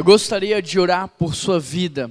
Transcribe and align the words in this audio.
Eu 0.00 0.04
gostaria 0.04 0.62
de 0.62 0.80
orar 0.80 1.08
por 1.08 1.34
sua 1.34 1.60
vida. 1.60 2.10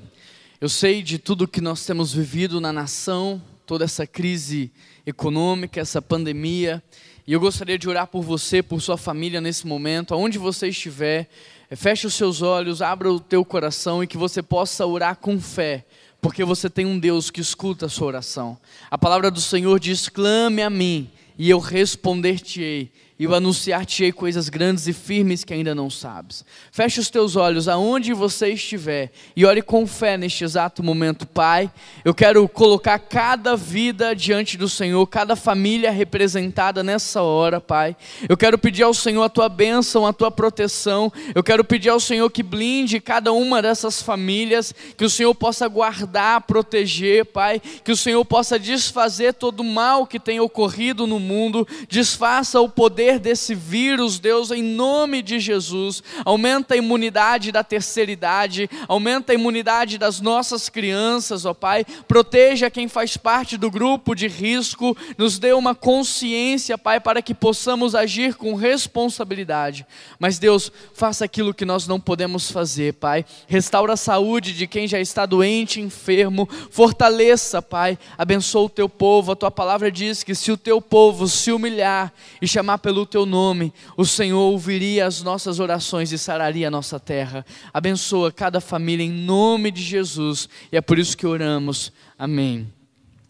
Eu 0.61 0.69
sei 0.69 1.01
de 1.01 1.17
tudo 1.17 1.47
que 1.47 1.59
nós 1.59 1.87
temos 1.87 2.13
vivido 2.13 2.61
na 2.61 2.71
nação, 2.71 3.41
toda 3.65 3.83
essa 3.83 4.05
crise 4.05 4.71
econômica, 5.07 5.79
essa 5.81 5.99
pandemia, 5.99 6.83
e 7.25 7.33
eu 7.33 7.39
gostaria 7.39 7.79
de 7.79 7.89
orar 7.89 8.05
por 8.05 8.21
você, 8.21 8.61
por 8.61 8.79
sua 8.79 8.95
família 8.95 9.41
nesse 9.41 9.65
momento, 9.65 10.13
aonde 10.13 10.37
você 10.37 10.67
estiver. 10.67 11.27
Feche 11.71 12.05
os 12.05 12.13
seus 12.13 12.43
olhos, 12.43 12.83
abra 12.83 13.11
o 13.11 13.19
teu 13.19 13.43
coração 13.43 14.03
e 14.03 14.07
que 14.07 14.17
você 14.17 14.43
possa 14.43 14.85
orar 14.85 15.15
com 15.15 15.41
fé, 15.41 15.83
porque 16.21 16.43
você 16.43 16.69
tem 16.69 16.85
um 16.85 16.99
Deus 16.99 17.31
que 17.31 17.41
escuta 17.41 17.87
a 17.87 17.89
sua 17.89 18.05
oração. 18.05 18.55
A 18.91 18.99
palavra 18.99 19.31
do 19.31 19.41
Senhor 19.41 19.79
diz: 19.79 20.07
clame 20.07 20.61
a 20.61 20.69
mim 20.69 21.09
e 21.39 21.49
eu 21.49 21.57
responder-te-ei 21.57 22.91
e 23.19 23.25
eu 23.25 23.35
anunciar-te-ei 23.35 24.13
coisas 24.13 24.47
grandes 24.47 24.87
e 24.87 24.93
firmes 24.93 25.43
que 25.43 25.53
ainda 25.53 25.75
não 25.75 25.89
sabes. 25.89 26.45
Feche 26.71 27.01
os 27.01 27.09
teus 27.09 27.35
olhos 27.35 27.67
aonde 27.67 28.13
você 28.13 28.53
estiver 28.53 29.11
e 29.35 29.45
ore 29.45 29.61
com 29.61 29.85
fé 29.85 30.17
neste 30.17 30.45
exato 30.45 30.81
momento, 30.81 31.27
Pai. 31.27 31.69
Eu 32.05 32.15
quero 32.15 32.47
colocar 32.47 32.97
cada 32.97 33.57
vida 33.57 34.15
diante 34.15 34.57
do 34.57 34.69
Senhor, 34.69 35.05
cada 35.07 35.35
família 35.35 35.91
representada 35.91 36.81
nessa 36.81 37.21
hora, 37.21 37.59
Pai. 37.59 37.93
Eu 38.29 38.37
quero 38.37 38.57
pedir 38.57 38.83
ao 38.83 38.93
Senhor 38.93 39.23
a 39.23 39.29
tua 39.29 39.49
bênção, 39.49 40.07
a 40.07 40.13
tua 40.13 40.31
proteção. 40.31 41.11
Eu 41.35 41.43
quero 41.43 41.65
pedir 41.65 41.89
ao 41.89 41.99
Senhor 41.99 42.29
que 42.29 42.41
blinde 42.41 43.01
cada 43.01 43.33
uma 43.33 43.61
dessas 43.61 44.01
famílias, 44.01 44.73
que 44.95 45.03
o 45.03 45.09
Senhor 45.09 45.35
possa 45.35 45.67
guardar, 45.67 46.41
proteger, 46.43 47.25
Pai, 47.25 47.61
que 47.83 47.91
o 47.91 47.97
Senhor 47.97 48.23
possa 48.23 48.57
desfazer 48.57 49.33
todo 49.33 49.59
o 49.59 49.63
mal 49.63 50.07
que 50.07 50.21
tem 50.21 50.39
ocorrido 50.39 51.05
no 51.05 51.19
mundo, 51.19 51.67
desfaça 51.89 52.61
o 52.61 52.69
poder 52.69 53.08
poder 53.09 53.19
desse 53.19 53.55
vírus, 53.55 54.19
Deus, 54.19 54.51
em 54.51 54.61
nome 54.61 55.23
de 55.23 55.39
Jesus. 55.39 56.03
Aumenta 56.23 56.75
a 56.75 56.77
imunidade 56.77 57.51
da 57.51 57.63
terceira 57.63 58.11
idade, 58.11 58.69
aumenta 58.87 59.31
a 59.31 59.35
imunidade 59.35 59.97
das 59.97 60.21
nossas 60.21 60.69
crianças, 60.69 61.45
ó 61.45 61.53
Pai. 61.53 61.85
Proteja 62.07 62.69
quem 62.69 62.87
faz 62.87 63.17
parte 63.17 63.57
do 63.57 63.71
grupo 63.71 64.13
de 64.13 64.27
risco, 64.27 64.95
nos 65.17 65.39
dê 65.39 65.53
uma 65.53 65.73
consciência, 65.73 66.77
Pai, 66.77 66.99
para 66.99 67.21
que 67.21 67.33
possamos 67.33 67.95
agir 67.95 68.35
com 68.35 68.53
responsabilidade. 68.53 69.85
Mas, 70.19 70.37
Deus, 70.37 70.71
faça 70.93 71.25
aquilo 71.25 71.53
que 71.53 71.65
nós 71.65 71.87
não 71.87 71.99
podemos 71.99 72.51
fazer, 72.51 72.93
Pai. 72.93 73.25
Restaura 73.47 73.93
a 73.93 73.97
saúde 73.97 74.53
de 74.53 74.67
quem 74.67 74.87
já 74.87 74.99
está 74.99 75.25
doente, 75.25 75.81
enfermo. 75.81 76.47
Fortaleça, 76.69 77.61
Pai. 77.61 77.97
Abençoa 78.17 78.65
o 78.65 78.69
teu 78.69 78.87
povo. 78.87 79.31
A 79.31 79.35
tua 79.35 79.49
palavra 79.49 79.91
diz 79.91 80.21
que 80.21 80.35
se 80.35 80.51
o 80.51 80.57
teu 80.57 80.81
povo 80.81 81.27
se 81.27 81.51
humilhar 81.51 82.13
e 82.41 82.47
chamar 82.47 82.77
pelo 82.77 82.98
pelo 82.99 83.05
teu 83.05 83.25
nome, 83.25 83.73
o 83.95 84.05
Senhor 84.05 84.39
ouviria 84.39 85.05
as 85.05 85.21
nossas 85.21 85.59
orações 85.59 86.11
e 86.11 86.17
sararia 86.17 86.67
a 86.67 86.71
nossa 86.71 86.99
terra. 86.99 87.45
Abençoa 87.73 88.31
cada 88.31 88.59
família 88.59 89.05
em 89.05 89.11
nome 89.11 89.71
de 89.71 89.81
Jesus, 89.81 90.49
e 90.71 90.75
é 90.75 90.81
por 90.81 90.99
isso 90.99 91.15
que 91.15 91.25
oramos. 91.25 91.93
Amém. 92.17 92.71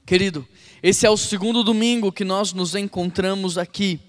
Querido, 0.05 0.47
esse 0.81 1.05
é 1.05 1.09
o 1.09 1.17
segundo 1.17 1.63
domingo 1.63 2.11
que 2.11 2.23
nós 2.23 2.51
nos 2.51 2.73
encontramos 2.73 3.59
aqui. 3.59 3.99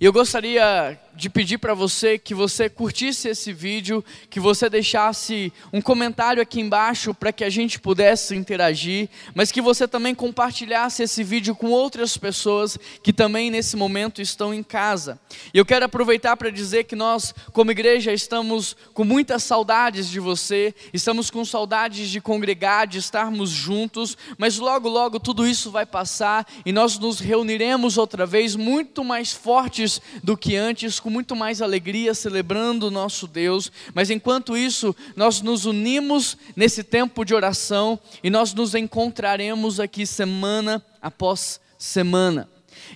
E 0.00 0.04
eu 0.04 0.12
gostaria 0.12 0.96
de 1.18 1.28
pedir 1.28 1.58
para 1.58 1.74
você 1.74 2.16
que 2.16 2.32
você 2.32 2.70
curtisse 2.70 3.26
esse 3.26 3.52
vídeo, 3.52 4.04
que 4.30 4.38
você 4.38 4.70
deixasse 4.70 5.52
um 5.72 5.82
comentário 5.82 6.40
aqui 6.40 6.60
embaixo 6.60 7.12
para 7.12 7.32
que 7.32 7.42
a 7.42 7.50
gente 7.50 7.80
pudesse 7.80 8.36
interagir, 8.36 9.08
mas 9.34 9.50
que 9.50 9.60
você 9.60 9.88
também 9.88 10.14
compartilhasse 10.14 11.02
esse 11.02 11.24
vídeo 11.24 11.56
com 11.56 11.72
outras 11.72 12.16
pessoas 12.16 12.78
que 13.02 13.12
também 13.12 13.50
nesse 13.50 13.74
momento 13.76 14.22
estão 14.22 14.54
em 14.54 14.62
casa. 14.62 15.18
E 15.52 15.58
eu 15.58 15.66
quero 15.66 15.86
aproveitar 15.86 16.36
para 16.36 16.50
dizer 16.50 16.84
que 16.84 16.94
nós, 16.94 17.34
como 17.52 17.72
igreja, 17.72 18.12
estamos 18.12 18.76
com 18.94 19.02
muitas 19.02 19.42
saudades 19.42 20.08
de 20.08 20.20
você, 20.20 20.72
estamos 20.92 21.30
com 21.30 21.44
saudades 21.44 22.10
de 22.10 22.20
congregar, 22.20 22.86
de 22.86 22.98
estarmos 22.98 23.50
juntos, 23.50 24.16
mas 24.38 24.56
logo, 24.56 24.88
logo 24.88 25.18
tudo 25.18 25.44
isso 25.44 25.68
vai 25.68 25.84
passar 25.84 26.46
e 26.64 26.70
nós 26.70 26.96
nos 26.96 27.18
reuniremos 27.18 27.98
outra 27.98 28.24
vez 28.24 28.54
muito 28.54 29.02
mais 29.02 29.32
fortes 29.32 30.00
do 30.22 30.36
que 30.36 30.54
antes 30.54 31.00
com 31.08 31.12
muito 31.12 31.34
mais 31.34 31.62
alegria 31.62 32.12
celebrando 32.12 32.88
o 32.88 32.90
nosso 32.90 33.26
Deus, 33.26 33.72
mas 33.94 34.10
enquanto 34.10 34.54
isso, 34.54 34.94
nós 35.16 35.40
nos 35.40 35.64
unimos 35.64 36.36
nesse 36.54 36.84
tempo 36.84 37.24
de 37.24 37.34
oração 37.34 37.98
e 38.22 38.28
nós 38.28 38.52
nos 38.52 38.74
encontraremos 38.74 39.80
aqui 39.80 40.04
semana 40.04 40.84
após 41.00 41.62
semana. 41.78 42.46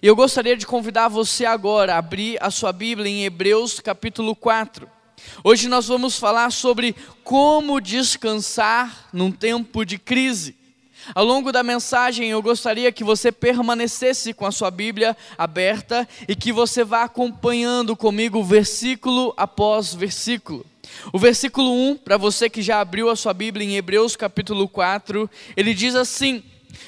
E 0.03 0.06
eu 0.06 0.15
gostaria 0.15 0.59
de 0.59 0.67
convidar 0.67 1.09
você 1.09 1.47
agora 1.47 1.95
a 1.95 1.99
abrir 1.99 2.37
a 2.43 2.50
sua 2.50 2.71
Bíblia 2.71 3.11
em 3.11 3.25
Hebreus 3.25 3.81
capítulo 3.81 4.37
4. 4.37 4.87
Hoje 5.43 5.67
nós 5.67 5.89
vamos 5.89 6.19
falar 6.19 6.53
sobre 6.53 6.94
como 7.25 7.81
descansar 7.81 9.09
num 9.11 9.33
tempo 9.33 9.87
de 9.87 9.97
crise. 9.97 10.55
Ao 11.15 11.25
longo 11.25 11.51
da 11.51 11.63
mensagem, 11.63 12.31
eu 12.31 12.41
gostaria 12.41 12.93
que 12.93 13.03
você 13.03 13.33
permanecesse 13.33 14.33
com 14.33 14.47
a 14.47 14.53
sua 14.53 14.71
Bíblia 14.71 15.17
aberta 15.37 16.09
e 16.29 16.37
que 16.37 16.53
você 16.53 16.85
vá 16.85 17.03
acompanhando 17.03 17.97
comigo 17.97 18.43
versículo 18.43 19.35
após 19.37 19.95
versículo. 19.95 20.65
O 21.12 21.19
versículo 21.19 21.73
1, 21.91 21.97
para 21.97 22.17
você 22.17 22.49
que 22.49 22.62
já 22.62 22.81
abriu 22.81 23.11
a 23.11 23.17
sua 23.17 23.35
Bíblia 23.35 23.67
em 23.67 23.77
Hebreus 23.77 24.15
capítulo 24.15 24.69
4, 24.69 25.29
ele 25.57 25.75
diz 25.75 25.95
assim: 25.95 26.43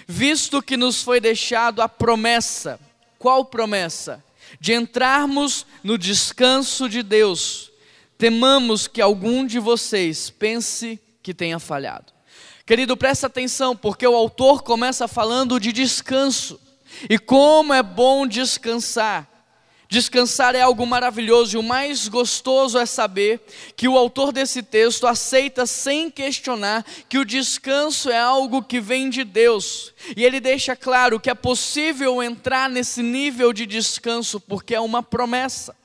Visto 0.07 0.63
que 0.63 0.77
nos 0.77 1.03
foi 1.03 1.21
deixado 1.21 1.83
a 1.83 1.89
promessa, 1.89 2.79
qual 3.19 3.45
promessa? 3.45 4.23
De 4.61 4.73
entrarmos 4.73 5.67
no 5.83 5.99
descanso 5.99 6.89
de 6.89 7.03
Deus, 7.03 7.73
temamos 8.17 8.87
que 8.87 9.01
algum 9.01 9.45
de 9.45 9.59
vocês 9.59 10.31
pense 10.31 11.01
que 11.23 11.35
tenha 11.35 11.59
falhado. 11.59 12.14
Querido, 12.67 12.97
presta 12.97 13.27
atenção, 13.27 13.77
porque 13.77 14.07
o 14.07 14.17
autor 14.17 14.63
começa 14.63 15.07
falando 15.07 15.61
de 15.61 15.71
descanso. 15.71 16.59
E 17.11 17.19
como 17.19 17.75
é 17.75 17.83
bom 17.83 18.27
descansar. 18.27 19.29
Descansar 19.87 20.55
é 20.55 20.63
algo 20.63 20.87
maravilhoso 20.87 21.57
e 21.57 21.61
o 21.61 21.63
mais 21.63 22.09
gostoso 22.09 22.79
é 22.79 22.87
saber 22.87 23.39
que 23.77 23.87
o 23.87 23.99
autor 23.99 24.33
desse 24.33 24.63
texto 24.63 25.07
aceita 25.07 25.67
sem 25.67 26.11
questionar 26.11 26.87
que 27.07 27.19
o 27.19 27.25
descanso 27.25 28.09
é 28.09 28.19
algo 28.19 28.63
que 28.63 28.81
vem 28.81 29.11
de 29.11 29.25
Deus. 29.25 29.93
E 30.17 30.25
ele 30.25 30.41
deixa 30.41 30.75
claro 30.75 31.21
que 31.21 31.29
é 31.29 31.35
possível 31.35 32.23
entrar 32.23 32.71
nesse 32.71 33.03
nível 33.03 33.53
de 33.53 33.67
descanso 33.67 34.41
porque 34.41 34.75
é 34.75 34.81
uma 34.81 35.03
promessa. 35.03 35.77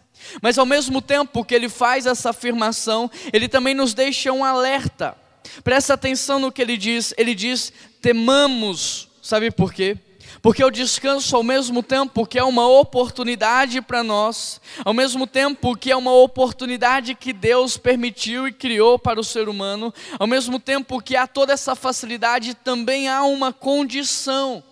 Mas 0.42 0.58
ao 0.58 0.66
mesmo 0.66 1.02
tempo 1.02 1.44
que 1.44 1.54
ele 1.54 1.68
faz 1.68 2.06
essa 2.06 2.30
afirmação, 2.30 3.12
ele 3.34 3.50
também 3.50 3.76
nos 3.76 3.94
deixa 3.94 4.32
um 4.32 4.46
alerta 4.46 5.18
Presta 5.64 5.94
atenção 5.94 6.40
no 6.40 6.52
que 6.52 6.62
ele 6.62 6.78
diz. 6.78 7.14
Ele 7.18 7.36
diz: 7.36 7.72
temamos. 8.02 9.08
Sabe 9.22 9.52
por 9.52 9.74
quê? 9.74 9.98
Porque 10.42 10.64
o 10.64 10.70
descanso, 10.70 11.36
ao 11.36 11.44
mesmo 11.44 11.84
tempo 11.84 12.26
que 12.26 12.40
é 12.40 12.44
uma 12.44 12.68
oportunidade 12.68 13.82
para 13.82 14.04
nós, 14.04 14.62
ao 14.86 14.94
mesmo 14.94 15.28
tempo 15.28 15.76
que 15.76 15.92
é 15.92 15.96
uma 15.96 16.14
oportunidade 16.14 17.14
que 17.14 17.34
Deus 17.34 17.76
permitiu 17.78 18.48
e 18.48 18.54
criou 18.54 18.98
para 18.98 19.20
o 19.20 19.24
ser 19.24 19.50
humano, 19.50 19.94
ao 20.18 20.28
mesmo 20.28 20.60
tempo 20.60 21.02
que 21.02 21.16
há 21.16 21.28
toda 21.28 21.54
essa 21.54 21.76
facilidade, 21.76 22.54
também 22.54 23.10
há 23.10 23.24
uma 23.24 23.52
condição 23.52 24.64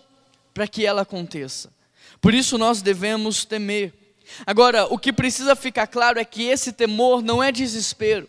para 0.54 0.66
que 0.66 0.86
ela 0.86 1.02
aconteça. 1.02 1.70
Por 2.20 2.32
isso 2.32 2.56
nós 2.56 2.80
devemos 2.80 3.44
temer. 3.44 3.92
Agora, 4.46 4.86
o 4.86 4.98
que 4.98 5.12
precisa 5.12 5.54
ficar 5.54 5.86
claro 5.86 6.18
é 6.18 6.24
que 6.24 6.44
esse 6.44 6.72
temor 6.72 7.22
não 7.22 7.42
é 7.42 7.52
desespero. 7.52 8.28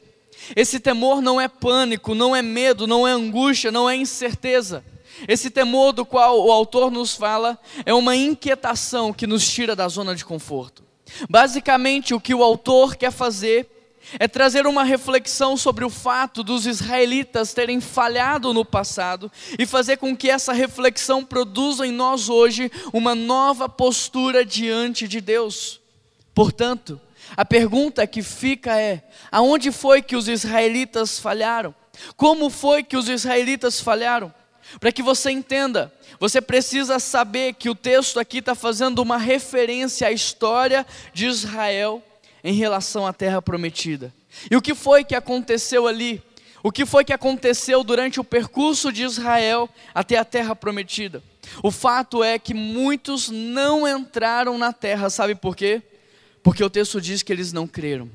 Esse 0.55 0.79
temor 0.79 1.21
não 1.21 1.39
é 1.39 1.47
pânico, 1.47 2.15
não 2.15 2.35
é 2.35 2.41
medo, 2.41 2.87
não 2.87 3.07
é 3.07 3.11
angústia, 3.11 3.71
não 3.71 3.89
é 3.89 3.95
incerteza. 3.95 4.83
Esse 5.27 5.49
temor 5.49 5.91
do 5.91 6.05
qual 6.05 6.45
o 6.45 6.51
autor 6.51 6.91
nos 6.91 7.15
fala 7.15 7.59
é 7.85 7.93
uma 7.93 8.15
inquietação 8.15 9.11
que 9.11 9.27
nos 9.27 9.49
tira 9.49 9.75
da 9.75 9.87
zona 9.87 10.15
de 10.15 10.23
conforto. 10.23 10.83
Basicamente, 11.29 12.13
o 12.13 12.19
que 12.19 12.33
o 12.33 12.43
autor 12.43 12.95
quer 12.95 13.11
fazer 13.11 13.67
é 14.17 14.27
trazer 14.27 14.65
uma 14.65 14.83
reflexão 14.83 15.57
sobre 15.57 15.83
o 15.83 15.89
fato 15.89 16.43
dos 16.43 16.65
israelitas 16.65 17.53
terem 17.53 17.81
falhado 17.81 18.53
no 18.53 18.63
passado 18.63 19.31
e 19.57 19.65
fazer 19.65 19.97
com 19.97 20.15
que 20.15 20.29
essa 20.29 20.53
reflexão 20.53 21.23
produza 21.23 21.85
em 21.85 21.91
nós 21.91 22.29
hoje 22.29 22.71
uma 22.93 23.13
nova 23.13 23.67
postura 23.67 24.45
diante 24.45 25.07
de 25.07 25.21
Deus. 25.21 25.79
Portanto, 26.33 26.99
a 27.35 27.45
pergunta 27.45 28.05
que 28.07 28.21
fica 28.21 28.79
é: 28.79 29.03
aonde 29.31 29.71
foi 29.71 30.01
que 30.01 30.15
os 30.15 30.27
israelitas 30.27 31.19
falharam? 31.19 31.73
Como 32.15 32.49
foi 32.49 32.83
que 32.83 32.95
os 32.95 33.09
israelitas 33.09 33.79
falharam? 33.79 34.33
Para 34.79 34.91
que 34.91 35.01
você 35.01 35.31
entenda, 35.31 35.91
você 36.19 36.39
precisa 36.39 36.99
saber 36.99 37.53
que 37.53 37.69
o 37.69 37.75
texto 37.75 38.19
aqui 38.19 38.37
está 38.37 38.53
fazendo 38.53 38.99
uma 38.99 39.17
referência 39.17 40.07
à 40.07 40.11
história 40.11 40.85
de 41.13 41.25
Israel 41.25 42.03
em 42.43 42.53
relação 42.53 43.05
à 43.05 43.13
terra 43.13 43.41
prometida. 43.41 44.13
E 44.49 44.55
o 44.55 44.61
que 44.61 44.75
foi 44.75 45.03
que 45.03 45.15
aconteceu 45.15 45.87
ali? 45.87 46.21
O 46.61 46.71
que 46.71 46.85
foi 46.85 47.03
que 47.03 47.13
aconteceu 47.13 47.83
durante 47.83 48.19
o 48.19 48.23
percurso 48.23 48.91
de 48.91 49.03
Israel 49.03 49.69
até 49.93 50.17
a 50.17 50.25
terra 50.25 50.55
prometida? 50.55 51.23
O 51.63 51.71
fato 51.71 52.23
é 52.23 52.37
que 52.37 52.53
muitos 52.53 53.29
não 53.29 53.87
entraram 53.87 54.57
na 54.57 54.71
terra, 54.71 55.09
sabe 55.09 55.35
por 55.35 55.55
quê? 55.55 55.81
Porque 56.49 56.63
o 56.63 56.69
texto 56.69 56.99
diz 56.99 57.21
que 57.21 57.31
eles 57.31 57.53
não 57.53 57.67
creram. 57.67 58.09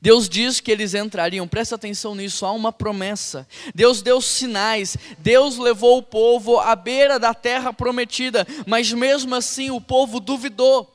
Deus 0.00 0.30
diz 0.30 0.60
que 0.60 0.72
eles 0.72 0.94
entrariam, 0.94 1.46
presta 1.46 1.74
atenção 1.74 2.14
nisso, 2.14 2.46
há 2.46 2.50
uma 2.50 2.72
promessa. 2.72 3.46
Deus 3.74 4.00
deu 4.00 4.18
sinais, 4.22 4.96
Deus 5.18 5.58
levou 5.58 5.98
o 5.98 6.02
povo 6.02 6.58
à 6.58 6.74
beira 6.74 7.18
da 7.18 7.34
terra 7.34 7.70
prometida, 7.70 8.46
mas 8.66 8.90
mesmo 8.94 9.34
assim 9.34 9.70
o 9.70 9.78
povo 9.78 10.20
duvidou. 10.20 10.90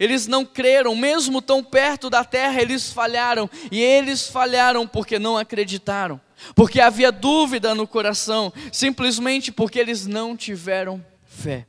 Eles 0.00 0.26
não 0.26 0.44
creram, 0.44 0.96
mesmo 0.96 1.40
tão 1.40 1.62
perto 1.62 2.10
da 2.10 2.24
terra, 2.24 2.60
eles 2.60 2.92
falharam, 2.92 3.48
e 3.70 3.80
eles 3.80 4.26
falharam 4.26 4.88
porque 4.88 5.16
não 5.20 5.38
acreditaram, 5.38 6.20
porque 6.56 6.80
havia 6.80 7.12
dúvida 7.12 7.72
no 7.72 7.86
coração, 7.86 8.52
simplesmente 8.72 9.52
porque 9.52 9.78
eles 9.78 10.08
não 10.08 10.36
tiveram 10.36 11.00
fé. 11.24 11.64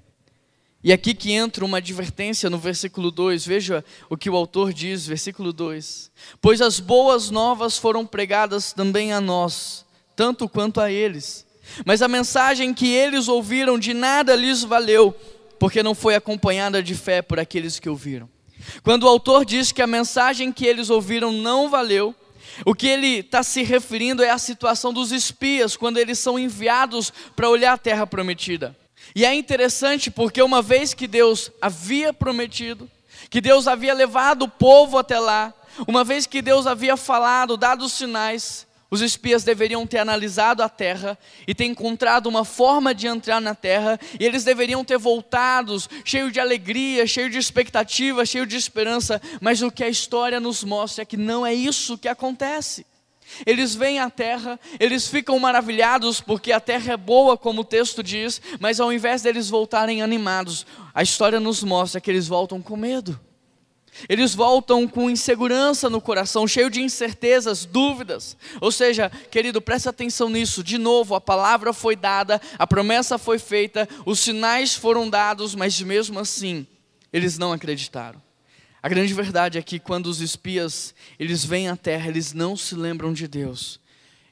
E 0.85 0.93
aqui 0.93 1.15
que 1.15 1.31
entra 1.31 1.65
uma 1.65 1.79
advertência 1.79 2.47
no 2.47 2.59
versículo 2.59 3.09
2, 3.09 3.43
veja 3.43 3.83
o 4.07 4.15
que 4.15 4.29
o 4.29 4.35
autor 4.35 4.71
diz, 4.71 5.07
versículo 5.07 5.51
2: 5.51 6.11
Pois 6.39 6.61
as 6.61 6.79
boas 6.79 7.31
novas 7.31 7.75
foram 7.75 8.05
pregadas 8.05 8.71
também 8.71 9.11
a 9.11 9.19
nós, 9.19 9.83
tanto 10.15 10.47
quanto 10.47 10.79
a 10.79 10.91
eles, 10.91 11.43
mas 11.83 12.03
a 12.03 12.07
mensagem 12.07 12.71
que 12.71 12.87
eles 12.87 13.27
ouviram 13.27 13.79
de 13.79 13.95
nada 13.95 14.35
lhes 14.35 14.61
valeu, 14.61 15.11
porque 15.57 15.81
não 15.81 15.95
foi 15.95 16.13
acompanhada 16.13 16.83
de 16.83 16.93
fé 16.93 17.19
por 17.19 17.39
aqueles 17.39 17.79
que 17.79 17.89
ouviram. 17.89 18.29
Quando 18.83 19.05
o 19.05 19.09
autor 19.09 19.43
diz 19.43 19.71
que 19.71 19.81
a 19.81 19.87
mensagem 19.87 20.51
que 20.51 20.67
eles 20.67 20.91
ouviram 20.91 21.31
não 21.31 21.67
valeu, 21.67 22.13
o 22.63 22.75
que 22.75 22.85
ele 22.85 23.21
está 23.21 23.41
se 23.41 23.63
referindo 23.63 24.21
é 24.21 24.29
a 24.29 24.37
situação 24.37 24.93
dos 24.93 25.11
espias, 25.11 25.75
quando 25.75 25.97
eles 25.97 26.19
são 26.19 26.37
enviados 26.37 27.11
para 27.35 27.49
olhar 27.49 27.73
a 27.73 27.77
terra 27.77 28.05
prometida. 28.05 28.77
E 29.15 29.25
é 29.25 29.33
interessante 29.33 30.11
porque 30.11 30.41
uma 30.41 30.61
vez 30.61 30.93
que 30.93 31.07
Deus 31.07 31.49
havia 31.61 32.11
prometido, 32.11 32.91
que 33.29 33.39
Deus 33.39 33.65
havia 33.65 33.93
levado 33.93 34.43
o 34.43 34.49
povo 34.49 34.97
até 34.97 35.17
lá, 35.17 35.53
uma 35.87 36.03
vez 36.03 36.27
que 36.27 36.41
Deus 36.41 36.67
havia 36.67 36.97
falado, 36.97 37.55
dado 37.55 37.85
os 37.85 37.93
sinais, 37.93 38.67
os 38.91 39.01
espias 39.01 39.43
deveriam 39.43 39.87
ter 39.87 39.99
analisado 39.99 40.61
a 40.61 40.69
terra 40.69 41.17
e 41.47 41.55
ter 41.55 41.65
encontrado 41.65 42.27
uma 42.27 42.43
forma 42.45 42.93
de 42.93 43.07
entrar 43.07 43.39
na 43.39 43.55
terra, 43.55 43.99
e 44.19 44.25
eles 44.25 44.43
deveriam 44.43 44.83
ter 44.83 44.97
voltado 44.97 45.75
cheio 46.03 46.29
de 46.29 46.39
alegria, 46.39 47.07
cheio 47.07 47.29
de 47.29 47.37
expectativa, 47.37 48.25
cheio 48.25 48.45
de 48.45 48.55
esperança, 48.55 49.21
mas 49.39 49.61
o 49.61 49.71
que 49.71 49.83
a 49.83 49.89
história 49.89 50.39
nos 50.39 50.63
mostra 50.63 51.03
é 51.03 51.05
que 51.05 51.17
não 51.17 51.45
é 51.45 51.53
isso 51.53 51.97
que 51.97 52.07
acontece. 52.07 52.85
Eles 53.45 53.75
vêm 53.75 53.99
à 53.99 54.09
terra, 54.09 54.59
eles 54.79 55.07
ficam 55.07 55.37
maravilhados 55.39 56.21
porque 56.21 56.51
a 56.51 56.59
terra 56.59 56.93
é 56.93 56.97
boa, 56.97 57.37
como 57.37 57.61
o 57.61 57.65
texto 57.65 58.01
diz, 58.03 58.41
mas 58.59 58.79
ao 58.79 58.93
invés 58.93 59.21
deles 59.21 59.49
voltarem 59.49 60.01
animados, 60.01 60.65
a 60.93 61.03
história 61.03 61.39
nos 61.39 61.63
mostra 61.63 61.99
que 61.99 62.09
eles 62.09 62.27
voltam 62.27 62.61
com 62.61 62.77
medo. 62.77 63.19
Eles 64.09 64.35
voltam 64.35 64.87
com 64.87 65.09
insegurança 65.09 65.89
no 65.89 66.01
coração, 66.01 66.47
cheio 66.47 66.69
de 66.69 66.81
incertezas, 66.81 67.65
dúvidas. 67.65 68.35
Ou 68.59 68.71
seja, 68.71 69.09
querido, 69.31 69.61
preste 69.61 69.87
atenção 69.87 70.29
nisso. 70.29 70.63
De 70.63 70.77
novo, 70.77 71.15
a 71.15 71.21
palavra 71.21 71.71
foi 71.71 71.95
dada, 71.95 72.41
a 72.59 72.67
promessa 72.67 73.17
foi 73.17 73.39
feita, 73.39 73.87
os 74.05 74.19
sinais 74.19 74.75
foram 74.75 75.09
dados, 75.09 75.55
mas 75.55 75.79
mesmo 75.81 76.19
assim, 76.19 76.67
eles 77.13 77.37
não 77.37 77.53
acreditaram. 77.53 78.24
A 78.85 78.87
grande 78.87 79.15
verdade 79.15 79.57
é 79.57 79.63
que 79.63 79.79
quando 79.79 80.05
os 80.05 80.21
espias 80.21 80.93
eles 81.17 81.43
vêm 81.43 81.69
à 81.69 81.75
terra, 81.75 82.07
eles 82.07 82.33
não 82.33 82.55
se 82.55 82.75
lembram 82.75 83.13
de 83.13 83.27
Deus. 83.27 83.79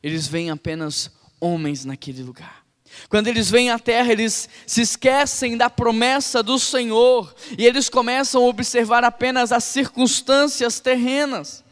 Eles 0.04 0.28
veem 0.28 0.52
apenas 0.52 1.10
homens 1.42 1.86
naquele 1.86 2.22
lugar. 2.22 2.64
Quando 3.10 3.30
eles 3.30 3.50
vêm 3.50 3.72
à 3.72 3.80
terra, 3.80 4.12
eles 4.12 4.48
se 4.68 4.82
esquecem 4.82 5.58
da 5.58 5.72
promessa 5.72 6.44
do 6.44 6.60
Senhor 6.60 7.34
e 7.58 7.66
eles 7.66 7.90
começam 7.90 8.44
a 8.44 8.48
observar 8.48 9.04
apenas 9.04 9.52
as 9.52 9.64
circunstâncias 9.64 10.80
terrenas. 10.80 11.63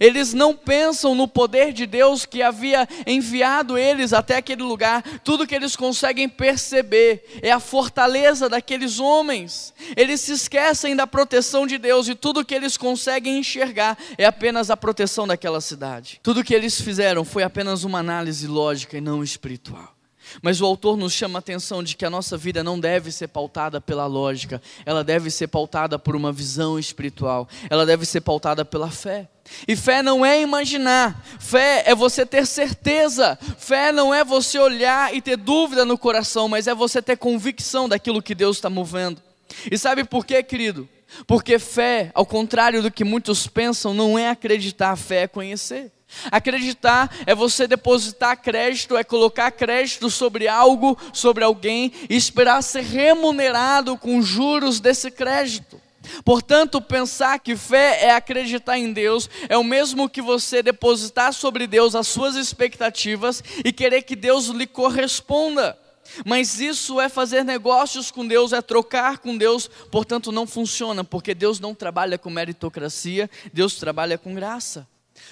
Eles 0.00 0.32
não 0.32 0.54
pensam 0.54 1.14
no 1.14 1.26
poder 1.28 1.72
de 1.72 1.86
Deus 1.86 2.24
que 2.24 2.42
havia 2.42 2.88
enviado 3.06 3.78
eles 3.78 4.12
até 4.12 4.36
aquele 4.36 4.62
lugar. 4.62 5.02
Tudo 5.24 5.46
que 5.46 5.54
eles 5.54 5.76
conseguem 5.76 6.28
perceber 6.28 7.24
é 7.42 7.50
a 7.50 7.60
fortaleza 7.60 8.48
daqueles 8.48 8.98
homens. 8.98 9.74
Eles 9.96 10.20
se 10.20 10.32
esquecem 10.32 10.94
da 10.94 11.06
proteção 11.06 11.66
de 11.66 11.78
Deus 11.78 12.08
e 12.08 12.14
tudo 12.14 12.44
que 12.44 12.54
eles 12.54 12.76
conseguem 12.76 13.38
enxergar 13.38 13.96
é 14.18 14.24
apenas 14.24 14.70
a 14.70 14.76
proteção 14.76 15.26
daquela 15.26 15.60
cidade. 15.60 16.20
Tudo 16.22 16.44
que 16.44 16.54
eles 16.54 16.80
fizeram 16.80 17.24
foi 17.24 17.42
apenas 17.42 17.84
uma 17.84 17.98
análise 17.98 18.46
lógica 18.46 18.96
e 18.96 19.00
não 19.00 19.22
espiritual. 19.22 19.95
Mas 20.42 20.60
o 20.60 20.66
autor 20.66 20.96
nos 20.96 21.12
chama 21.12 21.38
a 21.38 21.40
atenção 21.40 21.82
de 21.82 21.96
que 21.96 22.04
a 22.04 22.10
nossa 22.10 22.36
vida 22.36 22.62
não 22.62 22.78
deve 22.78 23.10
ser 23.12 23.28
pautada 23.28 23.80
pela 23.80 24.06
lógica, 24.06 24.60
ela 24.84 25.02
deve 25.02 25.30
ser 25.30 25.48
pautada 25.48 25.98
por 25.98 26.16
uma 26.16 26.32
visão 26.32 26.78
espiritual, 26.78 27.48
ela 27.70 27.86
deve 27.86 28.04
ser 28.04 28.20
pautada 28.20 28.64
pela 28.64 28.90
fé. 28.90 29.28
E 29.66 29.76
fé 29.76 30.02
não 30.02 30.26
é 30.26 30.40
imaginar, 30.40 31.24
fé 31.38 31.84
é 31.86 31.94
você 31.94 32.26
ter 32.26 32.46
certeza, 32.46 33.38
fé 33.58 33.92
não 33.92 34.12
é 34.12 34.24
você 34.24 34.58
olhar 34.58 35.14
e 35.14 35.22
ter 35.22 35.36
dúvida 35.36 35.84
no 35.84 35.96
coração, 35.96 36.48
mas 36.48 36.66
é 36.66 36.74
você 36.74 37.00
ter 37.00 37.16
convicção 37.16 37.88
daquilo 37.88 38.22
que 38.22 38.34
Deus 38.34 38.56
está 38.56 38.68
movendo. 38.68 39.22
E 39.70 39.78
sabe 39.78 40.04
por 40.04 40.26
quê, 40.26 40.42
querido? 40.42 40.88
Porque 41.26 41.58
fé, 41.58 42.10
ao 42.14 42.26
contrário 42.26 42.82
do 42.82 42.90
que 42.90 43.04
muitos 43.04 43.46
pensam, 43.46 43.94
não 43.94 44.18
é 44.18 44.28
acreditar, 44.28 44.96
fé 44.96 45.22
é 45.22 45.28
conhecer. 45.28 45.92
Acreditar 46.30 47.14
é 47.26 47.34
você 47.34 47.66
depositar 47.66 48.40
crédito, 48.40 48.96
é 48.96 49.04
colocar 49.04 49.50
crédito 49.50 50.08
sobre 50.08 50.48
algo, 50.48 50.96
sobre 51.12 51.44
alguém 51.44 51.92
e 52.08 52.16
esperar 52.16 52.62
ser 52.62 52.82
remunerado 52.82 53.96
com 53.96 54.22
juros 54.22 54.80
desse 54.80 55.10
crédito. 55.10 55.80
Portanto, 56.24 56.80
pensar 56.80 57.38
que 57.40 57.56
fé 57.56 58.04
é 58.04 58.10
acreditar 58.12 58.78
em 58.78 58.92
Deus 58.92 59.28
é 59.48 59.58
o 59.58 59.64
mesmo 59.64 60.08
que 60.08 60.22
você 60.22 60.62
depositar 60.62 61.32
sobre 61.32 61.66
Deus 61.66 61.94
as 61.94 62.06
suas 62.06 62.36
expectativas 62.36 63.42
e 63.64 63.72
querer 63.72 64.02
que 64.02 64.14
Deus 64.14 64.46
lhe 64.46 64.66
corresponda. 64.66 65.76
Mas 66.24 66.60
isso 66.60 67.00
é 67.00 67.08
fazer 67.08 67.44
negócios 67.44 68.12
com 68.12 68.26
Deus, 68.26 68.52
é 68.52 68.62
trocar 68.62 69.18
com 69.18 69.36
Deus, 69.36 69.68
portanto 69.90 70.30
não 70.30 70.46
funciona, 70.46 71.02
porque 71.02 71.34
Deus 71.34 71.58
não 71.58 71.74
trabalha 71.74 72.16
com 72.16 72.30
meritocracia, 72.30 73.28
Deus 73.52 73.74
trabalha 73.74 74.16
com 74.16 74.32
graça. 74.32 74.86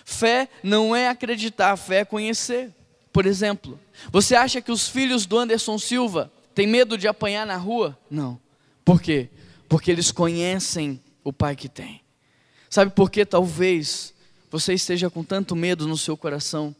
Fé 0.05 0.49
não 0.63 0.95
é 0.95 1.09
acreditar, 1.09 1.77
fé 1.77 2.01
é 2.01 2.05
conhecer. 2.05 2.73
Por 3.13 3.27
exemplo, 3.27 3.79
você 4.11 4.35
acha 4.35 4.61
que 4.61 4.73
os 4.73 4.89
filhos 4.89 5.27
do 5.27 5.39
Anderson 5.39 5.79
Silva 5.79 6.33
têm 6.55 6.67
medo 6.67 6.99
de 6.99 7.07
apanhar 7.07 7.47
na 7.47 7.57
rua? 7.57 7.99
Não. 8.11 8.41
Por 8.85 9.01
quê? 9.01 9.29
Porque 9.69 9.91
eles 9.91 10.11
conhecem 10.11 11.01
o 11.23 11.33
pai 11.33 11.55
que 11.55 11.69
tem. 11.69 12.01
Sabe 12.69 12.91
por 12.91 13.11
que 13.11 13.25
talvez 13.25 14.13
você 14.51 14.75
esteja 14.75 15.09
com 15.09 15.23
tanto 15.23 15.55
medo 15.55 15.87
no 15.87 15.97
seu 15.97 16.17
coração? 16.17 16.75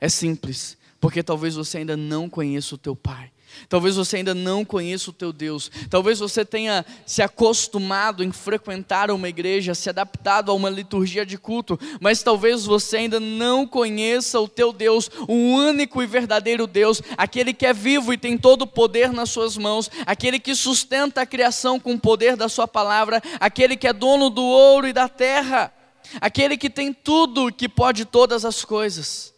É 0.00 0.08
simples, 0.08 0.76
porque 1.00 1.22
talvez 1.22 1.54
você 1.54 1.78
ainda 1.78 1.96
não 1.96 2.28
conheça 2.28 2.74
o 2.74 2.78
teu 2.78 2.96
pai. 2.96 3.30
Talvez 3.68 3.96
você 3.96 4.18
ainda 4.18 4.34
não 4.34 4.64
conheça 4.64 5.10
o 5.10 5.12
teu 5.12 5.32
Deus. 5.32 5.70
Talvez 5.88 6.18
você 6.18 6.44
tenha 6.44 6.84
se 7.06 7.22
acostumado 7.22 8.22
em 8.22 8.32
frequentar 8.32 9.10
uma 9.10 9.28
igreja, 9.28 9.74
se 9.74 9.88
adaptado 9.88 10.50
a 10.50 10.54
uma 10.54 10.68
liturgia 10.70 11.24
de 11.24 11.38
culto, 11.38 11.78
mas 12.00 12.22
talvez 12.22 12.64
você 12.64 12.98
ainda 12.98 13.18
não 13.18 13.66
conheça 13.66 14.40
o 14.40 14.48
teu 14.48 14.72
Deus, 14.72 15.10
o 15.26 15.34
único 15.34 16.02
e 16.02 16.06
verdadeiro 16.06 16.66
Deus, 16.66 17.02
aquele 17.16 17.52
que 17.52 17.66
é 17.66 17.72
vivo 17.72 18.12
e 18.12 18.18
tem 18.18 18.36
todo 18.36 18.62
o 18.62 18.66
poder 18.66 19.12
nas 19.12 19.30
suas 19.30 19.56
mãos, 19.56 19.90
aquele 20.06 20.38
que 20.38 20.54
sustenta 20.54 21.22
a 21.22 21.26
criação 21.26 21.78
com 21.80 21.94
o 21.94 22.00
poder 22.00 22.36
da 22.36 22.48
sua 22.48 22.68
palavra, 22.68 23.22
aquele 23.40 23.76
que 23.76 23.86
é 23.86 23.92
dono 23.92 24.30
do 24.30 24.42
ouro 24.42 24.86
e 24.86 24.92
da 24.92 25.08
terra, 25.08 25.72
aquele 26.20 26.56
que 26.56 26.70
tem 26.70 26.92
tudo, 26.92 27.52
que 27.52 27.68
pode 27.68 28.04
todas 28.04 28.44
as 28.44 28.64
coisas. 28.64 29.32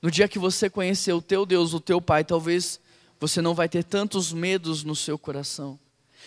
No 0.00 0.10
dia 0.10 0.28
que 0.28 0.38
você 0.38 0.68
conhecer 0.68 1.12
o 1.12 1.22
teu 1.22 1.46
Deus, 1.46 1.72
o 1.72 1.80
teu 1.80 2.00
Pai, 2.00 2.24
talvez 2.24 2.78
você 3.26 3.40
não 3.40 3.54
vai 3.54 3.70
ter 3.70 3.82
tantos 3.82 4.34
medos 4.34 4.84
no 4.84 4.94
seu 4.94 5.18
coração. 5.18 5.78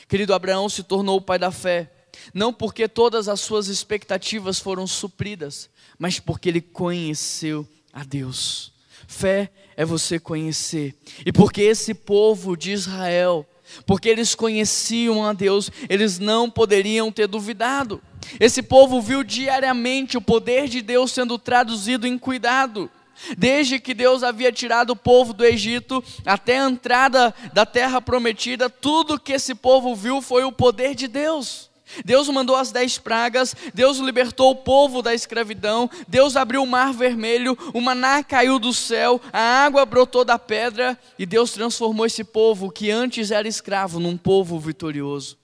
Querido 0.08 0.34
Abraão 0.34 0.68
se 0.68 0.82
tornou 0.82 1.18
o 1.18 1.22
pai 1.22 1.38
da 1.38 1.52
fé, 1.52 1.92
não 2.34 2.52
porque 2.52 2.88
todas 2.88 3.28
as 3.28 3.40
suas 3.40 3.68
expectativas 3.68 4.60
foram 4.60 4.88
supridas, 4.88 5.70
mas 6.00 6.20
porque 6.20 6.50
ele 6.50 6.60
conheceu 6.60 7.68
a 7.94 8.04
Deus. 8.04 8.74
Fé 9.08 9.52
é 9.76 9.86
você 9.86 10.20
conhecer. 10.20 10.96
E 11.24 11.32
porque 11.32 11.62
esse 11.62 11.94
povo 11.94 12.58
de 12.58 12.72
Israel, 12.72 13.48
porque 13.86 14.10
eles 14.10 14.34
conheciam 14.34 15.24
a 15.24 15.34
Deus, 15.34 15.70
eles 15.88 16.18
não 16.18 16.50
poderiam 16.50 17.12
ter 17.12 17.28
duvidado. 17.28 18.02
Esse 18.40 18.64
povo 18.64 19.00
viu 19.04 19.24
diariamente 19.24 20.18
o 20.18 20.22
poder 20.22 20.68
de 20.68 20.82
Deus 20.82 21.12
sendo 21.12 21.38
traduzido 21.38 22.08
em 22.08 22.18
cuidado. 22.18 22.90
Desde 23.38 23.80
que 23.80 23.94
Deus 23.94 24.24
havia 24.24 24.52
tirado 24.52 24.92
o 24.92 24.96
povo 24.96 25.34
do 25.34 25.46
Egito 25.46 26.04
até 26.26 26.60
a 26.60 26.70
entrada 26.70 27.34
da 27.54 27.66
terra 27.66 28.02
prometida, 28.02 28.70
tudo 28.70 29.20
que 29.20 29.34
esse 29.34 29.56
povo 29.56 29.96
viu 29.96 30.22
foi 30.22 30.44
o 30.44 30.52
poder 30.52 30.96
de 30.96 31.08
Deus. 31.08 31.70
Deus 32.04 32.28
mandou 32.30 32.56
as 32.56 32.72
dez 32.72 32.98
pragas, 32.98 33.56
Deus 33.74 33.98
libertou 33.98 34.52
o 34.52 34.56
povo 34.56 35.02
da 35.02 35.14
escravidão, 35.14 35.90
Deus 36.08 36.36
abriu 36.36 36.62
o 36.62 36.68
mar 36.68 36.94
vermelho, 36.94 37.58
o 37.74 37.80
maná 37.80 38.24
caiu 38.24 38.60
do 38.60 38.74
céu, 38.74 39.22
a 39.32 39.40
água 39.40 39.86
brotou 39.86 40.26
da 40.26 40.38
pedra 40.38 41.00
e 41.18 41.26
Deus 41.26 41.52
transformou 41.52 42.06
esse 42.06 42.24
povo 42.24 42.70
que 42.70 42.92
antes 42.92 43.32
era 43.32 43.48
escravo 43.48 44.00
num 44.00 44.18
povo 44.18 44.60
vitorioso. 44.60 45.38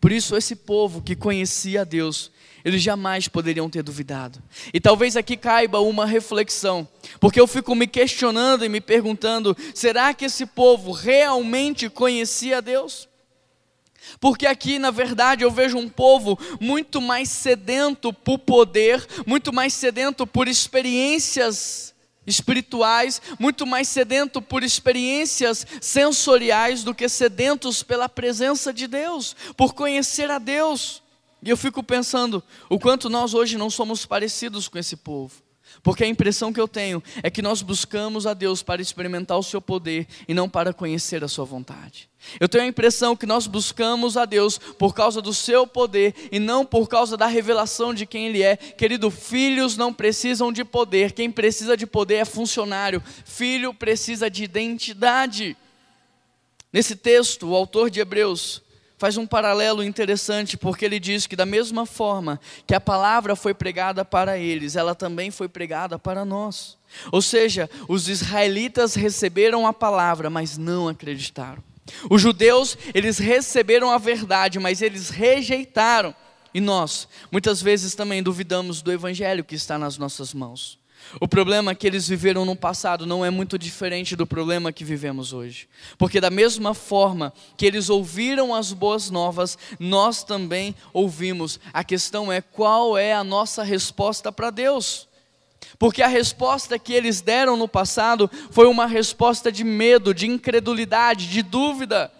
Por 0.00 0.12
isso, 0.12 0.36
esse 0.36 0.54
povo 0.54 1.02
que 1.02 1.16
conhecia 1.16 1.84
Deus, 1.84 2.30
eles 2.64 2.82
jamais 2.82 3.28
poderiam 3.28 3.68
ter 3.70 3.82
duvidado. 3.82 4.42
E 4.72 4.80
talvez 4.80 5.16
aqui 5.16 5.36
caiba 5.36 5.80
uma 5.80 6.06
reflexão, 6.06 6.86
porque 7.20 7.40
eu 7.40 7.46
fico 7.46 7.74
me 7.74 7.86
questionando 7.86 8.64
e 8.64 8.68
me 8.68 8.80
perguntando: 8.80 9.56
será 9.74 10.12
que 10.14 10.24
esse 10.24 10.46
povo 10.46 10.92
realmente 10.92 11.88
conhecia 11.88 12.62
Deus? 12.62 13.08
Porque 14.20 14.46
aqui, 14.46 14.78
na 14.78 14.90
verdade, 14.90 15.44
eu 15.44 15.50
vejo 15.50 15.76
um 15.76 15.88
povo 15.88 16.38
muito 16.60 17.00
mais 17.00 17.28
sedento 17.28 18.12
por 18.12 18.38
poder, 18.38 19.06
muito 19.26 19.52
mais 19.52 19.74
sedento 19.74 20.26
por 20.26 20.48
experiências 20.48 21.94
espirituais, 22.26 23.20
muito 23.38 23.66
mais 23.66 23.88
sedento 23.88 24.40
por 24.42 24.62
experiências 24.62 25.66
sensoriais 25.80 26.84
do 26.84 26.94
que 26.94 27.08
sedentos 27.08 27.82
pela 27.82 28.08
presença 28.08 28.72
de 28.72 28.86
Deus, 28.86 29.34
por 29.56 29.74
conhecer 29.74 30.30
a 30.30 30.38
Deus. 30.38 31.02
E 31.42 31.50
eu 31.50 31.56
fico 31.56 31.82
pensando 31.82 32.42
o 32.68 32.78
quanto 32.78 33.08
nós 33.08 33.34
hoje 33.34 33.56
não 33.56 33.70
somos 33.70 34.04
parecidos 34.04 34.68
com 34.68 34.78
esse 34.78 34.96
povo. 34.96 35.42
Porque 35.82 36.02
a 36.02 36.08
impressão 36.08 36.52
que 36.52 36.60
eu 36.60 36.66
tenho 36.66 37.02
é 37.22 37.30
que 37.30 37.42
nós 37.42 37.62
buscamos 37.62 38.26
a 38.26 38.34
Deus 38.34 38.62
para 38.62 38.82
experimentar 38.82 39.38
o 39.38 39.42
seu 39.42 39.60
poder 39.60 40.06
e 40.26 40.34
não 40.34 40.48
para 40.48 40.72
conhecer 40.72 41.22
a 41.22 41.28
sua 41.28 41.44
vontade. 41.44 42.08
Eu 42.40 42.48
tenho 42.48 42.64
a 42.64 42.68
impressão 42.68 43.14
que 43.14 43.26
nós 43.26 43.46
buscamos 43.46 44.16
a 44.16 44.24
Deus 44.24 44.58
por 44.58 44.94
causa 44.94 45.22
do 45.22 45.32
seu 45.32 45.66
poder 45.66 46.14
e 46.32 46.38
não 46.38 46.64
por 46.64 46.88
causa 46.88 47.16
da 47.16 47.26
revelação 47.26 47.94
de 47.94 48.06
quem 48.06 48.26
Ele 48.26 48.42
é. 48.42 48.56
Querido, 48.56 49.10
filhos 49.10 49.76
não 49.76 49.92
precisam 49.92 50.52
de 50.52 50.64
poder, 50.64 51.12
quem 51.12 51.30
precisa 51.30 51.76
de 51.76 51.86
poder 51.86 52.16
é 52.16 52.24
funcionário, 52.24 53.02
filho 53.24 53.72
precisa 53.72 54.28
de 54.30 54.44
identidade. 54.44 55.56
Nesse 56.72 56.96
texto, 56.96 57.48
o 57.48 57.54
autor 57.54 57.88
de 57.88 58.00
Hebreus 58.00 58.62
faz 58.98 59.16
um 59.16 59.26
paralelo 59.26 59.82
interessante, 59.82 60.56
porque 60.56 60.84
ele 60.84 60.98
diz 60.98 61.26
que, 61.26 61.36
da 61.36 61.46
mesma 61.46 61.86
forma 61.86 62.40
que 62.66 62.74
a 62.74 62.80
palavra 62.80 63.36
foi 63.36 63.54
pregada 63.54 64.04
para 64.04 64.36
eles, 64.36 64.76
ela 64.76 64.94
também 64.94 65.30
foi 65.30 65.48
pregada 65.48 65.98
para 65.98 66.24
nós. 66.24 66.76
Ou 67.12 67.22
seja, 67.22 67.70
os 67.88 68.08
israelitas 68.08 68.94
receberam 68.94 69.66
a 69.66 69.72
palavra, 69.72 70.28
mas 70.28 70.58
não 70.58 70.88
acreditaram. 70.88 71.62
Os 72.10 72.20
judeus, 72.20 72.76
eles 72.92 73.18
receberam 73.18 73.90
a 73.90 73.98
verdade, 73.98 74.58
mas 74.58 74.82
eles 74.82 75.08
rejeitaram. 75.08 76.14
E 76.52 76.60
nós, 76.60 77.08
muitas 77.30 77.62
vezes 77.62 77.94
também 77.94 78.22
duvidamos 78.22 78.82
do 78.82 78.92
evangelho 78.92 79.44
que 79.44 79.54
está 79.54 79.78
nas 79.78 79.96
nossas 79.96 80.34
mãos. 80.34 80.77
O 81.20 81.28
problema 81.28 81.74
que 81.74 81.86
eles 81.86 82.08
viveram 82.08 82.44
no 82.44 82.54
passado 82.54 83.06
não 83.06 83.24
é 83.24 83.30
muito 83.30 83.58
diferente 83.58 84.14
do 84.14 84.26
problema 84.26 84.72
que 84.72 84.84
vivemos 84.84 85.32
hoje. 85.32 85.68
Porque, 85.96 86.20
da 86.20 86.30
mesma 86.30 86.74
forma 86.74 87.32
que 87.56 87.64
eles 87.64 87.88
ouviram 87.88 88.54
as 88.54 88.72
boas 88.72 89.10
novas, 89.10 89.56
nós 89.78 90.22
também 90.22 90.74
ouvimos. 90.92 91.58
A 91.72 91.82
questão 91.82 92.30
é 92.30 92.40
qual 92.40 92.96
é 92.98 93.12
a 93.12 93.24
nossa 93.24 93.62
resposta 93.62 94.30
para 94.30 94.50
Deus. 94.50 95.08
Porque 95.78 96.02
a 96.02 96.08
resposta 96.08 96.78
que 96.78 96.92
eles 96.92 97.20
deram 97.20 97.56
no 97.56 97.68
passado 97.68 98.30
foi 98.50 98.66
uma 98.66 98.86
resposta 98.86 99.50
de 99.50 99.64
medo, 99.64 100.12
de 100.12 100.26
incredulidade, 100.26 101.28
de 101.28 101.42
dúvida. 101.42 102.12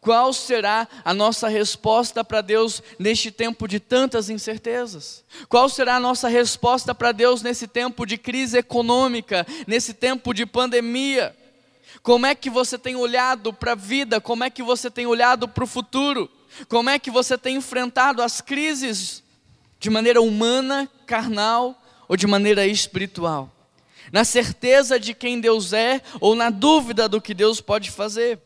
Qual 0.00 0.32
será 0.32 0.88
a 1.04 1.12
nossa 1.12 1.46
resposta 1.46 2.24
para 2.24 2.40
Deus 2.40 2.82
neste 2.98 3.30
tempo 3.30 3.68
de 3.68 3.78
tantas 3.78 4.30
incertezas? 4.30 5.22
Qual 5.46 5.68
será 5.68 5.96
a 5.96 6.00
nossa 6.00 6.26
resposta 6.26 6.94
para 6.94 7.12
Deus 7.12 7.42
nesse 7.42 7.68
tempo 7.68 8.06
de 8.06 8.16
crise 8.16 8.56
econômica, 8.56 9.46
nesse 9.66 9.92
tempo 9.92 10.32
de 10.32 10.46
pandemia? 10.46 11.36
Como 12.02 12.24
é 12.24 12.34
que 12.34 12.48
você 12.48 12.78
tem 12.78 12.96
olhado 12.96 13.52
para 13.52 13.72
a 13.72 13.74
vida? 13.74 14.22
Como 14.22 14.42
é 14.42 14.48
que 14.48 14.62
você 14.62 14.90
tem 14.90 15.06
olhado 15.06 15.46
para 15.46 15.64
o 15.64 15.66
futuro? 15.66 16.30
Como 16.66 16.88
é 16.88 16.98
que 16.98 17.10
você 17.10 17.36
tem 17.36 17.56
enfrentado 17.56 18.22
as 18.22 18.40
crises 18.40 19.22
de 19.78 19.90
maneira 19.90 20.22
humana, 20.22 20.90
carnal 21.06 21.78
ou 22.08 22.16
de 22.16 22.26
maneira 22.26 22.66
espiritual? 22.66 23.52
Na 24.10 24.24
certeza 24.24 24.98
de 24.98 25.12
quem 25.12 25.40
Deus 25.40 25.74
é 25.74 26.00
ou 26.20 26.34
na 26.34 26.48
dúvida 26.48 27.06
do 27.06 27.20
que 27.20 27.34
Deus 27.34 27.60
pode 27.60 27.90
fazer? 27.90 28.40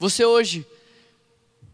Você 0.00 0.24
hoje 0.24 0.66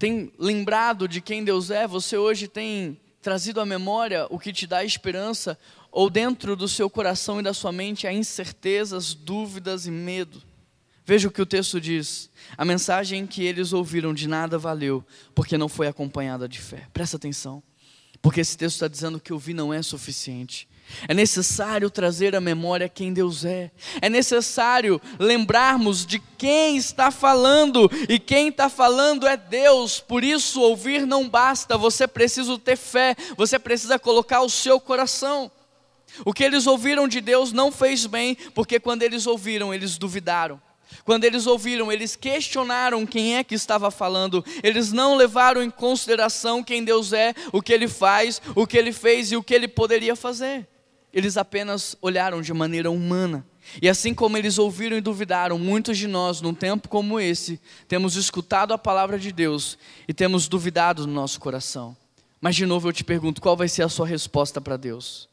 tem 0.00 0.32
lembrado 0.36 1.06
de 1.06 1.20
quem 1.20 1.44
Deus 1.44 1.70
é? 1.70 1.86
Você 1.86 2.16
hoje 2.16 2.48
tem 2.48 3.00
trazido 3.22 3.60
à 3.60 3.64
memória 3.64 4.26
o 4.30 4.36
que 4.36 4.52
te 4.52 4.66
dá 4.66 4.84
esperança? 4.84 5.56
Ou 5.92 6.10
dentro 6.10 6.56
do 6.56 6.66
seu 6.66 6.90
coração 6.90 7.38
e 7.38 7.42
da 7.44 7.54
sua 7.54 7.70
mente 7.70 8.04
há 8.04 8.12
incertezas, 8.12 9.14
dúvidas 9.14 9.86
e 9.86 9.92
medo? 9.92 10.42
Veja 11.04 11.28
o 11.28 11.30
que 11.30 11.40
o 11.40 11.46
texto 11.46 11.80
diz. 11.80 12.28
A 12.58 12.64
mensagem 12.64 13.28
que 13.28 13.44
eles 13.44 13.72
ouviram 13.72 14.12
de 14.12 14.26
nada 14.26 14.58
valeu, 14.58 15.04
porque 15.32 15.56
não 15.56 15.68
foi 15.68 15.86
acompanhada 15.86 16.48
de 16.48 16.58
fé. 16.58 16.88
Presta 16.92 17.16
atenção, 17.16 17.62
porque 18.20 18.40
esse 18.40 18.58
texto 18.58 18.74
está 18.74 18.88
dizendo 18.88 19.20
que 19.20 19.32
ouvir 19.32 19.54
não 19.54 19.72
é 19.72 19.80
suficiente. 19.82 20.68
É 21.08 21.14
necessário 21.14 21.90
trazer 21.90 22.34
à 22.34 22.40
memória 22.40 22.88
quem 22.88 23.12
Deus 23.12 23.44
é. 23.44 23.70
É 24.00 24.08
necessário 24.08 25.00
lembrarmos 25.18 26.06
de 26.06 26.18
quem 26.38 26.76
está 26.76 27.10
falando. 27.10 27.90
E 28.08 28.18
quem 28.18 28.48
está 28.48 28.68
falando 28.68 29.26
é 29.26 29.36
Deus. 29.36 30.00
Por 30.00 30.24
isso, 30.24 30.60
ouvir 30.60 31.06
não 31.06 31.28
basta. 31.28 31.76
Você 31.76 32.06
precisa 32.06 32.58
ter 32.58 32.76
fé. 32.76 33.14
Você 33.36 33.58
precisa 33.58 33.98
colocar 33.98 34.40
o 34.40 34.50
seu 34.50 34.80
coração. 34.80 35.50
O 36.24 36.32
que 36.32 36.44
eles 36.44 36.66
ouviram 36.66 37.06
de 37.06 37.20
Deus 37.20 37.52
não 37.52 37.70
fez 37.70 38.06
bem, 38.06 38.36
porque 38.54 38.80
quando 38.80 39.02
eles 39.02 39.26
ouviram, 39.26 39.74
eles 39.74 39.98
duvidaram. 39.98 40.60
Quando 41.04 41.24
eles 41.24 41.46
ouviram, 41.46 41.92
eles 41.92 42.16
questionaram 42.16 43.04
quem 43.04 43.36
é 43.36 43.44
que 43.44 43.54
estava 43.54 43.90
falando, 43.90 44.42
eles 44.62 44.92
não 44.92 45.14
levaram 45.14 45.62
em 45.62 45.68
consideração 45.68 46.62
quem 46.62 46.84
Deus 46.84 47.12
é, 47.12 47.34
o 47.52 47.60
que 47.60 47.72
ele 47.72 47.86
faz, 47.86 48.40
o 48.54 48.66
que 48.66 48.78
ele 48.78 48.92
fez 48.92 49.30
e 49.30 49.36
o 49.36 49.42
que 49.42 49.52
ele 49.52 49.68
poderia 49.68 50.16
fazer 50.16 50.66
eles 51.16 51.38
apenas 51.38 51.96
olharam 52.02 52.42
de 52.42 52.52
maneira 52.52 52.90
humana. 52.90 53.42
E 53.80 53.88
assim 53.88 54.12
como 54.12 54.36
eles 54.36 54.58
ouviram 54.58 54.98
e 54.98 55.00
duvidaram, 55.00 55.58
muitos 55.58 55.96
de 55.96 56.06
nós, 56.06 56.42
num 56.42 56.52
tempo 56.52 56.90
como 56.90 57.18
esse, 57.18 57.58
temos 57.88 58.16
escutado 58.16 58.74
a 58.74 58.78
palavra 58.78 59.18
de 59.18 59.32
Deus 59.32 59.78
e 60.06 60.12
temos 60.12 60.46
duvidado 60.46 61.06
no 61.06 61.12
nosso 61.14 61.40
coração. 61.40 61.96
Mas 62.38 62.54
de 62.54 62.66
novo 62.66 62.86
eu 62.86 62.92
te 62.92 63.02
pergunto, 63.02 63.40
qual 63.40 63.56
vai 63.56 63.66
ser 63.66 63.82
a 63.82 63.88
sua 63.88 64.06
resposta 64.06 64.60
para 64.60 64.76
Deus? 64.76 65.25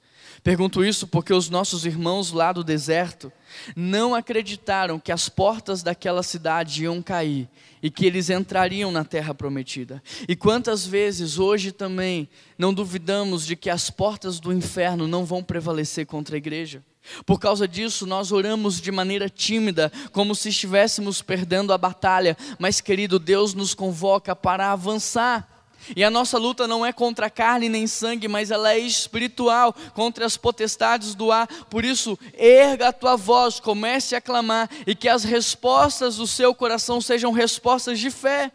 Pergunto 0.44 0.84
isso 0.84 1.08
porque 1.08 1.34
os 1.34 1.50
nossos 1.50 1.86
irmãos 1.86 2.32
lá 2.32 2.52
do 2.52 2.66
deserto 2.66 3.32
não 3.78 4.14
acreditaram 4.14 5.00
que 5.00 5.12
as 5.12 5.30
portas 5.30 5.82
daquela 5.82 6.22
cidade 6.22 6.84
iam 6.84 7.02
cair 7.02 7.48
e 7.82 7.90
que 7.90 8.06
eles 8.06 8.30
entrariam 8.30 8.92
na 8.92 9.06
terra 9.06 9.34
prometida. 9.34 10.04
E 10.28 10.36
quantas 10.36 10.86
vezes 10.86 11.40
hoje 11.40 11.72
também 11.72 12.28
não 12.58 12.74
duvidamos 12.74 13.46
de 13.46 13.56
que 13.56 13.70
as 13.70 13.90
portas 13.90 14.40
do 14.40 14.52
inferno 14.52 15.08
não 15.08 15.24
vão 15.24 15.42
prevalecer 15.42 16.06
contra 16.06 16.36
a 16.36 16.38
igreja? 16.38 16.84
Por 17.26 17.40
causa 17.40 17.66
disso, 17.66 18.06
nós 18.06 18.32
oramos 18.32 18.82
de 18.82 18.92
maneira 18.92 19.30
tímida, 19.30 19.92
como 20.12 20.36
se 20.36 20.50
estivéssemos 20.50 21.22
perdendo 21.22 21.72
a 21.72 21.78
batalha, 21.78 22.36
mas 22.60 22.82
querido, 22.82 23.20
Deus 23.20 23.54
nos 23.54 23.74
convoca 23.74 24.36
para 24.36 24.72
avançar. 24.72 25.53
E 25.96 26.04
a 26.04 26.10
nossa 26.10 26.38
luta 26.38 26.68
não 26.68 26.86
é 26.86 26.94
contra 26.94 27.30
carne 27.30 27.68
nem 27.68 27.88
sangue, 27.88 28.28
mas 28.28 28.52
ela 28.52 28.74
é 28.74 28.80
espiritual, 28.80 29.74
contra 29.94 30.26
as 30.26 30.38
potestades 30.38 31.14
do 31.16 31.32
ar. 31.32 31.48
Por 31.70 31.84
isso, 31.84 32.18
erga 32.34 32.90
a 32.90 32.94
tua 32.94 33.16
voz, 33.16 33.60
comece 33.60 34.16
a 34.16 34.22
clamar 34.22 34.70
e 34.88 34.96
que 34.96 35.10
as 35.10 35.24
respostas 35.24 36.18
do 36.18 36.28
seu 36.28 36.56
coração 36.56 37.02
sejam 37.02 37.32
respostas 37.32 38.00
de 38.00 38.10
fé. 38.10 38.52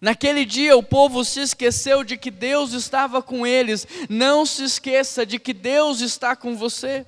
Naquele 0.00 0.44
dia 0.44 0.76
o 0.76 0.82
povo 0.82 1.24
se 1.24 1.40
esqueceu 1.40 2.04
de 2.04 2.16
que 2.16 2.30
Deus 2.30 2.72
estava 2.72 3.22
com 3.22 3.46
eles. 3.46 3.86
Não 4.08 4.44
se 4.44 4.64
esqueça 4.64 5.24
de 5.24 5.38
que 5.38 5.54
Deus 5.54 6.00
está 6.00 6.36
com 6.36 6.56
você. 6.56 7.06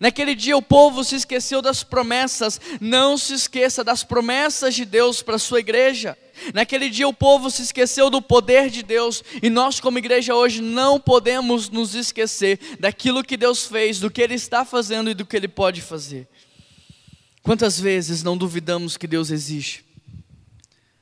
Naquele 0.00 0.34
dia 0.34 0.56
o 0.56 0.62
povo 0.62 1.02
se 1.02 1.16
esqueceu 1.16 1.60
das 1.60 1.82
promessas. 1.82 2.60
Não 2.80 3.16
se 3.16 3.34
esqueça 3.34 3.82
das 3.82 4.04
promessas 4.04 4.74
de 4.74 4.84
Deus 4.84 5.22
para 5.22 5.36
a 5.36 5.40
sua 5.40 5.60
igreja. 5.60 6.16
Naquele 6.52 6.88
dia 6.88 7.06
o 7.06 7.14
povo 7.14 7.50
se 7.50 7.62
esqueceu 7.62 8.10
do 8.10 8.20
poder 8.22 8.70
de 8.70 8.82
Deus 8.82 9.22
e 9.42 9.50
nós, 9.50 9.80
como 9.80 9.98
igreja, 9.98 10.34
hoje 10.34 10.60
não 10.60 10.98
podemos 10.98 11.68
nos 11.68 11.94
esquecer 11.94 12.58
daquilo 12.78 13.24
que 13.24 13.36
Deus 13.36 13.66
fez, 13.66 14.00
do 14.00 14.10
que 14.10 14.22
Ele 14.22 14.34
está 14.34 14.64
fazendo 14.64 15.10
e 15.10 15.14
do 15.14 15.26
que 15.26 15.36
Ele 15.36 15.48
pode 15.48 15.80
fazer. 15.80 16.28
Quantas 17.42 17.78
vezes 17.80 18.22
não 18.22 18.36
duvidamos 18.36 18.96
que 18.96 19.06
Deus 19.06 19.30
existe? 19.30 19.84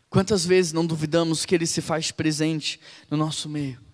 Quantas 0.08 0.46
vezes 0.46 0.72
não 0.72 0.86
duvidamos 0.86 1.44
que 1.44 1.54
Ele 1.54 1.66
se 1.66 1.80
faz 1.80 2.10
presente 2.10 2.80
no 3.10 3.16
nosso 3.16 3.48
meio? 3.48 3.87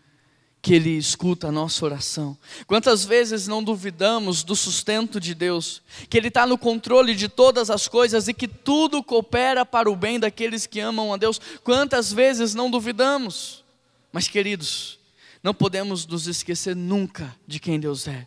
Que 0.64 0.72
Ele 0.72 0.96
escuta 0.96 1.48
a 1.48 1.52
nossa 1.52 1.84
oração. 1.84 2.38
Quantas 2.66 3.04
vezes 3.04 3.46
não 3.46 3.62
duvidamos 3.62 4.42
do 4.42 4.56
sustento 4.56 5.20
de 5.20 5.34
Deus, 5.34 5.82
que 6.08 6.16
Ele 6.16 6.28
está 6.28 6.46
no 6.46 6.56
controle 6.56 7.14
de 7.14 7.28
todas 7.28 7.68
as 7.68 7.86
coisas 7.86 8.28
e 8.28 8.32
que 8.32 8.48
tudo 8.48 9.02
coopera 9.02 9.66
para 9.66 9.90
o 9.90 9.94
bem 9.94 10.18
daqueles 10.18 10.64
que 10.64 10.80
amam 10.80 11.12
a 11.12 11.18
Deus. 11.18 11.38
Quantas 11.62 12.10
vezes 12.10 12.54
não 12.54 12.70
duvidamos? 12.70 13.62
Mas, 14.10 14.26
queridos, 14.26 14.98
não 15.42 15.52
podemos 15.52 16.06
nos 16.06 16.26
esquecer 16.26 16.74
nunca 16.74 17.36
de 17.46 17.60
quem 17.60 17.78
Deus 17.78 18.08
é. 18.08 18.26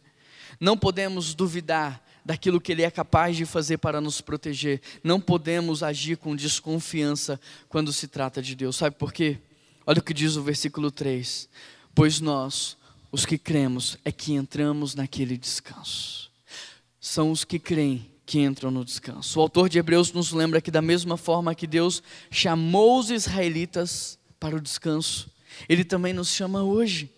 Não 0.59 0.77
podemos 0.77 1.33
duvidar 1.33 1.99
daquilo 2.23 2.61
que 2.61 2.71
Ele 2.71 2.83
é 2.83 2.91
capaz 2.91 3.35
de 3.35 3.47
fazer 3.47 3.79
para 3.79 3.99
nos 3.99 4.21
proteger. 4.21 4.79
Não 5.03 5.19
podemos 5.19 5.81
agir 5.81 6.17
com 6.17 6.35
desconfiança 6.35 7.41
quando 7.67 7.91
se 7.91 8.07
trata 8.07 8.43
de 8.43 8.53
Deus. 8.53 8.75
Sabe 8.75 8.95
por 8.95 9.11
quê? 9.11 9.39
Olha 9.87 9.97
o 9.97 10.03
que 10.03 10.13
diz 10.13 10.35
o 10.35 10.43
versículo 10.43 10.91
3 10.91 11.49
pois 11.97 12.21
nós, 12.21 12.77
os 13.11 13.25
que 13.25 13.39
cremos, 13.39 13.97
é 14.05 14.11
que 14.11 14.33
entramos 14.33 14.93
naquele 14.93 15.35
descanso. 15.35 16.29
São 17.01 17.31
os 17.31 17.43
que 17.43 17.57
creem 17.57 18.07
que 18.23 18.39
entram 18.39 18.69
no 18.69 18.85
descanso. 18.85 19.39
O 19.39 19.41
autor 19.41 19.67
de 19.67 19.79
Hebreus 19.79 20.11
nos 20.11 20.31
lembra 20.31 20.61
que, 20.61 20.69
da 20.69 20.79
mesma 20.79 21.17
forma 21.17 21.55
que 21.55 21.65
Deus 21.65 22.03
chamou 22.29 22.99
os 22.99 23.09
israelitas 23.09 24.19
para 24.39 24.55
o 24.55 24.61
descanso, 24.61 25.27
Ele 25.67 25.83
também 25.83 26.13
nos 26.13 26.27
chama 26.27 26.61
hoje. 26.61 27.11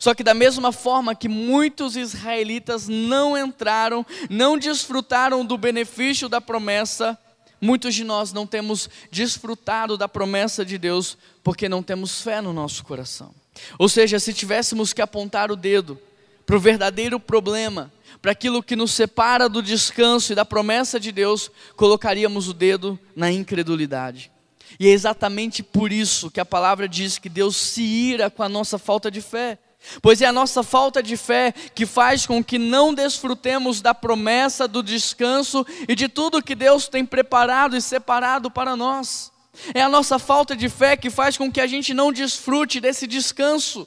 Só 0.00 0.14
que, 0.14 0.24
da 0.24 0.32
mesma 0.32 0.72
forma 0.72 1.14
que 1.14 1.28
muitos 1.28 1.94
israelitas 1.94 2.88
não 2.88 3.36
entraram, 3.36 4.06
não 4.30 4.56
desfrutaram 4.56 5.44
do 5.44 5.58
benefício 5.58 6.26
da 6.26 6.40
promessa, 6.40 7.18
muitos 7.60 7.94
de 7.94 8.02
nós 8.02 8.32
não 8.32 8.46
temos 8.46 8.88
desfrutado 9.10 9.98
da 9.98 10.08
promessa 10.08 10.64
de 10.64 10.78
Deus 10.78 11.18
porque 11.44 11.68
não 11.68 11.82
temos 11.82 12.22
fé 12.22 12.40
no 12.40 12.54
nosso 12.54 12.82
coração. 12.82 13.41
Ou 13.78 13.88
seja, 13.88 14.18
se 14.18 14.32
tivéssemos 14.32 14.92
que 14.92 15.02
apontar 15.02 15.50
o 15.50 15.56
dedo 15.56 15.98
para 16.46 16.56
o 16.56 16.60
verdadeiro 16.60 17.20
problema, 17.20 17.92
para 18.20 18.32
aquilo 18.32 18.62
que 18.62 18.76
nos 18.76 18.92
separa 18.92 19.48
do 19.48 19.62
descanso 19.62 20.32
e 20.32 20.34
da 20.34 20.44
promessa 20.44 21.00
de 21.00 21.10
Deus, 21.10 21.50
colocaríamos 21.76 22.48
o 22.48 22.54
dedo 22.54 22.98
na 23.16 23.30
incredulidade. 23.30 24.30
E 24.78 24.86
é 24.86 24.90
exatamente 24.90 25.62
por 25.62 25.92
isso 25.92 26.30
que 26.30 26.40
a 26.40 26.44
palavra 26.44 26.88
diz 26.88 27.18
que 27.18 27.28
Deus 27.28 27.56
se 27.56 27.82
ira 27.82 28.30
com 28.30 28.42
a 28.42 28.48
nossa 28.48 28.78
falta 28.78 29.10
de 29.10 29.20
fé. 29.20 29.58
Pois 30.00 30.22
é 30.22 30.26
a 30.26 30.32
nossa 30.32 30.62
falta 30.62 31.02
de 31.02 31.16
fé 31.16 31.52
que 31.74 31.84
faz 31.84 32.24
com 32.24 32.42
que 32.42 32.56
não 32.56 32.94
desfrutemos 32.94 33.80
da 33.80 33.92
promessa 33.92 34.68
do 34.68 34.82
descanso 34.82 35.66
e 35.88 35.94
de 35.96 36.08
tudo 36.08 36.42
que 36.42 36.54
Deus 36.54 36.86
tem 36.86 37.04
preparado 37.04 37.76
e 37.76 37.82
separado 37.82 38.50
para 38.50 38.76
nós. 38.76 39.31
É 39.74 39.82
a 39.82 39.88
nossa 39.88 40.18
falta 40.18 40.56
de 40.56 40.68
fé 40.68 40.96
que 40.96 41.10
faz 41.10 41.36
com 41.36 41.50
que 41.50 41.60
a 41.60 41.66
gente 41.66 41.92
não 41.92 42.12
desfrute 42.12 42.80
desse 42.80 43.06
descanso. 43.06 43.86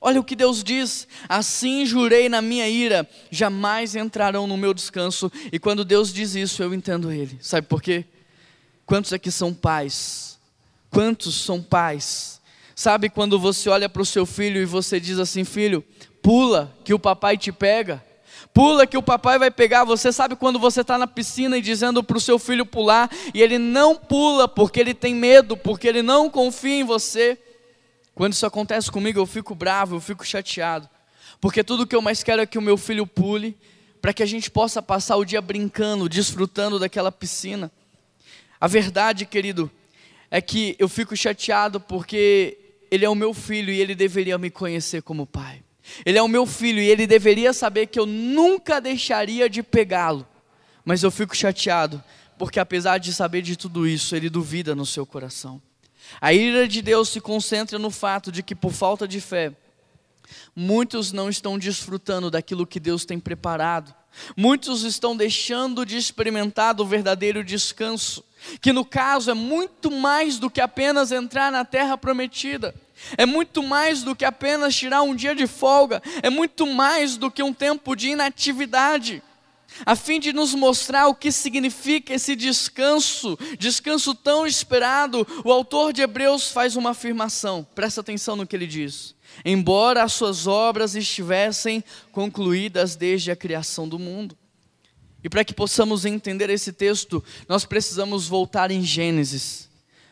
Olha 0.00 0.20
o 0.20 0.24
que 0.24 0.36
Deus 0.36 0.62
diz: 0.62 1.06
assim 1.28 1.86
jurei 1.86 2.28
na 2.28 2.42
minha 2.42 2.68
ira, 2.68 3.08
jamais 3.30 3.94
entrarão 3.94 4.46
no 4.46 4.56
meu 4.56 4.74
descanso. 4.74 5.30
E 5.50 5.58
quando 5.58 5.84
Deus 5.84 6.12
diz 6.12 6.34
isso, 6.34 6.62
eu 6.62 6.74
entendo 6.74 7.10
Ele. 7.10 7.38
Sabe 7.40 7.66
por 7.66 7.80
quê? 7.80 8.04
Quantos 8.84 9.12
aqui 9.12 9.30
são 9.30 9.54
pais? 9.54 10.38
Quantos 10.90 11.42
são 11.42 11.62
pais? 11.62 12.40
Sabe 12.74 13.08
quando 13.08 13.38
você 13.38 13.70
olha 13.70 13.88
para 13.88 14.02
o 14.02 14.06
seu 14.06 14.26
filho 14.26 14.60
e 14.60 14.66
você 14.66 14.98
diz 14.98 15.18
assim: 15.18 15.44
filho, 15.44 15.84
pula 16.20 16.76
que 16.84 16.92
o 16.92 16.98
papai 16.98 17.38
te 17.38 17.52
pega? 17.52 18.04
Pula 18.52 18.86
que 18.86 18.98
o 18.98 19.02
papai 19.02 19.38
vai 19.38 19.50
pegar. 19.50 19.84
Você 19.84 20.12
sabe 20.12 20.36
quando 20.36 20.58
você 20.58 20.82
está 20.82 20.98
na 20.98 21.06
piscina 21.06 21.56
e 21.56 21.62
dizendo 21.62 22.02
para 22.04 22.16
o 22.16 22.20
seu 22.20 22.38
filho 22.38 22.66
pular 22.66 23.10
e 23.32 23.40
ele 23.40 23.58
não 23.58 23.96
pula 23.96 24.46
porque 24.46 24.78
ele 24.78 24.92
tem 24.92 25.14
medo, 25.14 25.56
porque 25.56 25.88
ele 25.88 26.02
não 26.02 26.28
confia 26.28 26.80
em 26.80 26.84
você. 26.84 27.38
Quando 28.14 28.34
isso 28.34 28.44
acontece 28.44 28.90
comigo, 28.90 29.18
eu 29.18 29.26
fico 29.26 29.54
bravo, 29.54 29.96
eu 29.96 30.00
fico 30.00 30.24
chateado. 30.24 30.88
Porque 31.40 31.64
tudo 31.64 31.86
que 31.86 31.96
eu 31.96 32.02
mais 32.02 32.22
quero 32.22 32.42
é 32.42 32.46
que 32.46 32.58
o 32.58 32.62
meu 32.62 32.76
filho 32.76 33.06
pule, 33.06 33.56
para 34.02 34.12
que 34.12 34.22
a 34.22 34.26
gente 34.26 34.50
possa 34.50 34.82
passar 34.82 35.16
o 35.16 35.24
dia 35.24 35.40
brincando, 35.40 36.08
desfrutando 36.08 36.78
daquela 36.78 37.10
piscina. 37.10 37.72
A 38.60 38.66
verdade, 38.66 39.24
querido, 39.24 39.70
é 40.30 40.40
que 40.40 40.76
eu 40.78 40.88
fico 40.88 41.16
chateado 41.16 41.80
porque 41.80 42.58
ele 42.90 43.04
é 43.04 43.08
o 43.08 43.14
meu 43.14 43.32
filho 43.32 43.72
e 43.72 43.80
ele 43.80 43.94
deveria 43.94 44.36
me 44.36 44.50
conhecer 44.50 45.02
como 45.02 45.26
pai. 45.26 45.62
Ele 46.04 46.18
é 46.18 46.22
o 46.22 46.28
meu 46.28 46.46
filho 46.46 46.80
e 46.80 46.88
ele 46.88 47.06
deveria 47.06 47.52
saber 47.52 47.86
que 47.86 47.98
eu 47.98 48.06
nunca 48.06 48.80
deixaria 48.80 49.48
de 49.48 49.62
pegá-lo. 49.62 50.26
Mas 50.84 51.02
eu 51.02 51.10
fico 51.10 51.36
chateado 51.36 52.02
porque, 52.38 52.58
apesar 52.58 52.98
de 52.98 53.12
saber 53.12 53.42
de 53.42 53.56
tudo 53.56 53.86
isso, 53.86 54.16
ele 54.16 54.28
duvida 54.28 54.74
no 54.74 54.84
seu 54.84 55.06
coração. 55.06 55.62
A 56.20 56.32
ira 56.32 56.66
de 56.66 56.82
Deus 56.82 57.08
se 57.08 57.20
concentra 57.20 57.78
no 57.78 57.90
fato 57.90 58.32
de 58.32 58.42
que, 58.42 58.54
por 58.54 58.72
falta 58.72 59.06
de 59.06 59.20
fé, 59.20 59.52
muitos 60.54 61.12
não 61.12 61.28
estão 61.28 61.58
desfrutando 61.58 62.30
daquilo 62.30 62.66
que 62.66 62.80
Deus 62.80 63.04
tem 63.04 63.18
preparado. 63.20 63.94
Muitos 64.36 64.82
estão 64.82 65.16
deixando 65.16 65.86
de 65.86 65.96
experimentar 65.96 66.74
do 66.74 66.84
verdadeiro 66.84 67.42
descanso, 67.44 68.24
que 68.60 68.72
no 68.72 68.84
caso 68.84 69.30
é 69.30 69.34
muito 69.34 69.90
mais 69.90 70.38
do 70.38 70.50
que 70.50 70.60
apenas 70.60 71.12
entrar 71.12 71.50
na 71.50 71.64
terra 71.64 71.96
prometida. 71.96 72.74
É 73.16 73.26
muito 73.26 73.62
mais 73.62 74.02
do 74.02 74.14
que 74.14 74.24
apenas 74.24 74.74
tirar 74.74 75.02
um 75.02 75.14
dia 75.14 75.34
de 75.34 75.46
folga, 75.46 76.02
é 76.22 76.30
muito 76.30 76.66
mais 76.66 77.16
do 77.16 77.30
que 77.30 77.42
um 77.42 77.52
tempo 77.52 77.94
de 77.94 78.10
inatividade 78.10 79.22
a 79.84 79.96
fim 79.96 80.20
de 80.20 80.32
nos 80.32 80.54
mostrar 80.54 81.08
o 81.08 81.14
que 81.14 81.32
significa 81.32 82.14
esse 82.14 82.36
descanso, 82.36 83.38
descanso 83.58 84.14
tão 84.14 84.46
esperado, 84.46 85.26
o 85.44 85.50
autor 85.50 85.92
de 85.92 86.02
Hebreus 86.02 86.50
faz 86.50 86.76
uma 86.76 86.90
afirmação, 86.90 87.66
presta 87.74 88.00
atenção 88.00 88.36
no 88.36 88.46
que 88.46 88.54
ele 88.54 88.66
diz. 88.66 89.14
Embora 89.44 90.02
as 90.02 90.12
suas 90.12 90.46
obras 90.46 90.94
estivessem 90.94 91.82
concluídas 92.10 92.96
desde 92.96 93.30
a 93.30 93.36
criação 93.36 93.88
do 93.88 93.98
mundo. 93.98 94.36
E 95.24 95.28
para 95.28 95.44
que 95.44 95.54
possamos 95.54 96.04
entender 96.04 96.50
esse 96.50 96.72
texto, 96.72 97.24
nós 97.48 97.64
precisamos 97.64 98.28
voltar 98.28 98.70
em 98.70 98.82
Gênesis, 98.82 99.70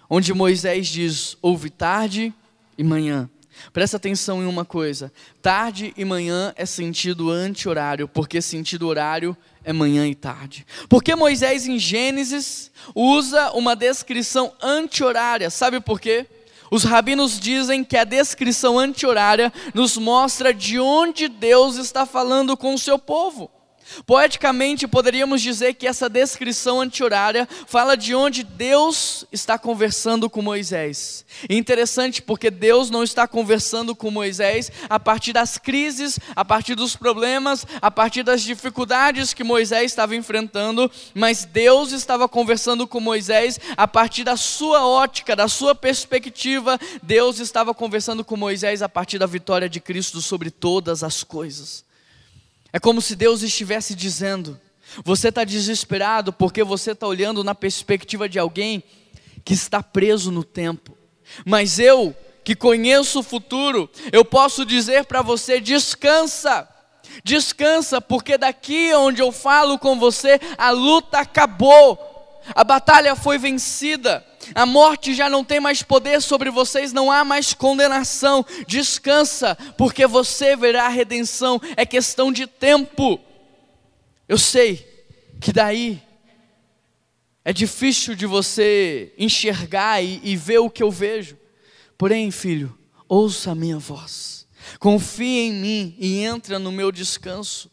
onde 0.09 0.33
Moisés 0.33 0.89
diz: 0.89 1.37
Ouve 1.43 1.69
tarde 1.69 2.33
e 2.81 2.85
manhã 2.85 3.29
Presta 3.73 3.97
atenção 3.97 4.43
em 4.43 4.47
uma 4.47 4.65
coisa: 4.65 5.13
tarde 5.43 5.93
e 5.97 6.05
manhã 6.05 6.53
é 6.57 6.65
sentido 6.65 7.31
anti-horário, 7.31 8.09
porque 8.09 8.41
sentido 8.41 8.87
horário 8.87 9.37
é 9.63 9.73
manhã 9.73 10.07
e 10.07 10.15
tarde. 10.15 10.67
Porque 10.89 11.15
Moisés 11.15 11.67
em 11.67 11.79
Gênesis 11.79 12.71
usa 12.95 13.51
uma 13.53 13.77
descrição 13.77 14.53
anti-horária, 14.63 15.51
sabe 15.51 15.81
por 15.81 16.01
quê? 16.01 16.27
Os 16.71 16.85
rabinos 16.85 17.39
dizem 17.39 17.83
que 17.83 17.97
a 17.97 18.05
descrição 18.05 18.79
anti-horária 18.79 19.53
nos 19.75 19.97
mostra 19.97 20.55
de 20.55 20.79
onde 20.79 21.29
Deus 21.29 21.77
está 21.77 22.07
falando 22.07 22.57
com 22.57 22.75
o 22.75 22.79
seu 22.79 22.99
povo. 22.99 23.51
Poeticamente, 24.07 24.87
poderíamos 24.87 25.43
dizer 25.43 25.75
que 25.75 25.87
essa 25.87 26.09
descrição 26.09 26.81
anti-horária 26.81 27.49
fala 27.67 27.97
de 27.97 28.15
onde 28.15 28.43
Deus 28.43 29.25
está 29.33 29.59
conversando 29.59 30.29
com 30.29 30.43
Moisés. 30.43 31.25
interessante 31.49 32.23
porque 32.23 32.51
Deus 32.51 32.91
não 32.91 33.03
está 33.03 33.27
conversando 33.27 33.95
com 33.95 34.11
Moisés 34.11 34.71
a 34.89 34.99
partir 34.99 35.33
das 35.33 35.59
crises, 35.59 36.19
a 36.35 36.45
partir 36.45 36.75
dos 36.75 36.97
problemas, 36.97 37.67
a 37.81 37.91
partir 37.91 38.23
das 38.23 38.43
dificuldades 38.43 39.35
que 39.35 39.45
Moisés 39.45 39.93
estava 39.93 40.17
enfrentando, 40.17 40.91
mas 41.15 41.45
Deus 41.45 41.93
estava 41.93 42.29
conversando 42.29 42.87
com 42.87 43.01
Moisés 43.01 43.59
a 43.77 43.87
partir 43.87 44.25
da 44.25 44.37
sua 44.37 44.87
ótica, 44.87 45.37
da 45.37 45.49
sua 45.49 45.75
perspectiva. 45.75 46.79
Deus 47.03 47.39
estava 47.39 47.75
conversando 47.75 48.25
com 48.25 48.37
Moisés 48.37 48.83
a 48.83 48.89
partir 48.89 49.19
da 49.19 49.27
vitória 49.27 49.69
de 49.69 49.81
Cristo 49.81 50.21
sobre 50.21 50.51
todas 50.51 51.03
as 51.03 51.23
coisas. 51.23 51.90
É 52.73 52.79
como 52.79 53.01
se 53.01 53.17
Deus 53.17 53.43
estivesse 53.43 53.95
dizendo: 53.95 54.59
você 55.05 55.29
está 55.29 55.45
desesperado 55.45 56.33
porque 56.33 56.63
você 56.63 56.93
está 56.93 57.07
olhando 57.07 57.45
na 57.45 57.55
perspectiva 57.55 58.29
de 58.29 58.39
alguém 58.39 58.83
que 59.45 59.55
está 59.55 59.83
preso 59.83 60.31
no 60.31 60.45
tempo, 60.45 60.97
mas 61.45 61.79
eu, 61.79 62.15
que 62.45 62.55
conheço 62.55 63.21
o 63.21 63.23
futuro, 63.23 63.91
eu 64.13 64.25
posso 64.25 64.65
dizer 64.65 65.05
para 65.05 65.23
você: 65.23 65.61
descansa. 65.61 66.69
Descansa, 67.25 68.01
porque 68.01 68.39
daqui 68.39 68.95
onde 68.95 69.21
eu 69.21 69.33
falo 69.33 69.79
com 69.79 69.99
você, 69.99 70.41
a 70.57 70.71
luta 70.71 71.19
acabou, 71.19 71.99
a 72.55 72.65
batalha 72.65 73.15
foi 73.15 73.39
vencida. 73.39 74.25
A 74.55 74.67
morte 74.67 75.15
já 75.15 75.29
não 75.29 75.45
tem 75.45 75.61
mais 75.61 75.83
poder 75.83 76.21
sobre 76.21 76.51
vocês, 76.51 76.93
não 76.93 77.11
há 77.11 77.25
mais 77.25 77.55
condenação. 77.55 78.45
Descansa, 78.67 79.57
porque 79.77 80.07
você 80.07 80.57
verá 80.57 80.87
a 80.87 80.89
redenção. 80.89 81.61
É 81.77 81.85
questão 81.87 82.33
de 82.33 82.47
tempo. 82.47 83.21
Eu 84.29 84.39
sei 84.39 84.87
que 85.41 85.53
daí 85.53 86.03
é 87.45 87.53
difícil 87.53 88.15
de 88.15 88.27
você 88.27 89.13
enxergar 89.19 90.03
e, 90.03 90.21
e 90.23 90.37
ver 90.37 90.59
o 90.59 90.71
que 90.71 90.83
eu 90.83 90.91
vejo. 90.91 91.37
Porém, 91.97 92.31
filho, 92.31 92.77
ouça 93.09 93.53
a 93.53 93.55
minha 93.55 93.79
voz. 93.79 94.47
Confie 94.79 95.49
em 95.49 95.53
mim 95.53 95.97
e 95.99 96.21
entra 96.21 96.59
no 96.59 96.71
meu 96.71 96.93
descanso. 96.93 97.70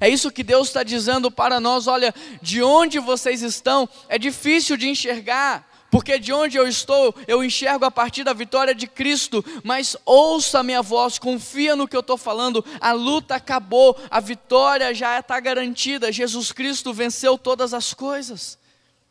É 0.00 0.08
isso 0.08 0.30
que 0.30 0.42
Deus 0.42 0.68
está 0.68 0.82
dizendo 0.82 1.30
para 1.30 1.60
nós. 1.60 1.86
Olha, 1.86 2.14
de 2.40 2.62
onde 2.62 2.98
vocês 2.98 3.42
estão 3.42 3.88
é 4.08 4.18
difícil 4.18 4.76
de 4.76 4.88
enxergar, 4.88 5.68
porque 5.90 6.18
de 6.18 6.32
onde 6.32 6.56
eu 6.56 6.66
estou, 6.66 7.14
eu 7.28 7.44
enxergo 7.44 7.84
a 7.84 7.90
partir 7.90 8.24
da 8.24 8.32
vitória 8.32 8.74
de 8.74 8.86
Cristo, 8.86 9.44
mas 9.62 9.96
ouça 10.04 10.58
a 10.58 10.62
minha 10.64 10.82
voz, 10.82 11.20
confia 11.20 11.76
no 11.76 11.86
que 11.86 11.94
eu 11.94 12.00
estou 12.00 12.16
falando, 12.16 12.64
a 12.80 12.90
luta 12.90 13.36
acabou, 13.36 13.96
a 14.10 14.18
vitória 14.18 14.92
já 14.92 15.20
está 15.20 15.38
garantida, 15.38 16.10
Jesus 16.10 16.50
Cristo 16.50 16.92
venceu 16.92 17.38
todas 17.38 17.72
as 17.72 17.94
coisas. 17.94 18.58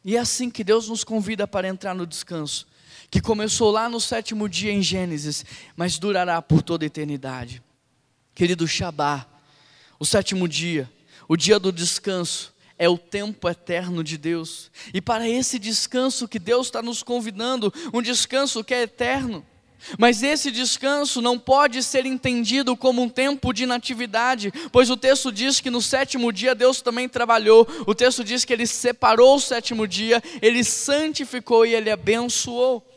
E 0.03 0.17
é 0.17 0.19
assim 0.19 0.49
que 0.49 0.61
Deus 0.61 0.89
nos 0.89 1.05
convida 1.05 1.47
para 1.47 1.69
entrar 1.69 1.95
no 1.95 2.05
descanso, 2.05 2.67
que 3.09 3.21
começou 3.21 3.71
lá 3.71 3.87
no 3.87 4.01
sétimo 4.01 4.49
dia 4.49 4.73
em 4.73 4.81
Gênesis, 4.81 5.45
mas 5.77 5.97
durará 5.97 6.41
por 6.41 6.61
toda 6.61 6.83
a 6.83 6.87
eternidade. 6.87 7.63
Querido 8.35 8.67
Shabá, 8.67 9.25
o 9.99 10.05
sétimo 10.05 10.47
dia, 10.47 10.89
o 11.27 11.37
dia 11.37 11.59
do 11.59 11.71
descanso, 11.71 12.53
é 12.77 12.89
o 12.89 12.97
tempo 12.97 13.47
eterno 13.47 14.03
de 14.03 14.17
Deus. 14.17 14.71
E 14.93 14.99
para 14.99 15.29
esse 15.29 15.59
descanso 15.59 16.27
que 16.27 16.39
Deus 16.39 16.67
está 16.67 16.81
nos 16.81 17.03
convidando, 17.03 17.73
um 17.93 18.01
descanso 18.01 18.63
que 18.63 18.73
é 18.73 18.81
eterno, 18.81 19.45
Mas 19.97 20.23
esse 20.23 20.49
descanso 20.49 21.21
não 21.21 21.37
pode 21.37 21.83
ser 21.83 22.05
entendido 22.05 22.75
como 22.75 23.01
um 23.01 23.09
tempo 23.09 23.51
de 23.53 23.63
inatividade, 23.63 24.51
pois 24.71 24.89
o 24.89 24.97
texto 24.97 25.31
diz 25.31 25.59
que 25.59 25.69
no 25.69 25.81
sétimo 25.81 26.31
dia 26.31 26.55
Deus 26.55 26.81
também 26.81 27.09
trabalhou, 27.09 27.67
o 27.85 27.93
texto 27.93 28.23
diz 28.23 28.45
que 28.45 28.53
ele 28.53 28.65
separou 28.65 29.35
o 29.35 29.41
sétimo 29.41 29.87
dia, 29.87 30.23
ele 30.41 30.63
santificou 30.63 31.65
e 31.65 31.75
ele 31.75 31.91
abençoou. 31.91 32.87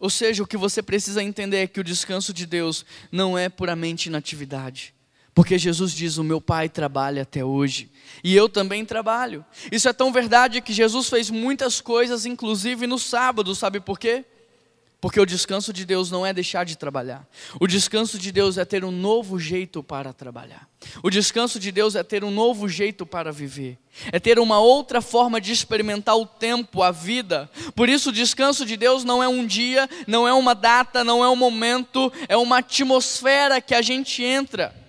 Ou 0.00 0.10
seja, 0.10 0.42
o 0.42 0.46
que 0.46 0.56
você 0.56 0.82
precisa 0.82 1.22
entender 1.22 1.58
é 1.58 1.66
que 1.66 1.80
o 1.80 1.84
descanso 1.84 2.32
de 2.32 2.46
Deus 2.46 2.84
não 3.10 3.38
é 3.38 3.48
puramente 3.48 4.08
inatividade. 4.08 4.92
Porque 5.34 5.58
Jesus 5.58 5.92
diz: 5.92 6.16
O 6.16 6.24
meu 6.24 6.40
Pai 6.40 6.68
trabalha 6.68 7.22
até 7.22 7.44
hoje, 7.44 7.90
e 8.22 8.34
eu 8.34 8.48
também 8.48 8.84
trabalho. 8.84 9.44
Isso 9.72 9.88
é 9.88 9.92
tão 9.92 10.12
verdade 10.12 10.60
que 10.60 10.72
Jesus 10.72 11.08
fez 11.08 11.28
muitas 11.28 11.80
coisas, 11.80 12.24
inclusive 12.24 12.86
no 12.86 12.98
sábado, 12.98 13.54
sabe 13.54 13.80
por 13.80 13.98
quê? 13.98 14.24
Porque 15.04 15.20
o 15.20 15.26
descanso 15.26 15.70
de 15.70 15.84
Deus 15.84 16.10
não 16.10 16.24
é 16.24 16.32
deixar 16.32 16.64
de 16.64 16.78
trabalhar. 16.78 17.28
O 17.60 17.66
descanso 17.66 18.18
de 18.18 18.32
Deus 18.32 18.56
é 18.56 18.64
ter 18.64 18.86
um 18.86 18.90
novo 18.90 19.38
jeito 19.38 19.82
para 19.82 20.14
trabalhar. 20.14 20.66
O 21.02 21.10
descanso 21.10 21.60
de 21.60 21.70
Deus 21.70 21.94
é 21.94 22.02
ter 22.02 22.24
um 22.24 22.30
novo 22.30 22.66
jeito 22.70 23.04
para 23.04 23.30
viver. 23.30 23.76
É 24.10 24.18
ter 24.18 24.38
uma 24.38 24.60
outra 24.60 25.02
forma 25.02 25.42
de 25.42 25.52
experimentar 25.52 26.16
o 26.16 26.24
tempo, 26.24 26.82
a 26.82 26.90
vida. 26.90 27.50
Por 27.76 27.90
isso, 27.90 28.08
o 28.08 28.12
descanso 28.12 28.64
de 28.64 28.78
Deus 28.78 29.04
não 29.04 29.22
é 29.22 29.28
um 29.28 29.46
dia, 29.46 29.90
não 30.06 30.26
é 30.26 30.32
uma 30.32 30.54
data, 30.54 31.04
não 31.04 31.22
é 31.22 31.28
um 31.28 31.36
momento, 31.36 32.10
é 32.26 32.36
uma 32.38 32.60
atmosfera 32.60 33.60
que 33.60 33.74
a 33.74 33.82
gente 33.82 34.22
entra. 34.22 34.83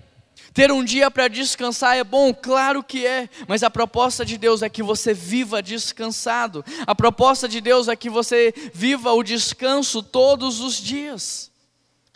Ter 0.56 0.72
um 0.72 0.86
dia 0.86 1.12
para 1.12 1.28
descansar 1.28 1.98
é 1.98 2.04
bom? 2.04 2.34
Claro 2.34 2.82
que 2.82 3.06
é, 3.06 3.30
mas 3.46 3.62
a 3.62 3.70
proposta 3.70 4.24
de 4.24 4.38
Deus 4.38 4.62
é 4.62 4.70
que 4.70 4.82
você 4.82 5.14
viva 5.14 5.62
descansado. 5.62 6.64
A 6.88 6.96
proposta 6.96 7.46
de 7.46 7.60
Deus 7.60 7.90
é 7.90 7.96
que 7.98 8.10
você 8.10 8.54
viva 8.74 9.12
o 9.12 9.22
descanso 9.22 10.02
todos 10.02 10.62
os 10.62 10.78
dias. 10.78 11.52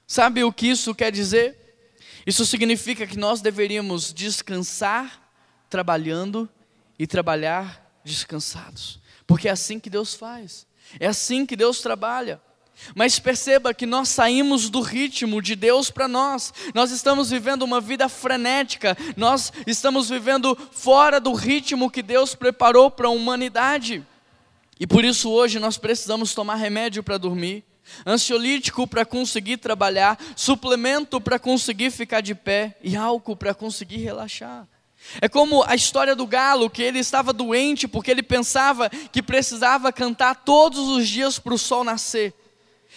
Sabe 0.07 0.41
o 0.45 0.53
que 0.53 0.67
isso 0.67 0.95
quer 0.95 1.11
dizer? 1.11 1.57
Isso 2.25 2.45
significa 2.45 3.05
que 3.05 3.17
nós 3.17 3.41
deveríamos 3.41 4.13
descansar 4.13 5.29
trabalhando 5.69 6.47
e 6.97 7.05
trabalhar 7.05 7.91
descansados, 8.05 9.01
porque 9.27 9.49
é 9.49 9.51
assim 9.51 9.81
que 9.81 9.89
Deus 9.89 10.13
faz, 10.13 10.65
é 10.97 11.07
assim 11.07 11.45
que 11.45 11.57
Deus 11.57 11.81
trabalha. 11.81 12.41
Mas 12.95 13.19
perceba 13.19 13.73
que 13.73 13.85
nós 13.85 14.09
saímos 14.09 14.69
do 14.69 14.81
ritmo 14.81 15.41
de 15.41 15.55
Deus 15.55 15.89
para 15.89 16.07
nós. 16.07 16.53
Nós 16.73 16.91
estamos 16.91 17.29
vivendo 17.29 17.63
uma 17.63 17.81
vida 17.81 18.07
frenética, 18.09 18.97
nós 19.15 19.51
estamos 19.67 20.09
vivendo 20.09 20.57
fora 20.71 21.19
do 21.19 21.33
ritmo 21.33 21.91
que 21.91 22.01
Deus 22.01 22.35
preparou 22.35 22.89
para 22.89 23.07
a 23.07 23.11
humanidade. 23.11 24.05
E 24.79 24.87
por 24.87 25.03
isso 25.03 25.29
hoje 25.29 25.59
nós 25.59 25.77
precisamos 25.77 26.33
tomar 26.33 26.55
remédio 26.55 27.03
para 27.03 27.17
dormir, 27.17 27.65
ansiolítico 28.05 28.87
para 28.87 29.05
conseguir 29.05 29.57
trabalhar, 29.57 30.17
suplemento 30.35 31.19
para 31.19 31.37
conseguir 31.37 31.91
ficar 31.91 32.21
de 32.21 32.33
pé 32.33 32.77
e 32.81 32.95
álcool 32.95 33.35
para 33.35 33.53
conseguir 33.53 33.97
relaxar. 33.97 34.67
É 35.21 35.27
como 35.27 35.63
a 35.63 35.75
história 35.75 36.15
do 36.15 36.27
galo, 36.27 36.69
que 36.69 36.83
ele 36.83 36.99
estava 36.99 37.33
doente 37.33 37.87
porque 37.87 38.11
ele 38.11 38.23
pensava 38.23 38.89
que 38.89 39.21
precisava 39.21 39.91
cantar 39.91 40.35
todos 40.35 40.79
os 40.79 41.07
dias 41.07 41.39
para 41.39 41.53
o 41.53 41.57
sol 41.57 41.83
nascer. 41.83 42.33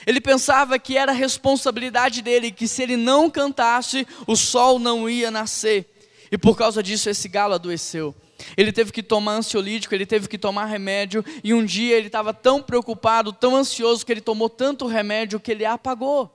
Ele 0.06 0.20
pensava 0.20 0.78
que 0.78 0.96
era 0.96 1.12
responsabilidade 1.12 2.22
dele, 2.22 2.50
que 2.50 2.66
se 2.66 2.82
ele 2.82 2.96
não 2.96 3.30
cantasse, 3.30 4.06
o 4.26 4.36
sol 4.36 4.78
não 4.78 5.08
ia 5.08 5.30
nascer. 5.30 5.88
E 6.30 6.38
por 6.38 6.56
causa 6.56 6.82
disso, 6.82 7.10
esse 7.10 7.28
galo 7.28 7.54
adoeceu. 7.54 8.14
Ele 8.56 8.72
teve 8.72 8.92
que 8.92 9.02
tomar 9.02 9.34
ansiolítico, 9.34 9.94
ele 9.94 10.06
teve 10.06 10.28
que 10.28 10.38
tomar 10.38 10.66
remédio, 10.66 11.24
e 11.44 11.54
um 11.54 11.64
dia 11.64 11.96
ele 11.96 12.08
estava 12.08 12.34
tão 12.34 12.62
preocupado, 12.62 13.32
tão 13.32 13.56
ansioso, 13.56 14.04
que 14.04 14.12
ele 14.12 14.20
tomou 14.20 14.48
tanto 14.48 14.86
remédio 14.86 15.38
que 15.38 15.52
ele 15.52 15.64
apagou. 15.64 16.30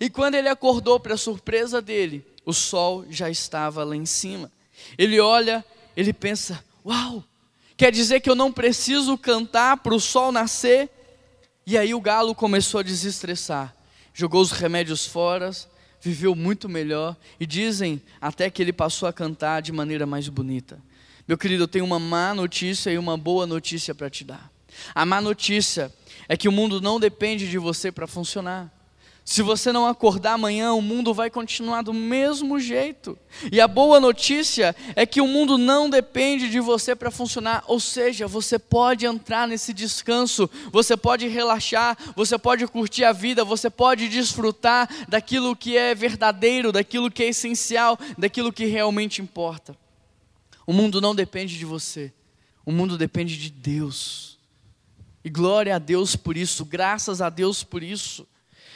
E 0.00 0.08
quando 0.08 0.34
ele 0.34 0.48
acordou, 0.48 0.98
para 1.00 1.16
surpresa 1.16 1.82
dele, 1.82 2.24
o 2.46 2.52
sol 2.52 3.04
já 3.10 3.28
estava 3.28 3.84
lá 3.84 3.96
em 3.96 4.06
cima. 4.06 4.50
Ele 4.96 5.20
olha, 5.20 5.64
ele 5.96 6.12
pensa: 6.12 6.64
Uau, 6.84 7.24
quer 7.76 7.92
dizer 7.92 8.20
que 8.20 8.30
eu 8.30 8.34
não 8.34 8.52
preciso 8.52 9.18
cantar 9.18 9.78
para 9.78 9.94
o 9.94 10.00
sol 10.00 10.32
nascer? 10.32 10.88
E 11.66 11.78
aí 11.78 11.94
o 11.94 12.00
galo 12.00 12.34
começou 12.34 12.80
a 12.80 12.82
desestressar, 12.82 13.74
jogou 14.12 14.42
os 14.42 14.50
remédios 14.50 15.06
fora, 15.06 15.50
viveu 16.00 16.34
muito 16.34 16.68
melhor 16.68 17.16
e 17.38 17.46
dizem 17.46 18.02
até 18.20 18.50
que 18.50 18.60
ele 18.60 18.72
passou 18.72 19.08
a 19.08 19.12
cantar 19.12 19.62
de 19.62 19.70
maneira 19.70 20.04
mais 20.04 20.28
bonita. 20.28 20.80
Meu 21.26 21.38
querido, 21.38 21.62
eu 21.62 21.68
tenho 21.68 21.84
uma 21.84 22.00
má 22.00 22.34
notícia 22.34 22.90
e 22.90 22.98
uma 22.98 23.16
boa 23.16 23.46
notícia 23.46 23.94
para 23.94 24.10
te 24.10 24.24
dar. 24.24 24.50
A 24.92 25.06
má 25.06 25.20
notícia 25.20 25.92
é 26.28 26.36
que 26.36 26.48
o 26.48 26.52
mundo 26.52 26.80
não 26.80 26.98
depende 26.98 27.48
de 27.48 27.58
você 27.58 27.92
para 27.92 28.08
funcionar. 28.08 28.72
Se 29.24 29.40
você 29.40 29.70
não 29.70 29.86
acordar 29.86 30.32
amanhã, 30.32 30.72
o 30.72 30.82
mundo 30.82 31.14
vai 31.14 31.30
continuar 31.30 31.82
do 31.82 31.94
mesmo 31.94 32.58
jeito. 32.58 33.16
E 33.52 33.60
a 33.60 33.68
boa 33.68 34.00
notícia 34.00 34.74
é 34.96 35.06
que 35.06 35.20
o 35.20 35.28
mundo 35.28 35.56
não 35.56 35.88
depende 35.88 36.50
de 36.50 36.58
você 36.58 36.96
para 36.96 37.10
funcionar, 37.10 37.62
ou 37.68 37.78
seja, 37.78 38.26
você 38.26 38.58
pode 38.58 39.06
entrar 39.06 39.46
nesse 39.46 39.72
descanso, 39.72 40.50
você 40.72 40.96
pode 40.96 41.28
relaxar, 41.28 41.96
você 42.16 42.36
pode 42.36 42.66
curtir 42.66 43.04
a 43.04 43.12
vida, 43.12 43.44
você 43.44 43.70
pode 43.70 44.08
desfrutar 44.08 44.88
daquilo 45.08 45.54
que 45.54 45.76
é 45.76 45.94
verdadeiro, 45.94 46.72
daquilo 46.72 47.10
que 47.10 47.22
é 47.22 47.28
essencial, 47.28 47.96
daquilo 48.18 48.52
que 48.52 48.66
realmente 48.66 49.22
importa. 49.22 49.76
O 50.66 50.72
mundo 50.72 51.00
não 51.00 51.14
depende 51.14 51.56
de 51.56 51.64
você, 51.64 52.12
o 52.66 52.72
mundo 52.72 52.98
depende 52.98 53.36
de 53.36 53.50
Deus. 53.50 54.36
E 55.24 55.30
glória 55.30 55.76
a 55.76 55.78
Deus 55.78 56.16
por 56.16 56.36
isso, 56.36 56.64
graças 56.64 57.20
a 57.20 57.30
Deus 57.30 57.62
por 57.62 57.84
isso. 57.84 58.26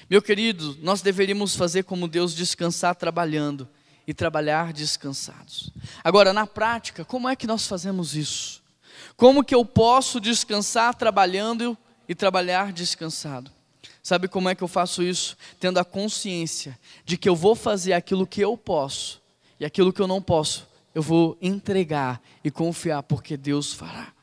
Meu 0.08 0.22
querido, 0.22 0.78
nós 0.82 1.02
deveríamos 1.02 1.56
fazer 1.56 1.82
como 1.82 2.06
Deus 2.06 2.32
descansar 2.32 2.94
trabalhando 2.94 3.68
e 4.06 4.14
trabalhar 4.14 4.72
descansados. 4.72 5.70
Agora, 6.04 6.32
na 6.32 6.46
prática, 6.46 7.04
como 7.04 7.28
é 7.28 7.34
que 7.34 7.46
nós 7.46 7.66
fazemos 7.66 8.14
isso? 8.14 8.62
Como 9.16 9.42
que 9.42 9.54
eu 9.54 9.64
posso 9.64 10.20
descansar 10.20 10.94
trabalhando 10.94 11.76
e 12.08 12.14
trabalhar 12.14 12.72
descansado? 12.72 13.50
Sabe 14.00 14.28
como 14.28 14.48
é 14.48 14.54
que 14.54 14.62
eu 14.62 14.68
faço 14.68 15.02
isso? 15.02 15.36
Tendo 15.58 15.78
a 15.78 15.84
consciência 15.84 16.78
de 17.04 17.16
que 17.16 17.28
eu 17.28 17.34
vou 17.34 17.56
fazer 17.56 17.92
aquilo 17.92 18.26
que 18.28 18.40
eu 18.40 18.56
posso 18.56 19.20
e 19.58 19.64
aquilo 19.64 19.92
que 19.92 20.00
eu 20.00 20.06
não 20.06 20.22
posso, 20.22 20.68
eu 20.94 21.02
vou 21.02 21.36
entregar 21.42 22.22
e 22.44 22.50
confiar, 22.50 23.02
porque 23.02 23.36
Deus 23.36 23.72
fará. 23.72 24.15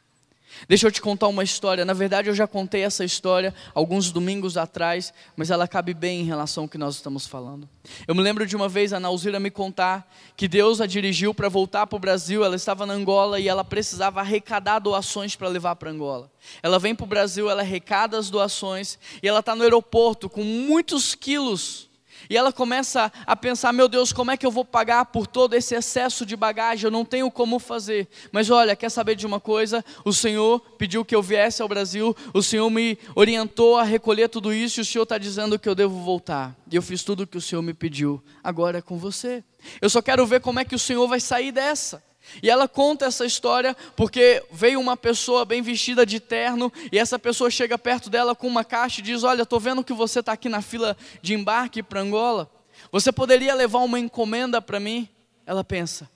Deixa 0.67 0.88
eu 0.88 0.91
te 0.91 1.02
contar 1.02 1.28
uma 1.28 1.43
história. 1.43 1.86
Na 1.86 1.93
verdade, 1.93 2.30
eu 2.30 2.36
já 2.36 2.47
contei 2.47 2.84
essa 2.84 3.04
história 3.04 3.54
alguns 3.73 4.12
domingos 4.12 4.58
atrás, 4.58 5.13
mas 5.36 5.52
ela 5.52 5.67
cabe 5.67 5.93
bem 5.93 6.21
em 6.21 6.26
relação 6.26 6.63
ao 6.63 6.69
que 6.69 6.78
nós 6.78 6.95
estamos 6.95 7.28
falando. 7.28 7.67
Eu 8.08 8.15
me 8.15 8.21
lembro 8.21 8.45
de 8.45 8.56
uma 8.56 8.69
vez 8.69 8.93
a 8.93 8.99
Nauzira 8.99 9.39
me 9.39 9.52
contar 9.52 10.10
que 10.36 10.47
Deus 10.47 10.80
a 10.82 10.86
dirigiu 10.86 11.34
para 11.34 11.49
voltar 11.49 11.88
para 11.88 11.97
o 11.97 11.99
Brasil. 11.99 12.43
Ela 12.43 12.56
estava 12.56 12.86
na 12.86 12.93
Angola 12.93 13.39
e 13.39 13.47
ela 13.47 13.63
precisava 13.63 14.19
arrecadar 14.19 14.80
doações 14.80 15.36
para 15.36 15.47
levar 15.47 15.76
para 15.76 15.91
Angola. 15.91 16.32
Ela 16.62 16.80
vem 16.80 16.95
para 16.95 17.04
o 17.04 17.08
Brasil, 17.08 17.49
ela 17.49 17.62
arrecada 17.62 18.17
as 18.17 18.30
doações 18.30 18.97
e 19.21 19.28
ela 19.28 19.39
está 19.39 19.56
no 19.56 19.63
aeroporto 19.63 20.30
com 20.30 20.43
muitos 20.43 21.15
quilos 21.15 21.92
e 22.34 22.38
ela 22.38 22.52
começa 22.52 23.12
a 23.28 23.36
pensar: 23.36 23.72
meu 23.72 23.88
Deus, 23.88 24.12
como 24.12 24.32
é 24.32 24.36
que 24.36 24.43
eu 24.43 24.50
vou 24.50 24.65
pagar 24.65 25.06
por 25.06 25.28
todo 25.28 25.54
esse 25.54 25.76
excesso 25.76 26.26
de 26.26 26.36
bagagem? 26.36 26.86
Eu 26.86 26.91
não 26.91 27.06
tenho 27.06 27.30
como 27.30 27.60
fazer. 27.60 28.08
Mas 28.32 28.50
olha, 28.50 28.76
quer 28.76 28.89
saber 28.89 29.15
de 29.15 29.24
uma 29.24 29.39
coisa? 29.39 29.86
O 30.04 30.12
Senhor 30.12 30.60
pediu 30.76 31.06
que 31.06 31.15
eu 31.15 31.22
viesse 31.22 31.62
ao 31.62 31.67
Brasil, 31.67 32.17
o 32.34 32.41
Senhor 32.41 32.67
me 32.72 32.98
orientou 33.13 33.78
a 33.78 33.84
recolher 33.84 34.30
tudo 34.30 34.52
isso 34.52 34.80
e 34.80 34.82
o 34.82 34.86
Senhor 34.86 35.04
está 35.04 35.19
dizendo 35.19 35.60
que 35.60 35.69
eu 35.69 35.76
devo 35.76 35.96
voltar. 36.02 36.56
E 36.72 36.76
eu 36.76 36.82
fiz 36.82 37.04
tudo 37.04 37.22
o 37.22 37.28
que 37.28 37.38
o 37.38 37.41
Senhor 37.41 37.62
me 37.62 37.72
pediu. 37.72 38.19
Agora 38.43 38.80
é 38.80 38.82
com 38.82 38.98
você. 38.98 39.43
Eu 39.80 39.88
só 39.88 40.02
quero 40.02 40.26
ver 40.26 40.41
como 40.41 40.60
é 40.60 40.65
que 40.65 40.74
o 40.74 40.80
Senhor 40.80 41.08
vai 41.08 41.19
sair 41.19 41.52
dessa. 41.52 42.02
E 42.42 42.50
ela 42.50 42.68
conta 42.68 43.06
essa 43.06 43.26
história 43.26 43.76
porque 43.96 44.44
veio 44.52 44.80
uma 44.80 44.98
pessoa 44.98 45.46
bem 45.46 45.62
vestida 45.62 46.06
de 46.06 46.20
terno 46.20 46.72
e 46.92 46.98
essa 46.98 47.20
pessoa 47.20 47.50
chega 47.50 47.78
perto 47.78 48.10
dela 48.10 48.36
com 48.36 48.48
uma 48.48 48.64
caixa 48.64 49.02
e 49.02 49.04
diz: 49.04 49.24
Olha, 49.24 49.44
estou 49.44 49.60
vendo 49.60 49.84
que 49.84 49.94
você 49.94 50.20
está 50.20 50.34
aqui 50.34 50.50
na 50.50 50.62
fila 50.62 50.98
de 51.22 51.34
embarque 51.34 51.84
para 51.84 52.02
Angola. 52.02 52.50
Você 52.92 53.12
poderia 53.12 53.54
levar 53.54 53.80
uma 53.80 54.00
encomenda 54.00 54.62
para 54.62 54.80
mim? 54.80 55.08
Ela 55.46 55.64
pensa: 55.64 56.10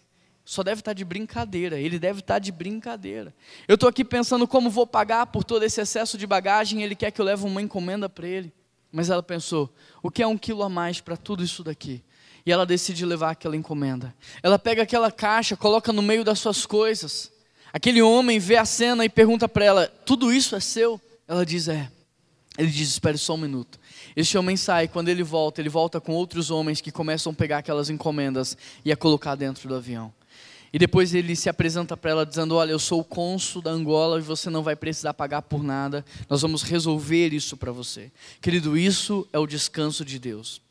Só 0.43 0.63
deve 0.63 0.81
estar 0.81 0.91
tá 0.91 0.93
de 0.93 1.05
brincadeira. 1.05 1.79
Ele 1.79 1.99
deve 1.99 2.19
estar 2.19 2.35
tá 2.35 2.39
de 2.39 2.51
brincadeira. 2.51 3.33
Eu 3.67 3.75
estou 3.75 3.89
aqui 3.89 4.03
pensando 4.03 4.47
como 4.47 4.69
vou 4.69 4.87
pagar 4.87 5.27
por 5.27 5.43
todo 5.43 5.63
esse 5.63 5.79
excesso 5.81 6.17
de 6.17 6.25
bagagem. 6.25 6.83
Ele 6.83 6.95
quer 6.95 7.11
que 7.11 7.21
eu 7.21 7.25
leve 7.25 7.45
uma 7.45 7.61
encomenda 7.61 8.09
para 8.09 8.27
ele. 8.27 8.51
Mas 8.91 9.09
ela 9.09 9.21
pensou: 9.21 9.69
O 10.01 10.09
que 10.09 10.23
é 10.23 10.27
um 10.27 10.37
quilo 10.37 10.63
a 10.63 10.69
mais 10.69 10.99
para 11.01 11.17
tudo 11.17 11.43
isso 11.43 11.63
daqui? 11.63 12.03
E 12.47 12.51
ela 12.51 12.65
decide 12.65 13.05
levar 13.05 13.31
aquela 13.31 13.57
encomenda. 13.57 14.15
Ela 14.41 14.57
pega 14.57 14.83
aquela 14.83 15.11
caixa, 15.11 15.57
coloca 15.57 15.91
no 15.91 16.01
meio 16.01 16.23
das 16.23 16.39
suas 16.39 16.65
coisas. 16.65 17.29
Aquele 17.73 18.01
homem 18.01 18.39
vê 18.39 18.55
a 18.55 18.63
cena 18.63 19.03
e 19.03 19.09
pergunta 19.09 19.49
para 19.49 19.65
ela: 19.65 19.87
Tudo 20.05 20.31
isso 20.31 20.55
é 20.55 20.61
seu? 20.61 20.99
Ela 21.27 21.45
diz: 21.45 21.67
É. 21.67 21.91
Ele 22.57 22.69
diz: 22.69 22.87
Espere 22.87 23.17
só 23.17 23.33
um 23.33 23.37
minuto. 23.37 23.77
Este 24.15 24.37
homem 24.37 24.55
sai, 24.55 24.87
quando 24.87 25.09
ele 25.09 25.23
volta, 25.23 25.59
ele 25.59 25.67
volta 25.67 25.99
com 25.99 26.13
outros 26.13 26.49
homens 26.49 26.79
que 26.79 26.89
começam 26.89 27.33
a 27.33 27.35
pegar 27.35 27.57
aquelas 27.57 27.89
encomendas 27.89 28.55
e 28.85 28.93
a 28.93 28.95
colocar 28.95 29.35
dentro 29.35 29.67
do 29.67 29.75
avião. 29.75 30.13
E 30.71 30.79
depois 30.79 31.13
ele 31.13 31.35
se 31.35 31.49
apresenta 31.49 31.97
para 31.97 32.11
ela 32.11 32.25
dizendo: 32.25 32.55
Olha, 32.55 32.71
eu 32.71 32.79
sou 32.79 33.01
o 33.01 33.03
cônsul 33.03 33.61
da 33.61 33.71
Angola 33.71 34.19
e 34.19 34.21
você 34.21 34.49
não 34.49 34.63
vai 34.63 34.77
precisar 34.77 35.13
pagar 35.13 35.41
por 35.41 35.61
nada, 35.61 36.05
nós 36.29 36.43
vamos 36.43 36.63
resolver 36.63 37.33
isso 37.33 37.57
para 37.57 37.73
você. 37.73 38.09
Querido, 38.39 38.77
isso 38.77 39.27
é 39.33 39.37
o 39.37 39.45
descanso 39.45 40.05
de 40.05 40.17
Deus. 40.17 40.65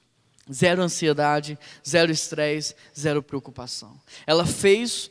Zero 0.53 0.83
ansiedade, 0.83 1.59
zero 1.87 2.13
estresse, 2.13 2.75
zero 2.97 3.23
preocupação. 3.23 4.01
Ela 4.27 4.47
fez 4.47 5.11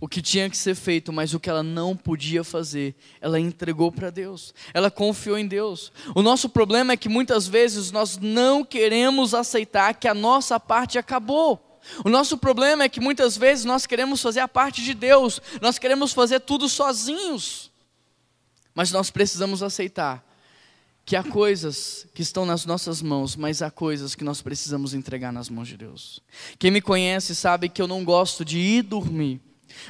o 0.00 0.08
que 0.08 0.20
tinha 0.20 0.50
que 0.50 0.56
ser 0.56 0.74
feito, 0.74 1.10
mas 1.10 1.32
o 1.32 1.40
que 1.40 1.48
ela 1.48 1.62
não 1.62 1.96
podia 1.96 2.44
fazer, 2.44 2.94
ela 3.20 3.40
entregou 3.40 3.90
para 3.90 4.10
Deus. 4.10 4.52
Ela 4.74 4.90
confiou 4.90 5.38
em 5.38 5.46
Deus. 5.46 5.90
O 6.14 6.20
nosso 6.20 6.48
problema 6.50 6.92
é 6.92 6.96
que 6.96 7.08
muitas 7.08 7.46
vezes 7.46 7.90
nós 7.90 8.18
não 8.18 8.62
queremos 8.62 9.32
aceitar 9.32 9.94
que 9.94 10.06
a 10.06 10.12
nossa 10.12 10.60
parte 10.60 10.98
acabou. 10.98 11.80
O 12.04 12.10
nosso 12.10 12.36
problema 12.36 12.84
é 12.84 12.88
que 12.88 13.00
muitas 13.00 13.36
vezes 13.36 13.64
nós 13.64 13.86
queremos 13.86 14.20
fazer 14.20 14.40
a 14.40 14.48
parte 14.48 14.82
de 14.82 14.92
Deus, 14.92 15.40
nós 15.60 15.78
queremos 15.78 16.12
fazer 16.12 16.40
tudo 16.40 16.68
sozinhos. 16.68 17.70
Mas 18.74 18.90
nós 18.90 19.10
precisamos 19.10 19.62
aceitar 19.62 20.22
que 21.04 21.16
há 21.16 21.22
coisas 21.22 22.06
que 22.14 22.22
estão 22.22 22.46
nas 22.46 22.64
nossas 22.64 23.02
mãos, 23.02 23.36
mas 23.36 23.60
há 23.60 23.70
coisas 23.70 24.14
que 24.14 24.24
nós 24.24 24.40
precisamos 24.40 24.94
entregar 24.94 25.32
nas 25.32 25.50
mãos 25.50 25.68
de 25.68 25.76
Deus. 25.76 26.20
Quem 26.58 26.70
me 26.70 26.80
conhece 26.80 27.34
sabe 27.34 27.68
que 27.68 27.82
eu 27.82 27.86
não 27.86 28.04
gosto 28.04 28.44
de 28.44 28.58
ir 28.58 28.82
dormir, 28.82 29.40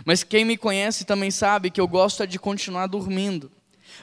mas 0.04 0.24
quem 0.24 0.44
me 0.44 0.56
conhece 0.56 1.04
também 1.04 1.30
sabe 1.30 1.70
que 1.70 1.80
eu 1.80 1.86
gosto 1.86 2.22
é 2.22 2.26
de 2.26 2.38
continuar 2.38 2.86
dormindo. 2.86 3.50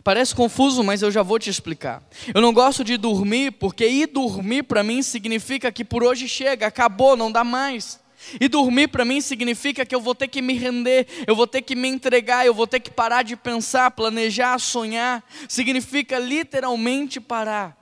Parece 0.04 0.34
confuso, 0.34 0.84
mas 0.84 1.02
eu 1.02 1.12
já 1.12 1.22
vou 1.22 1.38
te 1.38 1.50
explicar. 1.50 2.02
Eu 2.34 2.42
não 2.42 2.54
gosto 2.54 2.84
de 2.84 2.98
dormir 2.98 3.52
porque 3.52 3.88
ir 3.88 4.08
dormir 4.08 4.64
para 4.64 4.84
mim 4.84 5.04
significa 5.04 5.72
que 5.72 5.84
por 5.84 6.04
hoje 6.04 6.28
chega, 6.30 6.68
acabou, 6.68 7.18
não 7.18 7.32
dá 7.32 7.44
mais. 7.44 8.00
E 8.40 8.48
dormir 8.48 8.88
para 8.88 9.04
mim 9.04 9.20
significa 9.20 9.86
que 9.86 9.94
eu 9.94 10.02
vou 10.02 10.16
ter 10.16 10.28
que 10.28 10.42
me 10.42 10.54
render, 10.54 11.08
eu 11.28 11.36
vou 11.36 11.48
ter 11.48 11.62
que 11.62 11.76
me 11.76 11.88
entregar, 11.88 12.46
eu 12.46 12.54
vou 12.54 12.68
ter 12.68 12.80
que 12.80 12.92
parar 12.92 13.24
de 13.24 13.36
pensar, 13.36 13.92
planejar, 13.92 14.58
sonhar. 14.60 15.24
Significa 15.48 16.18
literalmente 16.20 17.20
parar. 17.20 17.78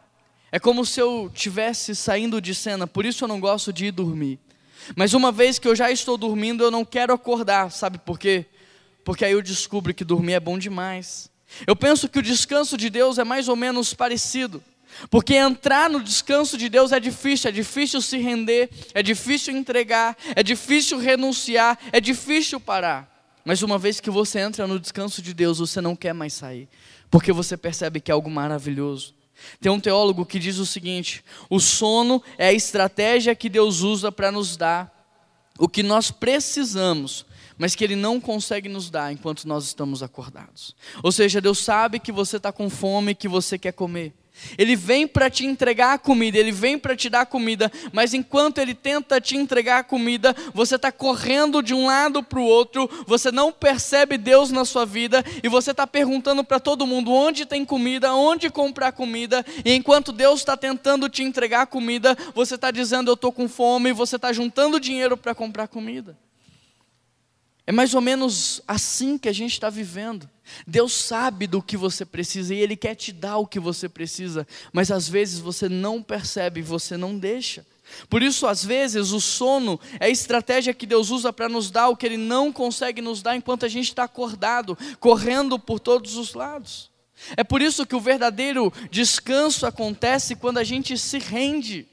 É 0.51 0.59
como 0.59 0.85
se 0.85 0.99
eu 0.99 1.29
tivesse 1.33 1.95
saindo 1.95 2.41
de 2.41 2.55
cena, 2.55 2.87
por 2.87 3.05
isso 3.05 3.23
eu 3.23 3.27
não 3.27 3.39
gosto 3.39 3.71
de 3.71 3.87
ir 3.87 3.91
dormir. 3.91 4.39
Mas 4.95 5.13
uma 5.13 5.31
vez 5.31 5.59
que 5.59 5.67
eu 5.67 5.75
já 5.75 5.91
estou 5.91 6.17
dormindo, 6.17 6.63
eu 6.63 6.71
não 6.71 6.83
quero 6.83 7.13
acordar, 7.13 7.71
sabe 7.71 7.99
por 7.99 8.17
quê? 8.17 8.45
Porque 9.03 9.23
aí 9.23 9.33
eu 9.33 9.41
descubro 9.41 9.93
que 9.93 10.03
dormir 10.03 10.33
é 10.33 10.39
bom 10.39 10.57
demais. 10.57 11.29
Eu 11.67 11.75
penso 11.75 12.07
que 12.07 12.19
o 12.19 12.23
descanso 12.23 12.77
de 12.77 12.89
Deus 12.89 13.17
é 13.17 13.23
mais 13.23 13.47
ou 13.47 13.55
menos 13.55 13.93
parecido. 13.93 14.63
Porque 15.09 15.35
entrar 15.35 15.89
no 15.89 16.01
descanso 16.03 16.57
de 16.57 16.69
Deus 16.69 16.91
é 16.91 16.99
difícil, 16.99 17.49
é 17.49 17.51
difícil 17.51 18.01
se 18.01 18.17
render, 18.17 18.69
é 18.93 19.01
difícil 19.01 19.55
entregar, 19.55 20.17
é 20.35 20.43
difícil 20.43 20.97
renunciar, 20.97 21.77
é 21.91 21.99
difícil 22.01 22.59
parar. 22.59 23.07
Mas 23.45 23.61
uma 23.61 23.77
vez 23.77 23.99
que 23.99 24.09
você 24.09 24.39
entra 24.39 24.67
no 24.67 24.79
descanso 24.79 25.21
de 25.21 25.33
Deus, 25.33 25.59
você 25.59 25.79
não 25.81 25.95
quer 25.95 26.13
mais 26.13 26.33
sair, 26.33 26.67
porque 27.09 27.31
você 27.31 27.55
percebe 27.55 27.99
que 27.99 28.11
é 28.11 28.13
algo 28.13 28.29
maravilhoso. 28.29 29.15
Tem 29.61 29.71
um 29.71 29.79
teólogo 29.79 30.25
que 30.25 30.37
diz 30.37 30.57
o 30.57 30.65
seguinte: 30.65 31.23
o 31.49 31.59
sono 31.59 32.21
é 32.37 32.47
a 32.47 32.53
estratégia 32.53 33.33
que 33.35 33.47
Deus 33.47 33.81
usa 33.81 34.11
para 34.11 34.31
nos 34.31 34.57
dar 34.57 34.93
o 35.57 35.67
que 35.67 35.81
nós 35.81 36.11
precisamos 36.11 37.25
mas 37.59 37.75
que 37.75 37.83
Ele 37.83 37.97
não 37.97 38.21
consegue 38.21 38.69
nos 38.69 38.89
dar 38.89 39.11
enquanto 39.11 39.45
nós 39.45 39.65
estamos 39.65 40.01
acordados. 40.01 40.73
Ou 41.03 41.11
seja, 41.11 41.41
Deus 41.41 41.59
sabe 41.59 41.99
que 41.99 42.09
você 42.09 42.37
está 42.37 42.53
com 42.53 42.69
fome, 42.69 43.13
que 43.13 43.27
você 43.27 43.59
quer 43.59 43.73
comer. 43.73 44.13
Ele 44.57 44.75
vem 44.75 45.07
para 45.07 45.29
te 45.29 45.45
entregar 45.45 45.93
a 45.93 45.97
comida, 45.97 46.37
ele 46.37 46.51
vem 46.51 46.77
para 46.77 46.95
te 46.95 47.09
dar 47.09 47.25
comida, 47.25 47.71
mas 47.91 48.13
enquanto 48.13 48.59
ele 48.59 48.73
tenta 48.73 49.19
te 49.19 49.35
entregar 49.35 49.79
a 49.79 49.83
comida, 49.83 50.35
você 50.53 50.75
está 50.75 50.91
correndo 50.91 51.61
de 51.61 51.73
um 51.73 51.85
lado 51.85 52.23
para 52.23 52.39
o 52.39 52.43
outro, 52.43 52.89
você 53.05 53.31
não 53.31 53.51
percebe 53.51 54.17
Deus 54.17 54.51
na 54.51 54.65
sua 54.65 54.85
vida 54.85 55.23
e 55.43 55.49
você 55.49 55.71
está 55.71 55.85
perguntando 55.85 56.43
para 56.43 56.59
todo 56.59 56.87
mundo 56.87 57.11
onde 57.11 57.45
tem 57.45 57.65
comida, 57.65 58.13
onde 58.13 58.49
comprar 58.49 58.91
comida, 58.91 59.45
e 59.63 59.73
enquanto 59.73 60.11
Deus 60.11 60.39
está 60.39 60.55
tentando 60.57 61.09
te 61.09 61.23
entregar 61.23 61.67
comida, 61.67 62.17
você 62.33 62.55
está 62.55 62.71
dizendo 62.71 63.09
eu 63.11 63.15
estou 63.15 63.31
com 63.31 63.47
fome, 63.47 63.93
você 63.93 64.15
está 64.15 64.31
juntando 64.33 64.79
dinheiro 64.79 65.17
para 65.17 65.35
comprar 65.35 65.67
comida. 65.67 66.17
É 67.69 67.71
mais 67.71 67.93
ou 67.93 68.01
menos 68.01 68.63
assim 68.67 69.15
que 69.15 69.29
a 69.29 69.31
gente 69.31 69.51
está 69.51 69.69
vivendo. 69.69 70.27
Deus 70.65 70.91
sabe 70.91 71.45
do 71.45 71.61
que 71.61 71.77
você 71.77 72.03
precisa 72.03 72.55
e 72.55 72.57
Ele 72.57 72.75
quer 72.75 72.95
te 72.95 73.11
dar 73.11 73.37
o 73.37 73.45
que 73.45 73.59
você 73.59 73.87
precisa, 73.87 74.47
mas 74.73 74.89
às 74.89 75.07
vezes 75.07 75.39
você 75.39 75.69
não 75.69 76.01
percebe, 76.01 76.63
você 76.63 76.97
não 76.97 77.15
deixa. 77.15 77.63
Por 78.09 78.23
isso, 78.23 78.47
às 78.47 78.65
vezes, 78.65 79.11
o 79.11 79.21
sono 79.21 79.79
é 79.99 80.07
a 80.07 80.09
estratégia 80.09 80.73
que 80.73 80.87
Deus 80.87 81.11
usa 81.11 81.31
para 81.31 81.47
nos 81.47 81.69
dar 81.69 81.89
o 81.89 81.95
que 81.95 82.07
Ele 82.07 82.17
não 82.17 82.51
consegue 82.51 83.03
nos 83.03 83.21
dar 83.21 83.35
enquanto 83.35 83.67
a 83.67 83.69
gente 83.69 83.89
está 83.89 84.05
acordado, 84.05 84.75
correndo 84.99 85.59
por 85.59 85.79
todos 85.79 86.15
os 86.15 86.33
lados. 86.33 86.89
É 87.37 87.43
por 87.43 87.61
isso 87.61 87.85
que 87.85 87.95
o 87.95 88.01
verdadeiro 88.01 88.73
descanso 88.89 89.67
acontece 89.67 90.35
quando 90.35 90.57
a 90.57 90.63
gente 90.63 90.97
se 90.97 91.19
rende 91.19 91.85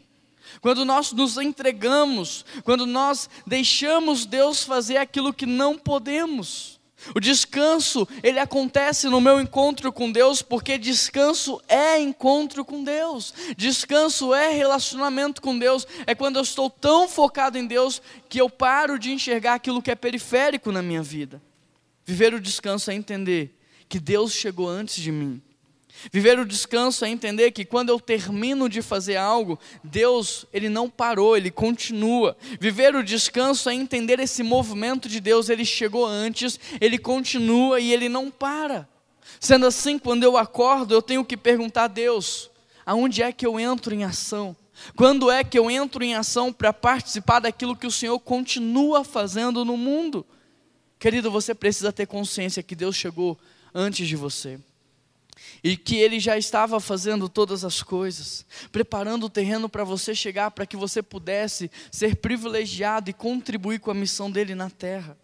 quando 0.61 0.85
nós 0.85 1.12
nos 1.12 1.37
entregamos, 1.37 2.45
quando 2.64 2.87
nós 2.87 3.29
deixamos 3.47 4.27
Deus 4.27 4.62
fazer 4.62 4.97
aquilo 4.97 5.33
que 5.33 5.47
não 5.47 5.79
podemos. 5.79 6.77
O 7.14 7.21
descanso, 7.21 8.09
ele 8.23 8.38
acontece 8.38 9.07
no 9.09 9.21
meu 9.21 9.40
encontro 9.40 9.92
com 9.92 10.11
Deus, 10.11 10.42
porque 10.42 10.79
descanso 10.79 11.61
é 11.69 12.01
encontro 12.01 12.64
com 12.64 12.83
Deus. 12.83 13.33
Descanso 13.57 14.35
é 14.35 14.51
relacionamento 14.51 15.40
com 15.40 15.57
Deus. 15.59 15.87
É 16.07 16.14
quando 16.14 16.37
eu 16.37 16.42
estou 16.42 16.69
tão 16.69 17.09
focado 17.09 17.59
em 17.59 17.66
Deus 17.66 18.03
que 18.29 18.40
eu 18.40 18.51
paro 18.51 18.99
de 18.99 19.12
enxergar 19.12 19.55
aquilo 19.55 19.83
que 19.83 19.90
é 19.90 19.95
periférico 19.95 20.73
na 20.73 20.83
minha 20.83 21.03
vida. 21.03 21.40
Viver 22.05 22.35
o 22.35 22.40
descanso 22.40 22.90
é 22.90 22.95
entender 22.95 23.57
que 23.88 24.01
Deus 24.01 24.33
chegou 24.33 24.69
antes 24.69 24.97
de 24.97 25.12
mim 25.12 25.40
Viver 26.12 26.38
o 26.38 26.46
descanso 26.46 27.04
é 27.04 27.09
entender 27.09 27.50
que 27.50 27.64
quando 27.64 27.88
eu 27.88 27.98
termino 27.98 28.68
de 28.68 28.82
fazer 28.82 29.16
algo, 29.16 29.59
Deus, 29.82 30.46
ele 30.52 30.68
não 30.68 30.88
parou, 30.88 31.37
ele 31.37 31.50
continua. 31.50 32.37
Viver 32.61 32.94
o 32.94 33.02
descanso 33.02 33.68
é 33.68 33.74
entender 33.74 34.20
esse 34.20 34.42
movimento 34.42 35.09
de 35.09 35.20
Deus, 35.20 35.48
ele 35.48 35.64
chegou 35.64 36.06
antes, 36.06 36.61
ele 36.80 36.98
continua 36.98 37.80
e 37.80 37.92
ele 37.92 38.09
não 38.09 38.30
para. 38.30 38.88
Sendo 39.40 39.66
assim, 39.66 39.98
quando 39.98 40.22
eu 40.22 40.37
acordo, 40.37 40.94
eu 40.94 41.02
tenho 41.02 41.24
que 41.24 41.37
perguntar 41.37 41.85
a 41.85 41.88
Deus: 41.88 42.50
aonde 42.85 43.22
é 43.22 43.32
que 43.32 43.46
eu 43.46 43.59
entro 43.59 43.94
em 43.94 44.04
ação? 44.04 44.54
Quando 44.94 45.30
é 45.30 45.42
que 45.42 45.59
eu 45.59 45.70
entro 45.70 46.04
em 46.04 46.14
ação 46.14 46.52
para 46.52 46.72
participar 46.72 47.40
daquilo 47.40 47.74
que 47.74 47.87
o 47.87 47.90
Senhor 47.90 48.18
continua 48.20 49.02
fazendo 49.02 49.64
no 49.64 49.76
mundo? 49.76 50.24
Querido, 50.98 51.30
você 51.30 51.54
precisa 51.54 51.92
ter 51.92 52.06
consciência 52.06 52.62
que 52.62 52.74
Deus 52.74 52.94
chegou 52.94 53.38
antes 53.74 54.06
de 54.06 54.16
você 54.16 54.61
e 55.62 55.77
que 55.77 55.96
ele 55.96 56.18
já 56.18 56.37
estava 56.37 56.81
fazendo 56.81 57.29
todas 57.29 57.64
as 57.64 57.83
coisas, 57.83 58.44
preparando 58.70 59.27
o 59.27 59.31
terreno 59.31 59.68
para 59.68 59.85
você 59.85 60.14
chegar, 60.14 60.51
para 60.51 60.66
que 60.66 60.77
você 60.77 61.03
pudesse 61.03 61.70
ser 61.90 62.16
privilegiado 62.16 63.11
e 63.11 63.12
contribuir 63.12 63.81
com 63.81 63.90
a 63.90 63.94
missão 63.94 64.31
dele 64.31 64.55
na 64.55 64.70
terra. 64.70 65.16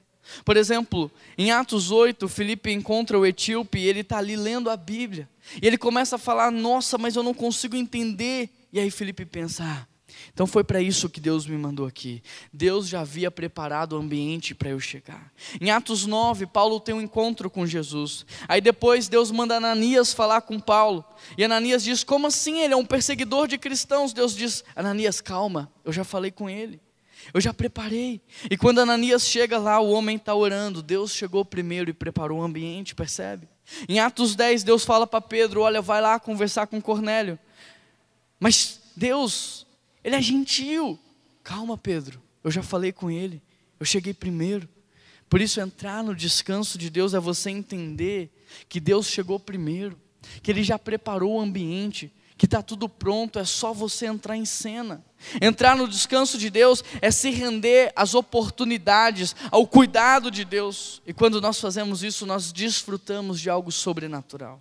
Por 0.44 0.56
exemplo, 0.56 1.10
em 1.36 1.50
Atos 1.50 1.90
8, 1.90 2.28
Felipe 2.28 2.70
encontra 2.70 3.18
o 3.18 3.26
etíope 3.26 3.78
e 3.78 3.88
ele 3.88 4.00
está 4.00 4.18
ali 4.18 4.36
lendo 4.36 4.70
a 4.70 4.76
Bíblia. 4.76 5.28
E 5.60 5.66
ele 5.66 5.76
começa 5.76 6.16
a 6.16 6.18
falar: 6.18 6.50
Nossa, 6.50 6.96
mas 6.96 7.16
eu 7.16 7.22
não 7.22 7.34
consigo 7.34 7.74
entender. 7.74 8.48
E 8.72 8.78
aí 8.78 8.90
Felipe 8.90 9.24
pensa: 9.24 9.64
ah, 9.64 9.86
então 10.32 10.46
foi 10.46 10.62
para 10.62 10.80
isso 10.80 11.08
que 11.08 11.20
Deus 11.20 11.46
me 11.46 11.56
mandou 11.56 11.86
aqui. 11.86 12.22
Deus 12.52 12.88
já 12.88 13.00
havia 13.00 13.30
preparado 13.30 13.94
o 13.94 13.98
ambiente 13.98 14.54
para 14.54 14.70
eu 14.70 14.80
chegar. 14.80 15.32
Em 15.60 15.70
Atos 15.70 16.06
9, 16.06 16.46
Paulo 16.46 16.80
tem 16.80 16.94
um 16.94 17.00
encontro 17.00 17.50
com 17.50 17.66
Jesus. 17.66 18.26
Aí 18.48 18.60
depois 18.60 19.08
Deus 19.08 19.30
manda 19.30 19.56
Ananias 19.56 20.12
falar 20.12 20.42
com 20.42 20.60
Paulo. 20.60 21.04
E 21.36 21.44
Ananias 21.44 21.82
diz: 21.82 22.04
Como 22.04 22.26
assim? 22.26 22.60
Ele 22.60 22.74
é 22.74 22.76
um 22.76 22.84
perseguidor 22.84 23.48
de 23.48 23.58
cristãos. 23.58 24.12
Deus 24.12 24.34
diz: 24.34 24.64
Ananias, 24.76 25.20
calma, 25.20 25.70
eu 25.84 25.92
já 25.92 26.04
falei 26.04 26.30
com 26.30 26.48
ele. 26.48 26.80
Eu 27.32 27.40
já 27.40 27.54
preparei. 27.54 28.20
E 28.50 28.56
quando 28.56 28.80
Ananias 28.80 29.28
chega 29.28 29.58
lá, 29.58 29.78
o 29.78 29.90
homem 29.90 30.16
está 30.16 30.34
orando. 30.34 30.82
Deus 30.82 31.12
chegou 31.12 31.44
primeiro 31.44 31.90
e 31.90 31.92
preparou 31.92 32.40
o 32.40 32.42
ambiente, 32.42 32.94
percebe? 32.94 33.48
Em 33.88 34.00
Atos 34.00 34.34
10, 34.34 34.64
Deus 34.64 34.84
fala 34.84 35.06
para 35.06 35.20
Pedro: 35.20 35.60
Olha, 35.60 35.80
vai 35.80 36.00
lá 36.00 36.18
conversar 36.18 36.66
com 36.66 36.80
Cornélio. 36.80 37.38
Mas 38.40 38.80
Deus 38.96 39.66
ele 40.04 40.16
é 40.16 40.22
gentil. 40.22 40.98
Calma, 41.42 41.76
Pedro. 41.76 42.22
Eu 42.42 42.50
já 42.50 42.62
falei 42.62 42.92
com 42.92 43.10
ele. 43.10 43.42
Eu 43.78 43.86
cheguei 43.86 44.14
primeiro. 44.14 44.68
Por 45.28 45.40
isso, 45.40 45.60
entrar 45.60 46.04
no 46.04 46.14
descanso 46.14 46.76
de 46.76 46.90
Deus 46.90 47.14
é 47.14 47.18
você 47.18 47.50
entender 47.50 48.30
que 48.68 48.78
Deus 48.78 49.06
chegou 49.06 49.40
primeiro, 49.40 49.98
que 50.42 50.50
Ele 50.50 50.62
já 50.62 50.78
preparou 50.78 51.36
o 51.36 51.40
ambiente, 51.40 52.12
que 52.36 52.44
está 52.44 52.62
tudo 52.62 52.88
pronto, 52.88 53.38
é 53.38 53.44
só 53.44 53.72
você 53.72 54.06
entrar 54.06 54.36
em 54.36 54.44
cena. 54.44 55.04
Entrar 55.40 55.76
no 55.76 55.86
descanso 55.86 56.36
de 56.36 56.50
Deus 56.50 56.82
é 57.00 57.10
se 57.10 57.30
render 57.30 57.92
às 57.94 58.14
oportunidades, 58.14 59.34
ao 59.50 59.66
cuidado 59.66 60.30
de 60.30 60.44
Deus. 60.44 61.00
E 61.06 61.14
quando 61.14 61.40
nós 61.40 61.60
fazemos 61.60 62.02
isso, 62.02 62.26
nós 62.26 62.52
desfrutamos 62.52 63.40
de 63.40 63.48
algo 63.48 63.70
sobrenatural. 63.72 64.60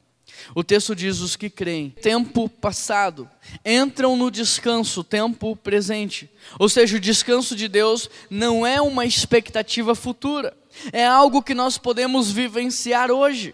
O 0.56 0.64
texto 0.64 0.96
diz: 0.96 1.20
os 1.20 1.36
que 1.36 1.50
creem, 1.50 1.90
tempo 1.90 2.50
passado, 2.50 3.30
entram 3.66 4.16
no 4.16 4.30
descanso, 4.30 5.04
tempo 5.04 5.56
presente. 5.56 6.30
Ou 6.60 6.68
seja, 6.68 6.98
o 6.98 7.00
descanso 7.00 7.56
de 7.56 7.68
Deus 7.68 8.10
não 8.30 8.66
é 8.66 8.82
uma 8.82 9.06
expectativa 9.06 9.96
futura. 9.96 10.56
é 10.92 11.06
algo 11.06 11.44
que 11.44 11.54
nós 11.54 11.78
podemos 11.78 12.32
vivenciar 12.32 13.12
hoje. 13.12 13.54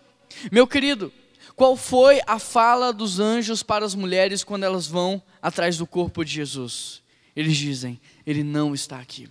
Meu 0.52 0.68
querido, 0.68 1.12
qual 1.56 1.76
foi 1.76 2.22
a 2.28 2.38
fala 2.38 2.94
dos 2.94 3.20
anjos 3.20 3.64
para 3.64 3.86
as 3.86 3.96
mulheres 3.96 4.44
quando 4.44 4.64
elas 4.64 4.86
vão 4.88 5.22
atrás 5.42 5.78
do 5.78 5.88
corpo 5.88 6.24
de 6.24 6.32
Jesus? 6.32 7.02
Eles 7.36 7.58
dizem: 7.58 8.00
Ele 8.26 8.44
não 8.44 8.74
está 8.74 9.00
aqui. 9.00 9.28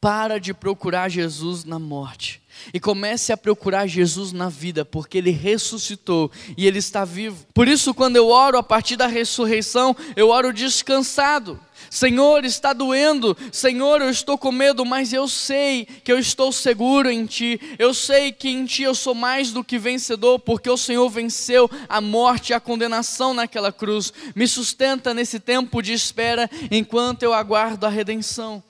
Para 0.00 0.38
de 0.38 0.52
procurar 0.54 1.08
Jesus 1.08 1.64
na 1.64 1.78
morte 1.78 2.44
e 2.72 2.80
comece 2.80 3.32
a 3.32 3.36
procurar 3.36 3.86
Jesus 3.86 4.32
na 4.32 4.48
vida, 4.48 4.84
porque 4.84 5.18
ele 5.18 5.30
ressuscitou 5.30 6.30
e 6.56 6.66
ele 6.66 6.78
está 6.78 7.04
vivo. 7.04 7.46
Por 7.52 7.68
isso, 7.68 7.94
quando 7.94 8.16
eu 8.16 8.28
oro 8.28 8.58
a 8.58 8.62
partir 8.62 8.96
da 8.96 9.06
ressurreição, 9.06 9.96
eu 10.16 10.28
oro 10.28 10.52
descansado. 10.52 11.60
Senhor, 11.90 12.44
está 12.44 12.72
doendo, 12.72 13.36
Senhor, 13.52 14.00
eu 14.00 14.08
estou 14.08 14.38
com 14.38 14.50
medo, 14.50 14.84
mas 14.84 15.12
eu 15.12 15.28
sei 15.28 15.86
que 16.02 16.10
eu 16.10 16.18
estou 16.18 16.50
seguro 16.50 17.10
em 17.10 17.26
Ti, 17.26 17.60
eu 17.78 17.92
sei 17.92 18.32
que 18.32 18.48
em 18.48 18.64
Ti 18.64 18.84
eu 18.84 18.94
sou 18.94 19.14
mais 19.14 19.52
do 19.52 19.62
que 19.62 19.78
vencedor, 19.78 20.38
porque 20.38 20.70
o 20.70 20.76
Senhor 20.76 21.08
venceu 21.10 21.70
a 21.88 22.00
morte 22.00 22.50
e 22.50 22.54
a 22.54 22.60
condenação 22.60 23.34
naquela 23.34 23.72
cruz. 23.72 24.12
Me 24.34 24.48
sustenta 24.48 25.12
nesse 25.12 25.38
tempo 25.38 25.82
de 25.82 25.92
espera 25.92 26.48
enquanto 26.70 27.22
eu 27.22 27.34
aguardo 27.34 27.86
a 27.86 27.90
redenção. 27.90 28.62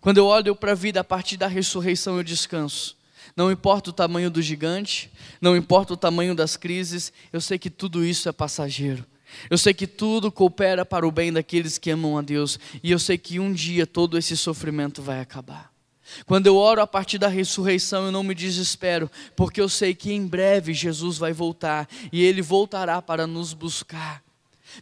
Quando 0.00 0.18
eu 0.18 0.26
olho 0.26 0.56
para 0.56 0.72
a 0.72 0.74
vida 0.74 1.00
a 1.00 1.04
partir 1.04 1.36
da 1.36 1.46
ressurreição, 1.46 2.16
eu 2.16 2.22
descanso. 2.22 2.96
Não 3.36 3.50
importa 3.50 3.90
o 3.90 3.92
tamanho 3.92 4.30
do 4.30 4.40
gigante, 4.40 5.10
não 5.40 5.56
importa 5.56 5.92
o 5.92 5.96
tamanho 5.96 6.34
das 6.34 6.56
crises, 6.56 7.12
eu 7.32 7.40
sei 7.40 7.58
que 7.58 7.70
tudo 7.70 8.04
isso 8.04 8.28
é 8.28 8.32
passageiro. 8.32 9.04
Eu 9.48 9.56
sei 9.56 9.72
que 9.72 9.86
tudo 9.86 10.32
coopera 10.32 10.84
para 10.84 11.06
o 11.06 11.12
bem 11.12 11.32
daqueles 11.32 11.78
que 11.78 11.90
amam 11.90 12.18
a 12.18 12.22
Deus, 12.22 12.58
e 12.82 12.90
eu 12.90 12.98
sei 12.98 13.16
que 13.16 13.38
um 13.38 13.52
dia 13.52 13.86
todo 13.86 14.18
esse 14.18 14.36
sofrimento 14.36 15.02
vai 15.02 15.20
acabar. 15.20 15.70
Quando 16.26 16.46
eu 16.46 16.56
oro 16.56 16.82
a 16.82 16.86
partir 16.86 17.18
da 17.18 17.28
ressurreição, 17.28 18.06
eu 18.06 18.12
não 18.12 18.24
me 18.24 18.34
desespero, 18.34 19.08
porque 19.36 19.60
eu 19.60 19.68
sei 19.68 19.94
que 19.94 20.12
em 20.12 20.26
breve 20.26 20.74
Jesus 20.74 21.18
vai 21.18 21.32
voltar 21.32 21.88
e 22.10 22.22
ele 22.24 22.42
voltará 22.42 23.00
para 23.00 23.26
nos 23.26 23.52
buscar. 23.52 24.22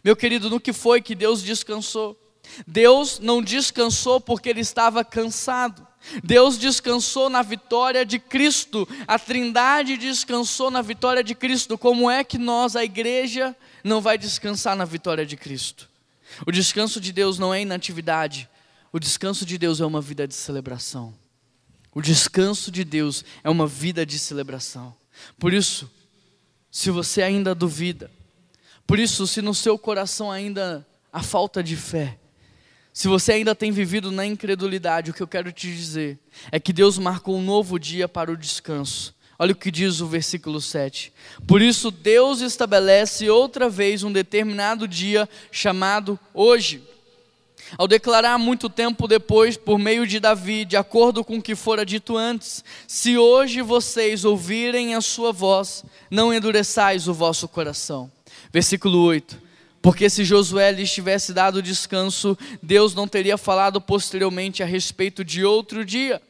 Meu 0.03 0.15
querido, 0.15 0.49
no 0.49 0.59
que 0.59 0.73
foi 0.73 1.01
que 1.01 1.13
Deus 1.13 1.43
descansou? 1.43 2.19
Deus 2.65 3.19
não 3.19 3.41
descansou 3.41 4.19
porque 4.19 4.49
ele 4.49 4.61
estava 4.61 5.03
cansado. 5.03 5.87
Deus 6.23 6.57
descansou 6.57 7.29
na 7.29 7.41
vitória 7.41 8.05
de 8.05 8.19
Cristo. 8.19 8.87
A 9.07 9.19
Trindade 9.19 9.97
descansou 9.97 10.71
na 10.71 10.81
vitória 10.81 11.23
de 11.23 11.35
Cristo. 11.35 11.77
Como 11.77 12.09
é 12.09 12.23
que 12.23 12.37
nós, 12.37 12.75
a 12.75 12.83
igreja, 12.83 13.55
não 13.83 14.01
vai 14.01 14.17
descansar 14.17 14.75
na 14.75 14.85
vitória 14.85 15.25
de 15.25 15.35
Cristo? 15.35 15.89
O 16.45 16.51
descanso 16.51 16.99
de 17.01 17.11
Deus 17.11 17.37
não 17.37 17.53
é 17.53 17.61
inatividade. 17.61 18.49
O 18.91 18.99
descanso 18.99 19.45
de 19.45 19.57
Deus 19.57 19.81
é 19.81 19.85
uma 19.85 20.01
vida 20.01 20.27
de 20.27 20.33
celebração. 20.33 21.13
O 21.93 22.01
descanso 22.01 22.71
de 22.71 22.83
Deus 22.83 23.25
é 23.43 23.49
uma 23.49 23.67
vida 23.67 24.05
de 24.05 24.17
celebração. 24.17 24.95
Por 25.37 25.53
isso, 25.53 25.89
se 26.71 26.89
você 26.89 27.21
ainda 27.21 27.53
duvida, 27.53 28.11
por 28.85 28.99
isso, 28.99 29.27
se 29.27 29.41
no 29.41 29.53
seu 29.53 29.77
coração 29.77 30.31
ainda 30.31 30.85
há 31.11 31.21
falta 31.21 31.63
de 31.63 31.75
fé, 31.75 32.18
se 32.99 33.07
você 33.07 33.31
ainda 33.31 33.55
tem 33.55 33.71
vivido 33.71 34.11
na 34.11 34.25
incredulidade, 34.25 35.09
o 35.09 35.13
que 35.13 35.23
eu 35.23 35.27
quero 35.27 35.53
te 35.53 35.73
dizer 35.73 36.19
é 36.51 36.59
que 36.59 36.73
Deus 36.73 36.97
marcou 36.97 37.37
um 37.37 37.41
novo 37.41 37.79
dia 37.79 38.09
para 38.09 38.29
o 38.29 38.35
descanso. 38.35 39.15
Olha 39.39 39.53
o 39.53 39.55
que 39.55 39.71
diz 39.71 40.01
o 40.01 40.05
versículo 40.05 40.59
7. 40.59 41.13
Por 41.47 41.61
isso, 41.61 41.91
Deus 41.91 42.41
estabelece 42.41 43.29
outra 43.29 43.69
vez 43.69 44.03
um 44.03 44.11
determinado 44.11 44.85
dia 44.85 45.29
chamado 45.49 46.19
hoje. 46.33 46.83
Ao 47.77 47.87
declarar 47.87 48.37
muito 48.37 48.69
tempo 48.69 49.07
depois, 49.07 49.55
por 49.55 49.79
meio 49.79 50.05
de 50.05 50.19
Davi, 50.19 50.65
de 50.65 50.75
acordo 50.75 51.23
com 51.23 51.37
o 51.37 51.41
que 51.41 51.55
fora 51.55 51.85
dito 51.85 52.17
antes: 52.17 52.65
Se 52.85 53.17
hoje 53.17 53.61
vocês 53.61 54.25
ouvirem 54.25 54.93
a 54.93 54.99
sua 54.99 55.31
voz, 55.31 55.85
não 56.11 56.33
endureçais 56.33 57.07
o 57.07 57.13
vosso 57.13 57.47
coração. 57.47 58.11
Versículo 58.51 59.01
8. 59.03 59.48
Porque 59.81 60.09
se 60.09 60.25
Josué 60.25 60.71
lhes 60.71 60.91
tivesse 60.91 61.33
dado 61.33 61.61
descanso, 61.61 62.37
Deus 62.61 62.93
não 62.93 63.07
teria 63.07 63.37
falado 63.37 63.79
posteriormente 63.79 64.61
a 64.61 64.65
respeito 64.65 65.23
de 65.23 65.43
outro 65.45 65.85
dia. 65.85 66.21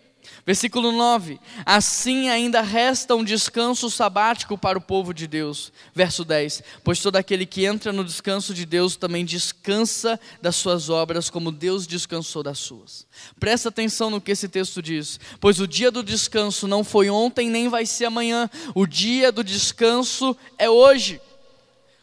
Versículo 0.46 0.92
9: 0.92 1.40
Assim 1.66 2.30
ainda 2.30 2.62
resta 2.62 3.16
um 3.16 3.24
descanso 3.24 3.90
sabático 3.90 4.58
para 4.58 4.78
o 4.78 4.82
povo 4.82 5.14
de 5.14 5.28
Deus. 5.28 5.72
Verso 5.94 6.24
10: 6.24 6.64
Pois 6.84 7.00
todo 7.00 7.18
aquele 7.18 7.46
que 7.46 7.66
entra 7.66 7.92
no 7.92 8.04
descanso 8.04 8.54
de 8.54 8.66
Deus 8.66 8.96
também 8.96 9.26
descansa 9.26 10.20
das 10.42 10.56
suas 10.56 10.90
obras, 10.90 11.30
como 11.30 11.52
Deus 11.52 11.86
descansou 11.86 12.44
das 12.44 12.60
suas. 12.60 13.06
Presta 13.40 13.70
atenção 13.70 14.10
no 14.10 14.22
que 14.22 14.32
esse 14.32 14.48
texto 14.48 14.82
diz: 14.82 15.20
Pois 15.40 15.60
o 15.60 15.68
dia 15.68 15.92
do 15.92 16.04
descanso 16.04 16.68
não 16.68 16.84
foi 16.84 17.10
ontem, 17.10 17.50
nem 17.50 17.68
vai 17.68 17.86
ser 17.86 18.06
amanhã, 18.06 18.50
o 18.74 18.86
dia 18.86 19.32
do 19.32 19.44
descanso 19.44 20.36
é 20.58 20.70
hoje. 20.70 21.20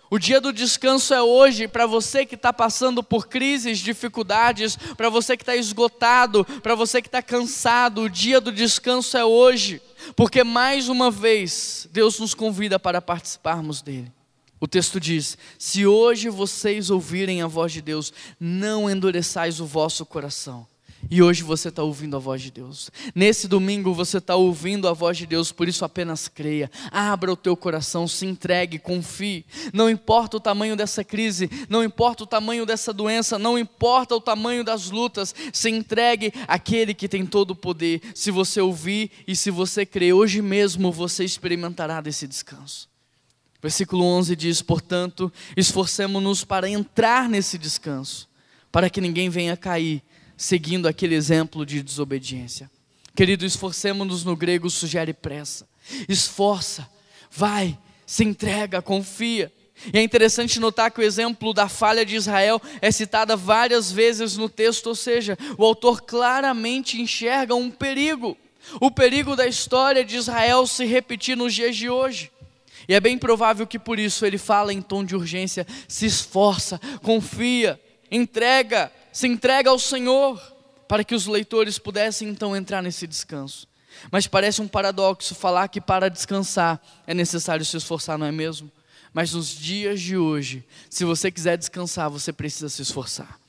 O 0.09 0.19
dia 0.19 0.41
do 0.41 0.53
descanso 0.53 1.13
é 1.13 1.21
hoje 1.21 1.67
para 1.67 1.85
você 1.85 2.25
que 2.25 2.37
está 2.37 2.53
passando 2.53 3.03
por 3.03 3.27
crises, 3.27 3.79
dificuldades, 3.79 4.77
para 4.97 5.09
você 5.09 5.37
que 5.37 5.43
está 5.43 5.57
esgotado, 5.57 6.45
para 6.63 6.77
você 6.77 7.03
que 7.03 7.09
está 7.09 7.21
cansado. 7.21 8.03
O 8.03 8.11
dia 8.11 8.41
do 8.41 8.53
descanso 8.53 9.17
é 9.17 9.25
hoje, 9.25 9.83
porque 10.15 10.45
mais 10.45 10.89
uma 10.89 11.11
vez 11.11 11.89
Deus 11.91 12.21
nos 12.21 12.35
convida 12.35 12.79
para 12.79 13.03
participarmos 13.03 13.83
dele. 13.83 14.13
O 14.61 14.69
texto 14.69 15.01
diz: 15.01 15.37
Se 15.59 15.85
hoje 15.87 16.29
vocês 16.29 16.89
ouvirem 16.89 17.43
a 17.43 17.49
voz 17.49 17.73
de 17.73 17.83
Deus, 17.83 18.13
não 18.39 18.89
endureçais 18.89 19.61
o 19.61 19.67
vosso 19.67 20.07
coração. 20.07 20.67
E 21.11 21.23
hoje 21.23 21.43
você 21.43 21.69
está 21.69 21.83
ouvindo 21.83 22.17
a 22.17 22.19
voz 22.19 22.43
de 22.43 22.51
Deus. 22.51 22.91
Nesse 23.15 23.47
domingo 23.47 23.95
você 23.95 24.19
está 24.19 24.35
ouvindo 24.35 24.89
a 24.89 24.93
voz 24.93 25.17
de 25.17 25.27
Deus, 25.27 25.53
por 25.53 25.69
isso 25.69 25.85
apenas 25.85 26.29
creia. 26.29 26.71
Abra 26.91 27.33
o 27.33 27.37
teu 27.37 27.57
coração, 27.57 28.09
se 28.09 28.27
entregue, 28.27 28.79
confie. 28.79 29.45
Não 29.73 29.89
importa 29.89 30.37
o 30.37 30.41
tamanho 30.41 30.75
dessa 30.75 31.05
crise, 31.05 31.49
não 31.69 31.85
importa 31.85 32.25
o 32.25 32.27
tamanho 32.27 32.67
dessa 32.67 32.93
doença, 32.93 33.39
não 33.39 33.59
importa 33.59 34.17
o 34.17 34.21
tamanho 34.21 34.65
das 34.65 34.91
lutas, 34.91 35.35
se 35.53 35.71
entregue 35.71 36.33
àquele 36.49 36.95
que 36.95 37.09
tem 37.09 37.25
todo 37.25 37.53
o 37.53 37.57
poder. 37.57 38.01
Se 38.15 38.31
você 38.31 38.61
ouvir 38.61 39.11
e 39.27 39.37
se 39.37 39.51
você 39.51 39.87
crer, 39.87 40.13
hoje 40.13 40.43
mesmo 40.43 40.91
você 40.91 41.25
experimentará 41.25 42.01
desse 42.01 42.27
descanso. 42.27 42.89
Versículo 43.63 44.05
11 44.05 44.37
diz: 44.37 44.63
Portanto, 44.63 45.33
esforcemos-nos 45.57 46.45
para 46.45 46.69
entrar 46.69 47.29
nesse 47.29 47.57
descanso, 47.57 48.29
para 48.73 48.91
que 48.91 49.01
ninguém 49.01 49.29
venha 49.29 49.57
cair 49.57 50.03
seguindo 50.37 50.87
aquele 50.87 51.15
exemplo 51.15 51.65
de 51.65 51.83
desobediência. 51.83 52.71
Querido, 53.15 53.47
esforcemos-nos 53.47 54.25
no 54.25 54.37
grego 54.37 54.69
sugere 54.69 55.15
pressa. 55.15 55.67
Esforça, 56.09 56.89
vai, 57.31 57.79
se 58.05 58.25
entrega, 58.25 58.83
confia. 58.83 59.53
E 59.93 59.99
é 59.99 60.03
interessante 60.03 60.59
notar 60.59 60.91
que 60.91 61.01
o 61.01 61.05
exemplo 61.05 61.53
da 61.53 61.69
falha 61.69 62.05
de 62.05 62.17
Israel 62.17 62.61
é 62.81 62.91
citada 62.91 63.37
várias 63.37 63.91
vezes 63.93 64.37
no 64.37 64.49
texto, 64.49 64.89
ou 64.89 64.95
seja, 64.95 65.39
o 65.57 65.65
autor 65.65 66.03
claramente 66.03 67.01
enxerga 67.01 67.55
um 67.55 67.71
perigo. 67.71 68.37
O 68.81 68.91
perigo 68.91 69.37
da 69.37 69.47
história 69.47 70.05
de 70.05 70.17
Israel 70.17 70.67
se 70.67 70.85
repetir 70.85 71.37
nos 71.37 71.55
dias 71.55 71.77
de 71.77 71.89
hoje. 71.89 72.31
E 72.89 72.95
é 72.95 73.01
bem 73.01 73.19
provável 73.19 73.67
que 73.67 73.79
por 73.79 73.99
isso 73.99 74.25
ele 74.25 74.39
fala 74.39 74.73
em 74.73 74.83
tom 74.83 75.05
de 75.05 75.15
urgência: 75.15 75.67
se 75.89 76.07
esforça, 76.07 76.81
confia, 77.03 77.81
entrega, 78.11 78.93
se 79.17 79.27
entrega 79.27 79.71
ao 79.71 79.79
Senhor, 79.79 80.39
para 80.87 81.03
que 81.03 81.15
os 81.15 81.27
leitores 81.27 81.79
pudessem 81.79 82.29
então 82.29 82.55
entrar 82.55 82.83
nesse 82.83 83.07
descanso. 83.07 83.67
Mas 84.13 84.27
parece 84.27 84.61
um 84.61 84.69
paradoxo 84.69 85.35
falar 85.35 85.69
que 85.69 85.81
para 85.81 86.11
descansar 86.11 86.79
é 87.07 87.15
necessário 87.15 87.65
se 87.65 87.79
esforçar, 87.79 88.19
não 88.19 88.27
é 88.27 88.31
mesmo? 88.31 88.71
Mas 89.15 89.33
nos 89.33 89.49
dias 89.49 90.03
de 90.03 90.19
hoje, 90.19 90.63
se 90.91 91.03
você 91.03 91.31
quiser 91.31 91.57
descansar, 91.57 92.11
você 92.11 92.31
precisa 92.31 92.69
se 92.69 92.83
esforçar. 92.83 93.41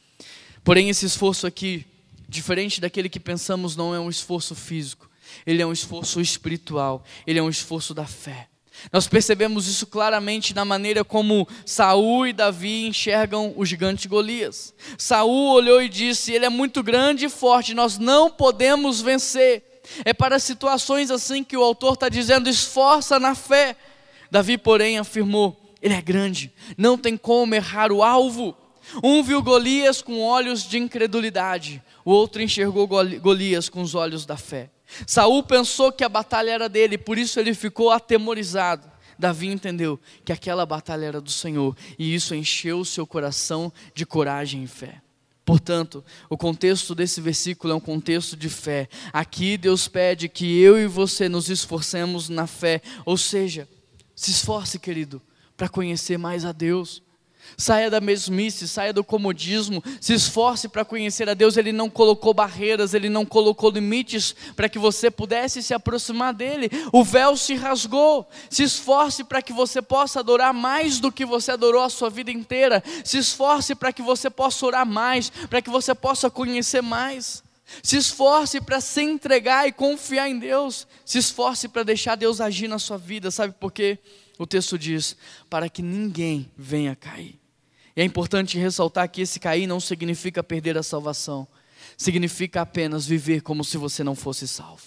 Porém, 0.64 0.88
esse 0.88 1.06
esforço 1.06 1.46
aqui, 1.46 1.86
diferente 2.30 2.80
daquele 2.80 3.10
que 3.10 3.20
pensamos, 3.20 3.76
não 3.76 3.94
é 3.94 4.00
um 4.00 4.10
esforço 4.10 4.56
físico, 4.56 5.10
ele 5.46 5.62
é 5.62 5.66
um 5.66 5.74
esforço 5.74 6.22
espiritual, 6.22 7.04
ele 7.28 7.40
é 7.40 7.44
um 7.44 7.50
esforço 7.50 7.94
da 7.94 8.06
fé. 8.06 8.48
Nós 8.92 9.08
percebemos 9.08 9.68
isso 9.68 9.88
claramente 9.88 10.54
na 10.54 10.64
maneira 10.64 11.04
como 11.04 11.48
Saul 11.66 12.28
e 12.28 12.34
Davi 12.34 12.88
enxergam 12.88 13.54
o 13.56 13.66
gigante 13.66 14.08
Golias. 14.08 14.74
Saul 14.98 15.52
olhou 15.52 15.82
e 15.82 15.90
disse: 15.90 16.32
Ele 16.32 16.46
é 16.46 16.50
muito 16.50 16.82
grande 16.82 17.26
e 17.26 17.30
forte, 17.30 17.74
nós 17.74 17.98
não 17.98 18.30
podemos 18.30 19.02
vencer. 19.02 19.82
É 20.04 20.14
para 20.14 20.40
situações 20.40 21.10
assim 21.12 21.44
que 21.44 21.58
o 21.58 21.64
autor 21.64 21.94
está 21.94 22.10
dizendo: 22.10 22.50
esforça 22.50 23.20
na 23.20 23.36
fé. 23.36 23.76
Davi, 24.32 24.58
porém, 24.58 24.98
afirmou: 24.98 25.60
Ele 25.82 25.94
é 25.94 26.02
grande, 26.02 26.52
não 26.78 26.98
tem 26.98 27.18
como 27.18 27.56
errar 27.56 27.92
o 27.92 28.04
alvo. 28.04 28.56
Um 29.04 29.22
viu 29.22 29.42
Golias 29.42 30.02
com 30.02 30.22
olhos 30.22 30.64
de 30.64 30.78
incredulidade, 30.78 31.84
o 32.06 32.12
outro 32.12 32.42
enxergou 32.42 32.88
Golias 32.88 33.68
com 33.68 33.82
os 33.82 33.96
olhos 33.96 34.26
da 34.26 34.38
fé. 34.38 34.70
Saul 35.06 35.44
pensou 35.44 35.92
que 35.92 36.04
a 36.04 36.10
batalha 36.10 36.52
era 36.52 36.70
dele, 36.70 36.98
por 36.98 37.18
isso 37.18 37.40
ele 37.40 37.54
ficou 37.54 37.92
atemorizado. 37.92 38.90
Davi 39.20 39.48
entendeu 39.48 40.00
que 40.24 40.32
aquela 40.32 40.66
batalha 40.66 41.06
era 41.06 41.22
do 41.22 41.32
Senhor, 41.32 41.76
e 41.98 42.14
isso 42.14 42.36
encheu 42.36 42.80
o 42.80 42.86
seu 42.86 43.06
coração 43.06 43.72
de 43.94 44.06
coragem 44.06 44.64
e 44.64 44.68
fé. 44.68 45.02
Portanto, 45.44 46.04
o 46.30 46.38
contexto 46.38 46.94
desse 46.94 47.22
versículo 47.22 47.72
é 47.72 47.76
um 47.76 47.80
contexto 47.80 48.36
de 48.36 48.50
fé. 48.50 48.90
Aqui 49.14 49.58
Deus 49.58 49.88
pede 49.88 50.28
que 50.28 50.60
eu 50.60 50.78
e 50.78 50.88
você 50.88 51.30
nos 51.30 51.50
esforcemos 51.50 52.28
na 52.28 52.46
fé, 52.46 52.82
ou 53.06 53.18
seja, 53.18 53.68
se 54.14 54.30
esforce, 54.30 54.78
querido, 54.78 55.22
para 55.56 55.70
conhecer 55.70 56.18
mais 56.18 56.44
a 56.44 56.52
Deus. 56.52 57.02
Saia 57.56 57.90
da 57.90 58.02
mesmice, 58.02 58.68
saia 58.68 58.92
do 58.92 59.04
comodismo, 59.04 59.84
se 60.02 60.14
esforce 60.14 60.68
para 60.68 60.84
conhecer 60.84 61.30
a 61.30 61.34
Deus. 61.34 61.58
Ele 61.58 61.72
não 61.72 61.90
colocou 61.90 62.34
barreiras, 62.34 62.94
ele 62.94 63.10
não 63.10 63.26
colocou 63.26 63.70
limites 63.70 64.36
para 64.56 64.68
que 64.68 64.80
você 64.80 65.10
pudesse 65.10 65.62
se 65.64 65.74
aproximar 65.74 66.34
dele. 66.34 66.70
O 66.92 67.04
véu 67.04 67.38
se 67.38 67.56
rasgou. 67.56 68.28
Se 68.50 68.64
esforce 68.64 69.24
para 69.24 69.42
que 69.42 69.54
você 69.54 69.82
possa 69.82 70.20
adorar 70.20 70.54
mais 70.54 71.00
do 71.00 71.12
que 71.12 71.26
você 71.26 71.52
adorou 71.52 71.84
a 71.84 71.90
sua 71.90 72.10
vida 72.10 72.32
inteira. 72.32 72.84
Se 73.04 73.18
esforce 73.18 73.76
para 73.76 73.94
que 73.94 74.02
você 74.02 74.30
possa 74.30 74.66
orar 74.66 74.86
mais, 74.86 75.30
para 75.30 75.62
que 75.62 75.70
você 75.70 75.94
possa 75.94 76.30
conhecer 76.30 76.82
mais. 76.82 77.44
Se 77.84 77.98
esforce 77.98 78.62
para 78.62 78.80
se 78.80 79.02
entregar 79.02 79.68
e 79.68 79.72
confiar 79.72 80.30
em 80.30 80.40
Deus. 80.40 80.88
Se 81.06 81.18
esforce 81.18 81.68
para 81.68 81.84
deixar 81.84 82.16
Deus 82.16 82.40
agir 82.40 82.68
na 82.68 82.80
sua 82.80 82.98
vida, 82.98 83.30
sabe 83.30 83.54
por 83.60 83.72
quê? 83.72 84.00
O 84.38 84.46
texto 84.46 84.78
diz: 84.78 85.18
para 85.50 85.70
que 85.70 85.82
ninguém 85.82 86.50
venha 86.58 86.96
cair. 86.96 87.37
E 87.98 88.02
é 88.02 88.04
importante 88.04 88.60
ressaltar 88.60 89.10
que 89.10 89.22
esse 89.22 89.40
cair 89.40 89.66
não 89.66 89.80
significa 89.80 90.44
perder 90.44 90.78
a 90.78 90.84
salvação, 90.84 91.48
significa 91.98 92.62
apenas 92.62 93.08
viver 93.08 93.42
como 93.42 93.64
se 93.64 93.76
você 93.76 94.04
não 94.04 94.14
fosse 94.14 94.48
salvo. 94.48 94.84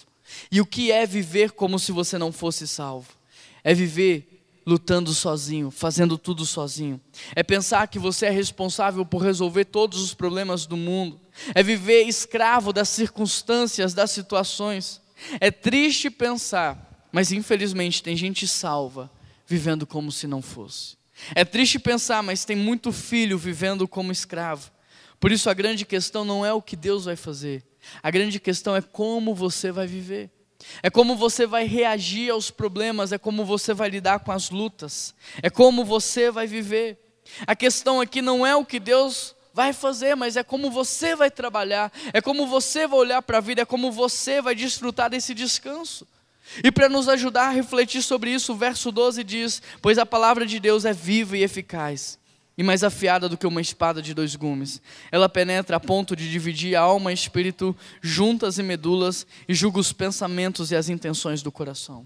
E 0.49 0.61
o 0.61 0.65
que 0.65 0.93
é 0.93 1.05
viver 1.05 1.51
como 1.51 1.77
se 1.77 1.91
você 1.91 2.17
não 2.17 2.31
fosse 2.31 2.65
salvo? 2.65 3.09
É 3.65 3.73
viver 3.73 4.47
lutando 4.65 5.13
sozinho, 5.13 5.69
fazendo 5.69 6.17
tudo 6.17 6.45
sozinho. 6.45 7.01
É 7.35 7.43
pensar 7.43 7.85
que 7.89 7.99
você 7.99 8.27
é 8.27 8.29
responsável 8.29 9.05
por 9.05 9.21
resolver 9.21 9.65
todos 9.65 10.01
os 10.01 10.13
problemas 10.13 10.65
do 10.65 10.77
mundo. 10.77 11.19
É 11.53 11.61
viver 11.61 12.03
escravo 12.03 12.71
das 12.71 12.87
circunstâncias, 12.87 13.93
das 13.93 14.11
situações. 14.11 15.01
É 15.41 15.51
triste 15.51 16.09
pensar, 16.09 17.09
mas 17.11 17.33
infelizmente 17.33 18.01
tem 18.01 18.15
gente 18.15 18.47
salva 18.47 19.11
vivendo 19.45 19.85
como 19.85 20.13
se 20.13 20.27
não 20.27 20.41
fosse. 20.41 21.00
É 21.35 21.45
triste 21.45 21.79
pensar, 21.79 22.21
mas 22.21 22.45
tem 22.45 22.55
muito 22.55 22.91
filho 22.91 23.37
vivendo 23.37 23.87
como 23.87 24.11
escravo. 24.11 24.71
Por 25.19 25.31
isso 25.31 25.49
a 25.49 25.53
grande 25.53 25.85
questão 25.85 26.25
não 26.25 26.45
é 26.45 26.51
o 26.51 26.61
que 26.61 26.75
Deus 26.75 27.05
vai 27.05 27.15
fazer, 27.15 27.63
a 28.01 28.09
grande 28.09 28.39
questão 28.39 28.75
é 28.75 28.81
como 28.81 29.35
você 29.35 29.71
vai 29.71 29.87
viver. 29.87 30.29
É 30.83 30.91
como 30.91 31.15
você 31.15 31.47
vai 31.47 31.65
reagir 31.65 32.29
aos 32.29 32.51
problemas, 32.51 33.11
é 33.11 33.17
como 33.17 33.43
você 33.43 33.73
vai 33.73 33.89
lidar 33.89 34.19
com 34.19 34.31
as 34.31 34.51
lutas, 34.51 35.15
é 35.41 35.49
como 35.49 35.83
você 35.83 36.29
vai 36.29 36.45
viver. 36.45 36.99
A 37.47 37.55
questão 37.55 37.99
aqui 37.99 38.21
não 38.21 38.45
é 38.45 38.55
o 38.55 38.65
que 38.65 38.79
Deus 38.79 39.35
vai 39.53 39.73
fazer, 39.73 40.15
mas 40.15 40.37
é 40.37 40.43
como 40.43 40.69
você 40.69 41.15
vai 41.15 41.29
trabalhar, 41.29 41.91
é 42.13 42.21
como 42.21 42.47
você 42.47 42.87
vai 42.87 42.99
olhar 42.99 43.21
para 43.21 43.39
a 43.39 43.41
vida, 43.41 43.63
é 43.63 43.65
como 43.65 43.91
você 43.91 44.41
vai 44.41 44.55
desfrutar 44.55 45.09
desse 45.09 45.33
descanso. 45.33 46.07
E 46.63 46.71
para 46.71 46.89
nos 46.89 47.07
ajudar 47.07 47.47
a 47.47 47.51
refletir 47.51 48.01
sobre 48.01 48.31
isso, 48.33 48.53
o 48.53 48.57
verso 48.57 48.91
12 48.91 49.23
diz: 49.23 49.61
Pois 49.81 49.97
a 49.97 50.05
palavra 50.05 50.45
de 50.45 50.59
Deus 50.59 50.85
é 50.85 50.91
viva 50.91 51.37
e 51.37 51.43
eficaz, 51.43 52.19
e 52.57 52.63
mais 52.63 52.83
afiada 52.83 53.29
do 53.29 53.37
que 53.37 53.47
uma 53.47 53.61
espada 53.61 54.01
de 54.01 54.13
dois 54.13 54.35
gumes. 54.35 54.81
Ela 55.11 55.29
penetra 55.29 55.77
a 55.77 55.79
ponto 55.79 56.15
de 56.15 56.29
dividir 56.29 56.75
alma 56.75 57.11
e 57.11 57.13
espírito, 57.13 57.75
juntas 58.01 58.57
e 58.57 58.63
medulas, 58.63 59.25
e 59.47 59.53
julga 59.53 59.79
os 59.79 59.93
pensamentos 59.93 60.71
e 60.71 60.75
as 60.75 60.89
intenções 60.89 61.41
do 61.41 61.51
coração. 61.51 62.05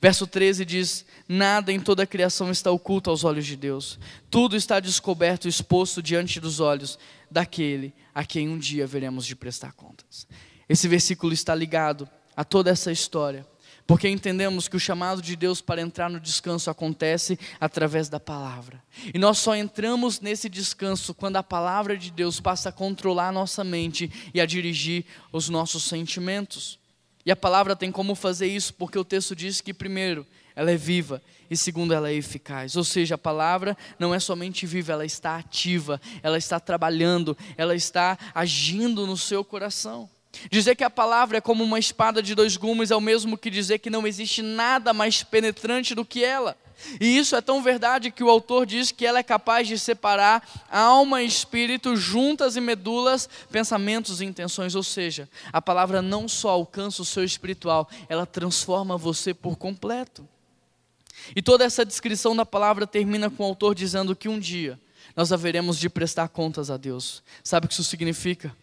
Verso 0.00 0.26
13 0.26 0.64
diz: 0.64 1.04
Nada 1.28 1.72
em 1.72 1.78
toda 1.78 2.02
a 2.02 2.06
criação 2.06 2.50
está 2.50 2.70
oculto 2.70 3.10
aos 3.10 3.22
olhos 3.22 3.46
de 3.46 3.56
Deus, 3.56 3.98
tudo 4.28 4.56
está 4.56 4.80
descoberto 4.80 5.44
e 5.44 5.48
exposto 5.48 6.02
diante 6.02 6.40
dos 6.40 6.58
olhos 6.58 6.98
daquele 7.30 7.94
a 8.14 8.24
quem 8.24 8.48
um 8.48 8.58
dia 8.58 8.86
veremos 8.86 9.24
de 9.24 9.36
prestar 9.36 9.72
contas. 9.72 10.26
Esse 10.68 10.88
versículo 10.88 11.32
está 11.32 11.54
ligado 11.54 12.08
a 12.36 12.42
toda 12.42 12.70
essa 12.70 12.90
história 12.90 13.46
porque 13.86 14.08
entendemos 14.08 14.66
que 14.66 14.76
o 14.76 14.80
chamado 14.80 15.20
de 15.20 15.36
Deus 15.36 15.60
para 15.60 15.82
entrar 15.82 16.08
no 16.08 16.18
descanso 16.18 16.70
acontece 16.70 17.38
através 17.60 18.08
da 18.08 18.18
palavra. 18.18 18.82
E 19.12 19.18
nós 19.18 19.38
só 19.38 19.54
entramos 19.54 20.20
nesse 20.20 20.48
descanso 20.48 21.12
quando 21.12 21.36
a 21.36 21.42
palavra 21.42 21.96
de 21.96 22.10
Deus 22.10 22.40
passa 22.40 22.70
a 22.70 22.72
controlar 22.72 23.28
a 23.28 23.32
nossa 23.32 23.62
mente 23.62 24.10
e 24.32 24.40
a 24.40 24.46
dirigir 24.46 25.04
os 25.30 25.48
nossos 25.48 25.84
sentimentos. 25.84 26.78
E 27.26 27.30
a 27.30 27.36
palavra 27.36 27.76
tem 27.76 27.92
como 27.92 28.14
fazer 28.14 28.46
isso, 28.46 28.72
porque 28.74 28.98
o 28.98 29.04
texto 29.04 29.36
diz 29.36 29.60
que, 29.60 29.74
primeiro, 29.74 30.26
ela 30.56 30.70
é 30.70 30.76
viva 30.76 31.22
e, 31.50 31.56
segundo, 31.56 31.92
ela 31.92 32.08
é 32.08 32.14
eficaz. 32.14 32.76
Ou 32.76 32.84
seja, 32.84 33.16
a 33.16 33.18
palavra 33.18 33.76
não 33.98 34.14
é 34.14 34.18
somente 34.18 34.66
viva, 34.66 34.92
ela 34.92 35.04
está 35.04 35.36
ativa, 35.36 36.00
ela 36.22 36.38
está 36.38 36.58
trabalhando, 36.58 37.36
ela 37.56 37.74
está 37.74 38.18
agindo 38.34 39.06
no 39.06 39.16
seu 39.16 39.44
coração. 39.44 40.08
Dizer 40.50 40.74
que 40.74 40.84
a 40.84 40.90
palavra 40.90 41.38
é 41.38 41.40
como 41.40 41.64
uma 41.64 41.78
espada 41.78 42.22
de 42.22 42.34
dois 42.34 42.56
gumes 42.56 42.90
é 42.90 42.96
o 42.96 43.00
mesmo 43.00 43.38
que 43.38 43.50
dizer 43.50 43.78
que 43.78 43.90
não 43.90 44.06
existe 44.06 44.42
nada 44.42 44.92
mais 44.92 45.22
penetrante 45.22 45.94
do 45.94 46.04
que 46.04 46.24
ela. 46.24 46.56
E 47.00 47.16
isso 47.16 47.34
é 47.36 47.40
tão 47.40 47.62
verdade 47.62 48.10
que 48.10 48.22
o 48.22 48.28
autor 48.28 48.66
diz 48.66 48.90
que 48.90 49.06
ela 49.06 49.18
é 49.18 49.22
capaz 49.22 49.66
de 49.66 49.78
separar 49.78 50.46
alma 50.70 51.22
e 51.22 51.26
espírito, 51.26 51.96
juntas 51.96 52.56
e 52.56 52.60
medulas, 52.60 53.28
pensamentos 53.50 54.20
e 54.20 54.24
intenções. 54.24 54.74
Ou 54.74 54.82
seja, 54.82 55.28
a 55.52 55.62
palavra 55.62 56.02
não 56.02 56.28
só 56.28 56.50
alcança 56.50 57.02
o 57.02 57.04
seu 57.04 57.24
espiritual, 57.24 57.88
ela 58.08 58.26
transforma 58.26 58.96
você 58.96 59.32
por 59.32 59.56
completo. 59.56 60.28
E 61.34 61.40
toda 61.40 61.64
essa 61.64 61.84
descrição 61.84 62.34
da 62.36 62.44
palavra 62.44 62.86
termina 62.86 63.30
com 63.30 63.44
o 63.44 63.46
autor 63.46 63.74
dizendo 63.74 64.14
que 64.14 64.28
um 64.28 64.38
dia 64.38 64.78
nós 65.16 65.32
haveremos 65.32 65.78
de 65.78 65.88
prestar 65.88 66.28
contas 66.28 66.70
a 66.70 66.76
Deus. 66.76 67.22
Sabe 67.42 67.66
o 67.66 67.68
que 67.68 67.74
isso 67.74 67.84
significa? 67.84 68.54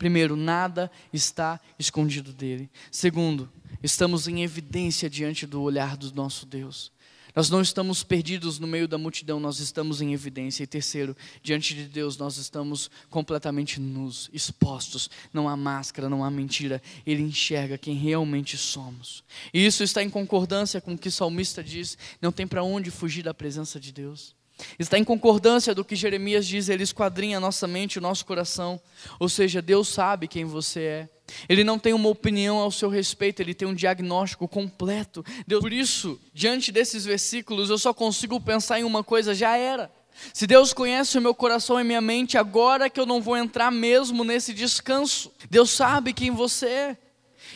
Primeiro, 0.00 0.34
nada 0.34 0.90
está 1.12 1.60
escondido 1.78 2.32
dele. 2.32 2.70
Segundo, 2.90 3.52
estamos 3.82 4.26
em 4.26 4.42
evidência 4.42 5.10
diante 5.10 5.46
do 5.46 5.60
olhar 5.60 5.94
do 5.94 6.10
nosso 6.14 6.46
Deus. 6.46 6.90
Nós 7.36 7.50
não 7.50 7.60
estamos 7.60 8.02
perdidos 8.02 8.58
no 8.58 8.66
meio 8.66 8.88
da 8.88 8.96
multidão, 8.96 9.38
nós 9.38 9.60
estamos 9.60 10.00
em 10.00 10.14
evidência. 10.14 10.62
E 10.64 10.66
terceiro, 10.66 11.14
diante 11.42 11.74
de 11.74 11.84
Deus, 11.84 12.16
nós 12.16 12.38
estamos 12.38 12.90
completamente 13.10 13.78
nus, 13.78 14.30
expostos. 14.32 15.10
Não 15.34 15.46
há 15.46 15.54
máscara, 15.54 16.08
não 16.08 16.24
há 16.24 16.30
mentira. 16.30 16.80
Ele 17.04 17.22
enxerga 17.22 17.76
quem 17.76 17.94
realmente 17.94 18.56
somos. 18.56 19.22
E 19.52 19.66
isso 19.66 19.84
está 19.84 20.02
em 20.02 20.08
concordância 20.08 20.80
com 20.80 20.94
o 20.94 20.98
que 20.98 21.08
o 21.08 21.12
salmista 21.12 21.62
diz: 21.62 21.98
não 22.22 22.32
tem 22.32 22.46
para 22.46 22.62
onde 22.62 22.90
fugir 22.90 23.22
da 23.22 23.34
presença 23.34 23.78
de 23.78 23.92
Deus. 23.92 24.34
Está 24.78 24.98
em 24.98 25.04
concordância 25.04 25.74
do 25.74 25.84
que 25.84 25.96
Jeremias 25.96 26.46
diz, 26.46 26.68
ele 26.68 26.82
esquadrinha 26.82 27.36
a 27.36 27.40
nossa 27.40 27.66
mente, 27.66 27.98
o 27.98 28.02
nosso 28.02 28.24
coração. 28.24 28.80
Ou 29.18 29.28
seja, 29.28 29.62
Deus 29.62 29.88
sabe 29.88 30.28
quem 30.28 30.44
você 30.44 30.80
é. 30.80 31.08
Ele 31.48 31.62
não 31.62 31.78
tem 31.78 31.92
uma 31.92 32.08
opinião 32.08 32.56
ao 32.56 32.70
seu 32.70 32.88
respeito, 32.88 33.40
ele 33.40 33.54
tem 33.54 33.66
um 33.66 33.74
diagnóstico 33.74 34.48
completo. 34.48 35.24
Deus, 35.46 35.60
por 35.60 35.72
isso, 35.72 36.20
diante 36.34 36.72
desses 36.72 37.04
versículos, 37.04 37.70
eu 37.70 37.78
só 37.78 37.94
consigo 37.94 38.40
pensar 38.40 38.80
em 38.80 38.84
uma 38.84 39.04
coisa: 39.04 39.34
já 39.34 39.56
era. 39.56 39.90
Se 40.34 40.46
Deus 40.46 40.72
conhece 40.72 41.16
o 41.16 41.22
meu 41.22 41.34
coração 41.34 41.80
e 41.80 41.84
minha 41.84 42.00
mente, 42.00 42.36
agora 42.36 42.90
que 42.90 43.00
eu 43.00 43.06
não 43.06 43.22
vou 43.22 43.36
entrar 43.36 43.70
mesmo 43.70 44.24
nesse 44.24 44.52
descanso. 44.52 45.32
Deus 45.48 45.70
sabe 45.70 46.12
quem 46.12 46.30
você 46.30 46.66
é. 46.66 46.96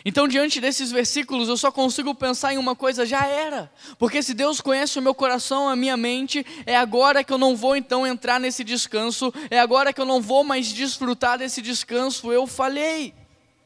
Então, 0.04 0.28
diante 0.28 0.60
desses 0.60 0.92
versículos, 0.92 1.48
eu 1.48 1.56
só 1.56 1.72
consigo 1.72 2.14
pensar 2.14 2.52
em 2.52 2.58
uma 2.58 2.76
coisa: 2.76 3.06
já 3.06 3.26
era. 3.26 3.72
Porque 3.98 4.22
se 4.22 4.34
Deus 4.34 4.60
conhece 4.60 4.98
o 4.98 5.02
meu 5.02 5.14
coração, 5.14 5.68
a 5.68 5.74
minha 5.74 5.96
mente, 5.96 6.44
é 6.66 6.76
agora 6.76 7.24
que 7.24 7.32
eu 7.32 7.38
não 7.38 7.56
vou 7.56 7.74
então 7.74 8.06
entrar 8.06 8.38
nesse 8.38 8.62
descanso, 8.62 9.32
é 9.50 9.58
agora 9.58 9.92
que 9.92 10.00
eu 10.00 10.04
não 10.04 10.20
vou 10.20 10.44
mais 10.44 10.68
desfrutar 10.68 11.38
desse 11.38 11.62
descanso, 11.62 12.30
eu 12.30 12.46
falhei. 12.46 13.14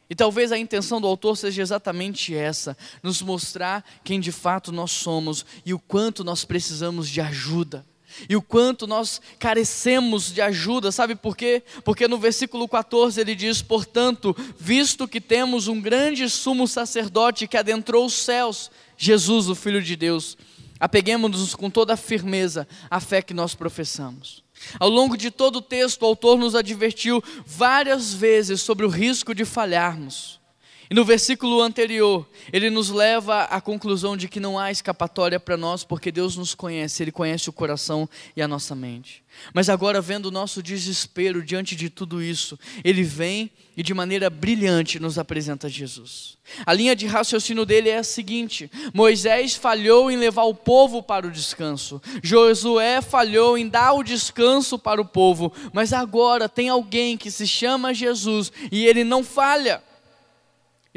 E 0.08 0.14
talvez 0.14 0.52
a 0.52 0.58
intenção 0.58 1.00
do 1.00 1.08
autor 1.08 1.36
seja 1.36 1.60
exatamente 1.60 2.32
essa: 2.32 2.76
nos 3.02 3.20
mostrar 3.20 3.84
quem 4.04 4.20
de 4.20 4.30
fato 4.30 4.70
nós 4.70 4.92
somos 4.92 5.44
e 5.66 5.74
o 5.74 5.78
quanto 5.78 6.22
nós 6.22 6.44
precisamos 6.44 7.08
de 7.08 7.20
ajuda 7.20 7.84
e 8.28 8.36
o 8.36 8.42
quanto 8.42 8.86
nós 8.86 9.20
carecemos 9.38 10.32
de 10.32 10.40
ajuda, 10.40 10.90
sabe 10.90 11.14
por 11.14 11.36
quê? 11.36 11.62
Porque 11.84 12.08
no 12.08 12.18
versículo 12.18 12.66
14 12.66 13.20
ele 13.20 13.34
diz: 13.34 13.60
Portanto, 13.60 14.34
visto 14.58 15.06
que 15.06 15.20
temos 15.20 15.68
um 15.68 15.80
grande 15.80 16.28
sumo 16.28 16.66
sacerdote 16.66 17.46
que 17.46 17.56
adentrou 17.56 18.06
os 18.06 18.14
céus, 18.14 18.70
Jesus, 18.96 19.48
o 19.48 19.54
Filho 19.54 19.82
de 19.82 19.96
Deus, 19.96 20.36
apeguemos-nos 20.80 21.54
com 21.54 21.68
toda 21.68 21.94
a 21.94 21.96
firmeza 21.96 22.66
à 22.90 23.00
fé 23.00 23.20
que 23.20 23.34
nós 23.34 23.54
professamos. 23.54 24.42
Ao 24.78 24.88
longo 24.88 25.16
de 25.16 25.30
todo 25.30 25.56
o 25.56 25.62
texto, 25.62 26.02
o 26.02 26.06
autor 26.06 26.38
nos 26.38 26.54
advertiu 26.54 27.22
várias 27.46 28.12
vezes 28.12 28.60
sobre 28.60 28.84
o 28.84 28.88
risco 28.88 29.34
de 29.34 29.44
falharmos. 29.44 30.37
E 30.90 30.94
no 30.94 31.04
versículo 31.04 31.60
anterior, 31.60 32.26
ele 32.52 32.70
nos 32.70 32.88
leva 32.88 33.42
à 33.44 33.60
conclusão 33.60 34.16
de 34.16 34.26
que 34.26 34.40
não 34.40 34.58
há 34.58 34.70
escapatória 34.70 35.38
para 35.38 35.56
nós, 35.56 35.84
porque 35.84 36.10
Deus 36.10 36.36
nos 36.36 36.54
conhece, 36.54 37.02
Ele 37.02 37.12
conhece 37.12 37.50
o 37.50 37.52
coração 37.52 38.08
e 38.34 38.40
a 38.40 38.48
nossa 38.48 38.74
mente. 38.74 39.22
Mas 39.52 39.68
agora, 39.68 40.00
vendo 40.00 40.26
o 40.26 40.30
nosso 40.30 40.62
desespero 40.62 41.42
diante 41.42 41.76
de 41.76 41.90
tudo 41.90 42.22
isso, 42.22 42.58
Ele 42.82 43.02
vem 43.02 43.50
e 43.76 43.82
de 43.82 43.94
maneira 43.94 44.28
brilhante 44.28 44.98
nos 44.98 45.18
apresenta 45.18 45.68
Jesus. 45.68 46.36
A 46.66 46.72
linha 46.72 46.96
de 46.96 47.06
raciocínio 47.06 47.64
dele 47.64 47.90
é 47.90 47.98
a 47.98 48.02
seguinte: 48.02 48.70
Moisés 48.92 49.54
falhou 49.54 50.10
em 50.10 50.16
levar 50.16 50.44
o 50.44 50.54
povo 50.54 51.02
para 51.02 51.26
o 51.26 51.30
descanso, 51.30 52.00
Josué 52.22 53.00
falhou 53.02 53.56
em 53.56 53.68
dar 53.68 53.92
o 53.92 54.02
descanso 54.02 54.78
para 54.78 55.00
o 55.00 55.04
povo, 55.04 55.52
mas 55.72 55.92
agora 55.92 56.48
tem 56.48 56.68
alguém 56.68 57.16
que 57.16 57.30
se 57.30 57.46
chama 57.46 57.94
Jesus 57.94 58.50
e 58.72 58.86
ele 58.86 59.04
não 59.04 59.22
falha. 59.22 59.82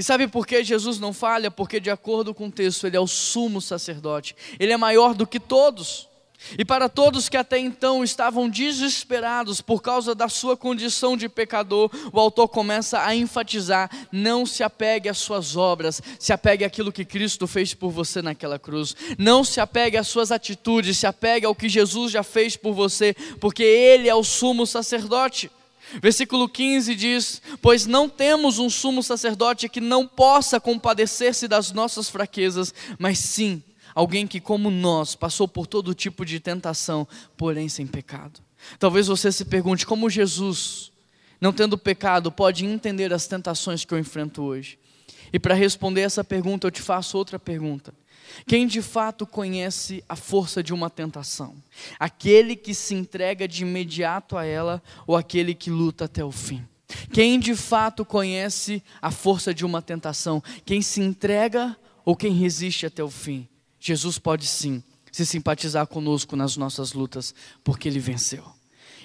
E 0.02 0.04
sabe 0.04 0.28
por 0.28 0.47
que 0.47 0.64
Jesus 0.64 0.99
não 0.99 1.14
falha? 1.14 1.52
Porque, 1.52 1.80
de 1.80 1.91
acordo 1.91 2.34
com 2.34 2.47
o 2.47 2.52
texto, 2.52 2.88
ele 2.88 2.97
é 2.97 2.99
o 2.99 3.06
sumo 3.06 3.62
sacerdote, 3.62 4.36
ele 4.60 4.74
é 4.74 4.76
maior 4.76 5.14
do 5.14 5.28
que 5.28 5.39
todos. 5.39 6.10
E 6.58 6.66
para 6.66 6.89
todos 6.89 7.30
que 7.30 7.38
até 7.38 7.60
então 7.60 8.04
estavam 8.04 8.49
desesperados 8.49 9.62
por 9.62 9.80
causa 9.80 10.16
da 10.16 10.28
sua 10.28 10.58
condição 10.58 11.16
de 11.16 11.30
pecador, 11.30 11.88
o 12.12 12.20
autor 12.20 12.47
começa 12.47 13.06
a 13.06 13.16
enfatizar: 13.16 13.91
não 14.12 14.43
se 14.43 14.64
apegue 14.64 15.08
às 15.08 15.20
suas 15.20 15.56
obras, 15.56 16.02
se 16.18 16.34
apegue 16.34 16.66
àquilo 16.66 16.91
que 16.91 17.06
Cristo 17.06 17.45
fez 17.45 17.76
por 17.76 17.91
você 17.91 18.24
naquela 18.24 18.58
cruz. 18.58 18.95
Não 19.20 19.43
se 19.43 19.60
apegue 19.60 19.97
às 19.97 20.08
suas 20.08 20.32
atitudes, 20.32 20.97
se 20.97 21.06
apegue 21.06 21.45
ao 21.45 21.54
que 21.54 21.70
Jesus 21.70 22.12
já 22.12 22.24
fez 22.24 22.58
por 22.58 22.74
você, 22.74 23.14
porque 23.39 23.62
Ele 23.62 24.10
é 24.10 24.16
o 24.16 24.24
sumo 24.24 24.66
sacerdote. 24.66 25.52
Versículo 25.99 26.47
15 26.47 26.95
diz: 26.95 27.41
Pois 27.61 27.85
não 27.85 28.07
temos 28.07 28.59
um 28.59 28.69
sumo 28.69 29.01
sacerdote 29.01 29.67
que 29.67 29.81
não 29.81 30.07
possa 30.07 30.59
compadecer-se 30.59 31.47
das 31.47 31.71
nossas 31.71 32.09
fraquezas, 32.09 32.73
mas 32.99 33.17
sim 33.19 33.63
alguém 33.95 34.27
que, 34.27 34.39
como 34.39 34.69
nós, 34.69 35.15
passou 35.15 35.47
por 35.47 35.67
todo 35.67 35.93
tipo 35.93 36.25
de 36.25 36.39
tentação, 36.39 37.07
porém 37.35 37.67
sem 37.67 37.85
pecado. 37.85 38.39
Talvez 38.79 39.07
você 39.07 39.31
se 39.31 39.43
pergunte 39.45 39.85
como 39.85 40.09
Jesus, 40.09 40.91
não 41.39 41.51
tendo 41.51 41.77
pecado, 41.77 42.31
pode 42.31 42.65
entender 42.65 43.11
as 43.11 43.27
tentações 43.27 43.83
que 43.83 43.93
eu 43.93 43.99
enfrento 43.99 44.43
hoje. 44.43 44.77
E 45.33 45.39
para 45.39 45.55
responder 45.55 46.01
essa 46.01 46.23
pergunta, 46.23 46.67
eu 46.67 46.71
te 46.71 46.81
faço 46.81 47.17
outra 47.17 47.39
pergunta. 47.39 47.93
Quem 48.47 48.67
de 48.67 48.82
fato 48.82 49.25
conhece 49.25 50.03
a 50.07 50.15
força 50.15 50.61
de 50.63 50.73
uma 50.73 50.89
tentação? 50.89 51.55
Aquele 51.99 52.55
que 52.55 52.73
se 52.73 52.93
entrega 52.93 53.47
de 53.47 53.63
imediato 53.63 54.38
a 54.38 54.45
ela 54.45 54.82
ou 55.05 55.15
aquele 55.15 55.53
que 55.53 55.69
luta 55.69 56.05
até 56.05 56.23
o 56.23 56.32
fim? 56.32 56.65
Quem 57.13 57.39
de 57.39 57.55
fato 57.55 58.03
conhece 58.03 58.84
a 59.01 59.11
força 59.11 59.53
de 59.53 59.65
uma 59.65 59.82
tentação? 59.82 60.43
Quem 60.65 60.82
se 60.82 61.01
entrega 61.01 61.75
ou 62.03 62.15
quem 62.15 62.34
resiste 62.34 62.86
até 62.86 63.03
o 63.03 63.09
fim? 63.09 63.47
Jesus 63.79 64.17
pode 64.17 64.47
sim 64.47 64.84
se 65.11 65.25
simpatizar 65.25 65.86
conosco 65.88 66.36
nas 66.36 66.55
nossas 66.55 66.93
lutas, 66.93 67.36
porque 67.63 67.88
ele 67.88 67.99
venceu. 67.99 68.61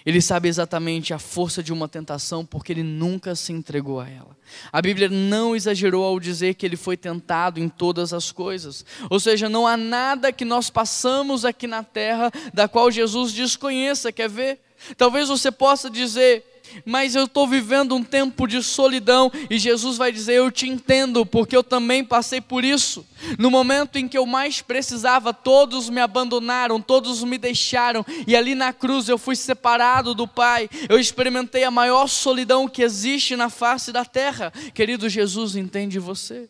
Ele 0.07 0.23
sabe 0.23 0.49
exatamente 0.49 1.13
a 1.13 1.19
força 1.19 1.61
de 1.61 1.73
uma 1.73 1.89
tentação 1.89 2.47
porque 2.47 2.73
ele 2.73 2.85
nunca 2.85 3.35
se 3.35 3.53
entregou 3.53 3.99
a 3.99 4.09
ela. 4.09 4.37
A 4.73 4.81
Bíblia 4.81 5.09
não 5.09 5.57
exagerou 5.57 6.05
ao 6.05 6.21
dizer 6.21 6.55
que 6.55 6.65
ele 6.65 6.77
foi 6.77 6.97
tentado 6.97 7.59
em 7.59 7.69
todas 7.69 8.13
as 8.13 8.31
coisas. 8.31 8.85
Ou 9.11 9.19
seja, 9.19 9.49
não 9.49 9.67
há 9.67 9.77
nada 9.77 10.33
que 10.33 10.45
nós 10.45 10.71
passamos 10.71 11.45
aqui 11.45 11.67
na 11.67 11.83
terra 11.83 12.31
da 12.55 12.69
qual 12.69 12.89
Jesus 12.89 13.33
desconheça. 13.33 14.13
Quer 14.13 14.29
ver? 14.29 14.61
Talvez 14.97 15.29
você 15.29 15.51
possa 15.51 15.91
dizer: 15.91 16.56
mas 16.85 17.15
eu 17.15 17.25
estou 17.25 17.47
vivendo 17.47 17.95
um 17.95 18.03
tempo 18.03 18.47
de 18.47 18.63
solidão, 18.63 19.31
e 19.49 19.59
Jesus 19.59 19.97
vai 19.97 20.13
dizer: 20.13 20.35
Eu 20.35 20.51
te 20.51 20.69
entendo, 20.69 21.25
porque 21.25 21.57
eu 21.57 21.63
também 21.63 22.05
passei 22.05 22.41
por 22.41 22.65
isso. 22.65 23.07
No 23.39 23.51
momento 23.51 23.97
em 23.97 24.07
que 24.07 24.19
eu 24.19 24.27
mais 24.27 24.61
precisava, 24.61 25.33
todos 25.33 25.89
me 25.89 26.01
abandonaram, 26.01 26.81
todos 26.81 27.25
me 27.25 27.39
deixaram, 27.39 28.05
e 28.27 28.37
ali 28.37 28.55
na 28.55 28.73
cruz 28.73 29.09
eu 29.09 29.19
fui 29.19 29.37
separado 29.37 30.15
do 30.15 30.29
Pai, 30.29 30.69
eu 30.89 30.99
experimentei 30.99 31.65
a 31.65 31.71
maior 31.71 32.07
solidão 32.09 32.69
que 32.69 32.83
existe 32.83 33.37
na 33.37 33.49
face 33.49 33.93
da 33.93 34.05
terra. 34.05 34.53
Querido 34.75 35.09
Jesus, 35.09 35.57
entende 35.57 35.99
você? 35.99 36.49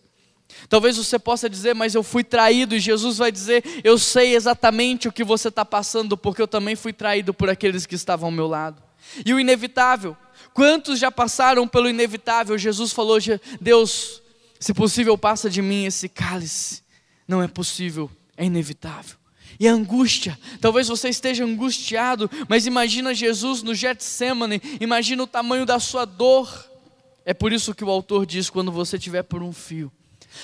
Talvez 0.68 0.96
você 0.96 1.18
possa 1.18 1.48
dizer, 1.48 1.74
mas 1.74 1.94
eu 1.94 2.02
fui 2.02 2.24
traído, 2.24 2.74
e 2.74 2.80
Jesus 2.80 3.18
vai 3.18 3.30
dizer: 3.30 3.62
Eu 3.84 3.98
sei 3.98 4.34
exatamente 4.34 5.08
o 5.08 5.12
que 5.12 5.24
você 5.24 5.48
está 5.48 5.64
passando, 5.64 6.16
porque 6.16 6.42
eu 6.42 6.48
também 6.48 6.74
fui 6.74 6.92
traído 6.92 7.32
por 7.32 7.48
aqueles 7.48 7.86
que 7.86 7.94
estavam 7.94 8.28
ao 8.28 8.32
meu 8.32 8.46
lado. 8.46 8.85
E 9.24 9.32
o 9.32 9.40
inevitável. 9.40 10.16
Quantos 10.52 10.98
já 10.98 11.10
passaram 11.10 11.66
pelo 11.68 11.88
inevitável? 11.88 12.56
Jesus 12.56 12.92
falou: 12.92 13.18
Deus, 13.60 14.22
se 14.58 14.72
possível, 14.72 15.16
passa 15.18 15.50
de 15.50 15.60
mim 15.60 15.84
esse 15.84 16.08
cálice. 16.08 16.82
Não 17.26 17.42
é 17.42 17.48
possível, 17.48 18.10
é 18.36 18.44
inevitável. 18.44 19.16
E 19.58 19.66
a 19.66 19.72
angústia, 19.72 20.38
talvez 20.60 20.88
você 20.88 21.08
esteja 21.08 21.44
angustiado, 21.44 22.30
mas 22.48 22.66
imagina 22.66 23.14
Jesus 23.14 23.62
no 23.62 23.74
Getsemane, 23.74 24.60
imagina 24.80 25.22
o 25.22 25.26
tamanho 25.26 25.64
da 25.64 25.80
sua 25.80 26.04
dor. 26.04 26.70
É 27.24 27.32
por 27.32 27.52
isso 27.52 27.74
que 27.74 27.84
o 27.84 27.90
autor 27.90 28.26
diz: 28.26 28.50
quando 28.50 28.70
você 28.70 28.96
estiver 28.96 29.22
por 29.22 29.42
um 29.42 29.52
fio, 29.52 29.90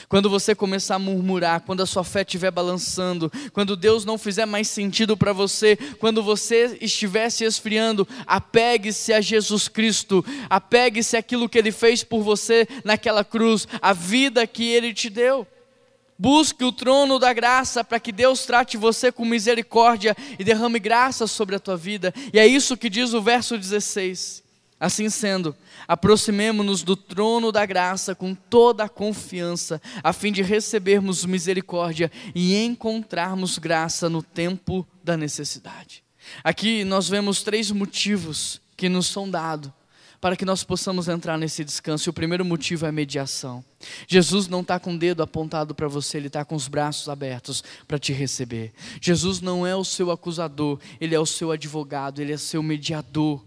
quando 0.08 0.30
você 0.30 0.54
começar 0.54 0.96
a 0.96 0.98
murmurar, 0.98 1.60
quando 1.60 1.82
a 1.82 1.86
sua 1.86 2.04
fé 2.04 2.22
estiver 2.22 2.50
balançando, 2.50 3.30
quando 3.52 3.76
Deus 3.76 4.04
não 4.04 4.18
fizer 4.18 4.46
mais 4.46 4.68
sentido 4.68 5.16
para 5.16 5.32
você, 5.32 5.76
quando 5.98 6.22
você 6.22 6.76
estiver 6.80 7.30
se 7.30 7.44
esfriando, 7.44 8.06
apegue-se 8.26 9.12
a 9.12 9.20
Jesus 9.20 9.68
Cristo, 9.68 10.24
apegue-se 10.48 11.16
àquilo 11.16 11.48
que 11.48 11.58
Ele 11.58 11.72
fez 11.72 12.04
por 12.04 12.22
você 12.22 12.66
naquela 12.84 13.24
cruz, 13.24 13.66
a 13.80 13.92
vida 13.92 14.46
que 14.46 14.64
Ele 14.64 14.92
te 14.92 15.08
deu. 15.08 15.46
Busque 16.18 16.62
o 16.64 16.70
trono 16.70 17.18
da 17.18 17.32
graça 17.32 17.82
para 17.82 17.98
que 17.98 18.12
Deus 18.12 18.46
trate 18.46 18.76
você 18.76 19.10
com 19.10 19.24
misericórdia 19.24 20.16
e 20.38 20.44
derrame 20.44 20.78
graça 20.78 21.26
sobre 21.26 21.56
a 21.56 21.58
tua 21.58 21.76
vida. 21.76 22.14
E 22.32 22.38
é 22.38 22.46
isso 22.46 22.76
que 22.76 22.88
diz 22.88 23.12
o 23.12 23.20
verso 23.20 23.58
16. 23.58 24.41
Assim 24.82 25.08
sendo, 25.08 25.54
aproximemo-nos 25.86 26.82
do 26.82 26.96
trono 26.96 27.52
da 27.52 27.64
graça 27.64 28.16
com 28.16 28.34
toda 28.34 28.82
a 28.82 28.88
confiança, 28.88 29.80
a 30.02 30.12
fim 30.12 30.32
de 30.32 30.42
recebermos 30.42 31.24
misericórdia 31.24 32.10
e 32.34 32.56
encontrarmos 32.56 33.58
graça 33.58 34.10
no 34.10 34.24
tempo 34.24 34.84
da 35.04 35.16
necessidade. 35.16 36.02
Aqui 36.42 36.82
nós 36.82 37.08
vemos 37.08 37.44
três 37.44 37.70
motivos 37.70 38.60
que 38.76 38.88
nos 38.88 39.06
são 39.06 39.30
dados 39.30 39.70
para 40.20 40.34
que 40.34 40.44
nós 40.44 40.64
possamos 40.64 41.06
entrar 41.06 41.38
nesse 41.38 41.62
descanso. 41.62 42.08
E 42.08 42.10
o 42.10 42.12
primeiro 42.12 42.44
motivo 42.44 42.84
é 42.84 42.88
a 42.88 42.92
mediação. 42.92 43.64
Jesus 44.08 44.48
não 44.48 44.62
está 44.62 44.80
com 44.80 44.94
o 44.94 44.98
dedo 44.98 45.22
apontado 45.22 45.76
para 45.76 45.86
você, 45.86 46.16
ele 46.16 46.26
está 46.26 46.44
com 46.44 46.56
os 46.56 46.66
braços 46.66 47.08
abertos 47.08 47.62
para 47.86 48.00
te 48.00 48.12
receber. 48.12 48.72
Jesus 49.00 49.40
não 49.40 49.64
é 49.64 49.76
o 49.76 49.84
seu 49.84 50.10
acusador, 50.10 50.80
ele 51.00 51.14
é 51.14 51.20
o 51.20 51.26
seu 51.26 51.52
advogado, 51.52 52.20
ele 52.20 52.32
é 52.32 52.36
seu 52.36 52.64
mediador. 52.64 53.44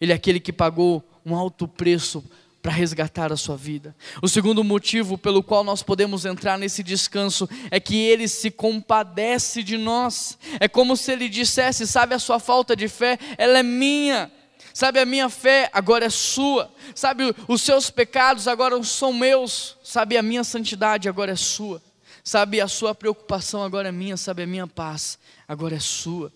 Ele 0.00 0.12
é 0.12 0.14
aquele 0.14 0.40
que 0.40 0.52
pagou 0.52 1.04
um 1.24 1.34
alto 1.34 1.68
preço 1.68 2.24
para 2.62 2.72
resgatar 2.72 3.32
a 3.32 3.36
sua 3.36 3.56
vida. 3.56 3.94
O 4.22 4.28
segundo 4.28 4.62
motivo 4.62 5.16
pelo 5.16 5.42
qual 5.42 5.64
nós 5.64 5.82
podemos 5.82 6.24
entrar 6.24 6.58
nesse 6.58 6.82
descanso 6.82 7.48
é 7.70 7.80
que 7.80 7.96
ele 7.96 8.28
se 8.28 8.50
compadece 8.50 9.62
de 9.62 9.78
nós. 9.78 10.38
É 10.58 10.68
como 10.68 10.96
se 10.96 11.12
ele 11.12 11.28
dissesse: 11.28 11.86
Sabe 11.86 12.14
a 12.14 12.18
sua 12.18 12.38
falta 12.38 12.76
de 12.76 12.88
fé? 12.88 13.18
Ela 13.38 13.58
é 13.58 13.62
minha. 13.62 14.30
Sabe, 14.72 15.00
a 15.00 15.06
minha 15.06 15.28
fé 15.28 15.68
agora 15.72 16.06
é 16.06 16.10
sua. 16.10 16.72
Sabe, 16.94 17.34
os 17.48 17.60
seus 17.62 17.90
pecados 17.90 18.46
agora 18.46 18.80
são 18.84 19.12
meus. 19.12 19.76
Sabe, 19.82 20.16
a 20.16 20.22
minha 20.22 20.44
santidade 20.44 21.08
agora 21.08 21.32
é 21.32 21.36
sua. 21.36 21.82
Sabe, 22.22 22.60
a 22.60 22.68
sua 22.68 22.94
preocupação 22.94 23.64
agora 23.64 23.88
é 23.88 23.92
minha. 23.92 24.16
Sabe, 24.16 24.42
a 24.42 24.46
minha 24.46 24.66
paz 24.66 25.18
agora 25.48 25.76
é 25.76 25.80
sua. 25.80 26.32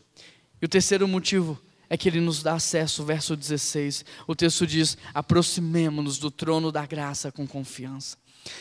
E 0.61 0.65
o 0.65 0.69
terceiro 0.69 1.07
motivo 1.07 1.61
é 1.95 1.97
que 1.97 2.09
Ele 2.09 2.21
nos 2.21 2.43
dá 2.43 2.55
acesso, 2.55 3.05
verso 3.05 3.37
16. 3.37 4.05
O 4.27 4.35
texto 4.35 4.67
diz: 4.67 4.99
aproximemo-nos 5.15 6.19
do 6.19 6.29
trono 6.29 6.73
da 6.73 6.85
graça 6.85 7.31
com 7.31 7.47
confiança. 7.47 8.19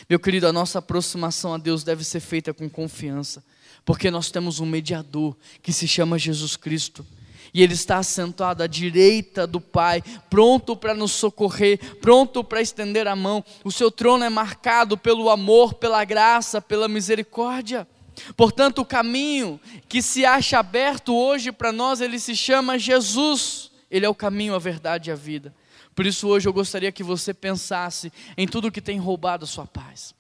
Meu 0.08 0.20
querido, 0.20 0.48
a 0.48 0.54
nossa 0.54 0.78
aproximação 0.78 1.52
a 1.52 1.58
Deus 1.58 1.84
deve 1.84 2.04
ser 2.04 2.20
feita 2.20 2.54
com 2.54 2.70
confiança, 2.70 3.44
porque 3.84 4.12
nós 4.12 4.30
temos 4.30 4.60
um 4.60 4.68
mediador 4.68 5.36
que 5.64 5.74
se 5.74 5.88
chama 5.88 6.20
Jesus 6.20 6.56
Cristo. 6.56 7.04
E 7.52 7.64
Ele 7.64 7.74
está 7.74 7.98
assentado 7.98 8.62
à 8.62 8.68
direita 8.68 9.48
do 9.48 9.60
Pai, 9.60 10.04
pronto 10.30 10.76
para 10.76 10.94
nos 10.94 11.12
socorrer, 11.12 11.80
pronto 11.98 12.44
para 12.44 12.62
estender 12.62 13.08
a 13.08 13.16
mão. 13.16 13.44
O 13.64 13.72
seu 13.72 13.90
trono 13.90 14.24
é 14.24 14.30
marcado 14.30 14.96
pelo 14.96 15.28
amor, 15.30 15.74
pela 15.74 16.06
graça, 16.06 16.62
pela 16.62 16.88
misericórdia. 16.88 17.88
Portanto, 18.36 18.80
o 18.80 18.86
caminho 18.86 19.60
que 19.88 20.02
se 20.02 20.26
acha 20.26 20.60
aberto 20.60 21.16
hoje 21.16 21.52
para 21.52 21.72
nós, 21.72 22.02
ele 22.02 22.20
se 22.20 22.36
chama 22.36 22.80
Jesus. 22.80 23.72
Ele 23.90 24.06
é 24.06 24.10
o 24.10 24.16
caminho, 24.16 24.56
a 24.56 24.60
verdade 24.60 25.10
e 25.10 25.14
a 25.14 25.16
vida. 25.16 25.54
Por 25.96 26.06
isso, 26.06 26.28
hoje 26.28 26.48
eu 26.48 26.54
gostaria 26.54 26.92
que 26.92 27.04
você 27.04 27.34
pensasse 27.34 28.12
em 28.38 28.48
tudo 28.48 28.72
que 28.72 28.82
tem 28.82 28.98
roubado 28.98 29.46
a 29.46 29.48
sua 29.48 29.68
paz. 29.68 30.16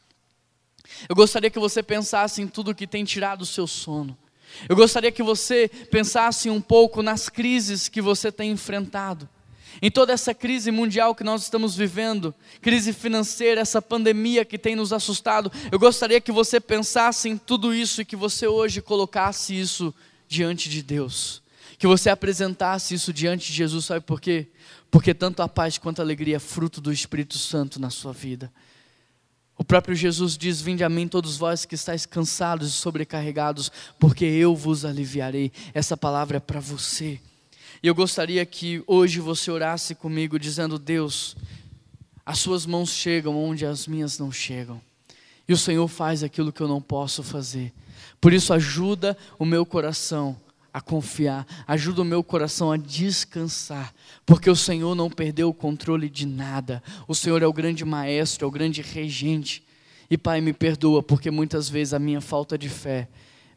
Eu 1.09 1.15
gostaria 1.15 1.49
que 1.49 1.59
você 1.59 1.81
pensasse 1.81 2.41
em 2.41 2.47
tudo 2.47 2.75
que 2.75 2.85
tem 2.85 3.03
tirado 3.03 3.41
o 3.41 3.45
seu 3.45 3.65
sono. 3.65 4.17
Eu 4.69 4.75
gostaria 4.75 5.11
que 5.11 5.23
você 5.23 5.67
pensasse 5.89 6.49
um 6.49 6.61
pouco 6.61 7.01
nas 7.01 7.29
crises 7.29 7.87
que 7.89 8.01
você 8.01 8.31
tem 8.31 8.51
enfrentado. 8.51 9.27
Em 9.81 9.89
toda 9.89 10.13
essa 10.13 10.33
crise 10.33 10.71
mundial 10.71 11.15
que 11.15 11.23
nós 11.23 11.43
estamos 11.43 11.75
vivendo, 11.75 12.33
crise 12.61 12.93
financeira, 12.93 13.61
essa 13.61 13.81
pandemia 13.81 14.45
que 14.45 14.57
tem 14.57 14.75
nos 14.75 14.93
assustado, 14.93 15.51
eu 15.71 15.79
gostaria 15.79 16.21
que 16.21 16.31
você 16.31 16.59
pensasse 16.59 17.29
em 17.29 17.37
tudo 17.37 17.73
isso 17.73 18.01
e 18.01 18.05
que 18.05 18.15
você 18.15 18.47
hoje 18.47 18.81
colocasse 18.81 19.59
isso 19.59 19.93
diante 20.27 20.69
de 20.69 20.81
Deus. 20.81 21.41
Que 21.77 21.87
você 21.87 22.09
apresentasse 22.09 22.93
isso 22.93 23.11
diante 23.11 23.47
de 23.47 23.53
Jesus, 23.53 23.85
sabe 23.85 24.01
por 24.01 24.21
quê? 24.21 24.47
Porque 24.89 25.13
tanto 25.13 25.41
a 25.41 25.49
paz 25.49 25.77
quanto 25.77 25.99
a 25.99 26.03
alegria 26.03 26.37
é 26.37 26.39
fruto 26.39 26.79
do 26.79 26.91
Espírito 26.91 27.37
Santo 27.37 27.79
na 27.79 27.89
sua 27.89 28.13
vida. 28.13 28.51
O 29.57 29.63
próprio 29.63 29.95
Jesus 29.95 30.37
diz: 30.37 30.61
Vinde 30.61 30.83
a 30.83 30.89
mim, 30.89 31.07
todos 31.07 31.37
vós 31.37 31.65
que 31.65 31.75
estáis 31.75 32.05
cansados 32.05 32.69
e 32.69 32.71
sobrecarregados, 32.71 33.71
porque 33.99 34.25
eu 34.25 34.55
vos 34.55 34.85
aliviarei. 34.85 35.51
Essa 35.73 35.95
palavra 35.95 36.37
é 36.37 36.39
para 36.39 36.59
você. 36.59 37.19
E 37.83 37.87
eu 37.87 37.93
gostaria 37.93 38.45
que 38.45 38.81
hoje 38.87 39.19
você 39.19 39.51
orasse 39.51 39.93
comigo, 39.93 40.39
dizendo: 40.39 40.79
Deus, 40.79 41.35
as 42.25 42.39
suas 42.39 42.65
mãos 42.65 42.89
chegam 42.89 43.37
onde 43.37 43.65
as 43.65 43.85
minhas 43.85 44.17
não 44.17 44.31
chegam. 44.31 44.81
E 45.45 45.51
o 45.51 45.57
Senhor 45.57 45.85
faz 45.89 46.23
aquilo 46.23 46.53
que 46.53 46.61
eu 46.61 46.67
não 46.69 46.81
posso 46.81 47.21
fazer. 47.21 47.73
Por 48.21 48.31
isso, 48.31 48.53
ajuda 48.53 49.17
o 49.37 49.43
meu 49.43 49.65
coração 49.65 50.39
a 50.73 50.79
confiar, 50.79 51.45
ajuda 51.67 52.01
o 52.01 52.05
meu 52.05 52.23
coração 52.23 52.71
a 52.71 52.77
descansar, 52.77 53.93
porque 54.25 54.49
o 54.49 54.55
Senhor 54.55 54.95
não 54.95 55.09
perdeu 55.09 55.49
o 55.49 55.53
controle 55.53 56.09
de 56.09 56.25
nada. 56.25 56.81
O 57.05 57.13
Senhor 57.13 57.43
é 57.43 57.45
o 57.45 57.51
grande 57.51 57.83
maestro, 57.83 58.45
é 58.45 58.47
o 58.47 58.51
grande 58.51 58.81
regente. 58.81 59.61
E 60.09 60.17
Pai, 60.17 60.39
me 60.39 60.53
perdoa, 60.53 61.03
porque 61.03 61.29
muitas 61.29 61.67
vezes 61.67 61.93
a 61.93 61.99
minha 61.99 62.21
falta 62.21 62.57
de 62.57 62.69
fé 62.69 63.09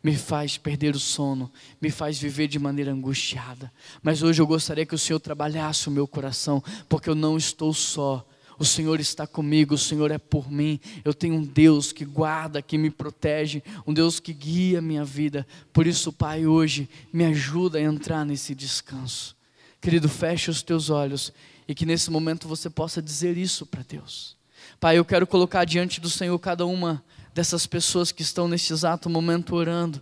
me 0.07 0.17
faz 0.17 0.57
perder 0.57 0.95
o 0.95 1.01
sono, 1.01 1.51
me 1.81 1.91
faz 1.91 2.17
viver 2.17 2.47
de 2.47 2.61
maneira 2.61 2.93
angustiada. 2.93 3.73
Mas 4.01 4.23
hoje 4.23 4.41
eu 4.41 4.47
gostaria 4.47 4.87
que 4.87 4.95
o 4.95 4.99
Senhor 4.99 5.19
trabalhasse 5.19 5.89
o 5.89 5.91
meu 5.91 6.07
coração, 6.07 6.63
porque 6.89 7.11
eu 7.11 7.15
não 7.17 7.37
estou 7.37 7.75
só. 7.75 8.25
O 8.57 8.65
Senhor 8.65 9.01
está 9.01 9.27
comigo, 9.27 9.75
o 9.75 9.79
Senhor 9.79 10.13
é 10.13 10.17
por 10.17 10.49
mim. 10.49 10.79
Eu 11.05 11.13
tenho 11.13 11.35
um 11.35 11.43
Deus 11.43 11.91
que 11.91 12.05
guarda, 12.05 12.63
que 12.63 12.79
me 12.79 12.89
protege, 12.89 13.65
um 13.85 13.93
Deus 13.93 14.21
que 14.21 14.33
guia 14.33 14.79
a 14.79 14.81
minha 14.81 15.05
vida. 15.05 15.45
Por 15.73 15.89
isso, 15.89 16.13
Pai, 16.13 16.47
hoje 16.47 16.89
me 17.13 17.25
ajuda 17.25 17.79
a 17.79 17.83
entrar 17.83 18.25
nesse 18.25 18.55
descanso. 18.55 19.37
Querido, 19.81 20.09
feche 20.09 20.53
os 20.53 20.63
teus 20.63 20.89
olhos 20.89 21.33
e 21.67 21.75
que 21.75 21.85
nesse 21.85 22.13
momento 22.13 22.47
você 22.47 22.71
possa 22.71 23.03
dizer 23.03 23.37
isso 23.37 23.67
para 23.67 23.83
Deus. 23.83 24.37
Pai, 24.79 24.99
eu 24.99 25.05
quero 25.05 25.27
colocar 25.27 25.65
diante 25.65 26.01
do 26.01 26.09
Senhor 26.09 26.39
cada 26.39 26.65
uma 26.65 27.03
dessas 27.37 27.67
pessoas 27.67 28.11
que 28.11 28.23
estão 28.23 28.49
neste 28.49 28.73
exato 28.73 29.11
momento 29.11 29.55
orando. 29.55 30.01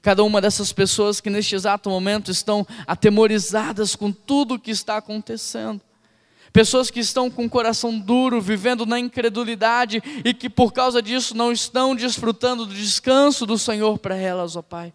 Cada 0.00 0.24
uma 0.24 0.40
dessas 0.40 0.72
pessoas 0.72 1.20
que 1.20 1.28
neste 1.28 1.54
exato 1.54 1.90
momento 1.90 2.30
estão 2.30 2.66
atemorizadas 2.86 3.94
com 3.94 4.10
tudo 4.10 4.54
o 4.54 4.58
que 4.58 4.70
está 4.70 4.96
acontecendo. 4.96 5.78
Pessoas 6.54 6.90
que 6.90 6.98
estão 6.98 7.30
com 7.30 7.44
o 7.44 7.50
coração 7.50 7.98
duro, 7.98 8.40
vivendo 8.40 8.86
na 8.86 8.98
incredulidade 8.98 10.02
e 10.24 10.32
que 10.32 10.48
por 10.48 10.72
causa 10.72 11.02
disso 11.02 11.36
não 11.36 11.52
estão 11.52 11.94
desfrutando 11.94 12.64
do 12.64 12.74
descanso 12.74 13.44
do 13.44 13.58
Senhor 13.58 13.98
para 13.98 14.16
elas, 14.16 14.56
ó 14.56 14.62
Pai. 14.62 14.90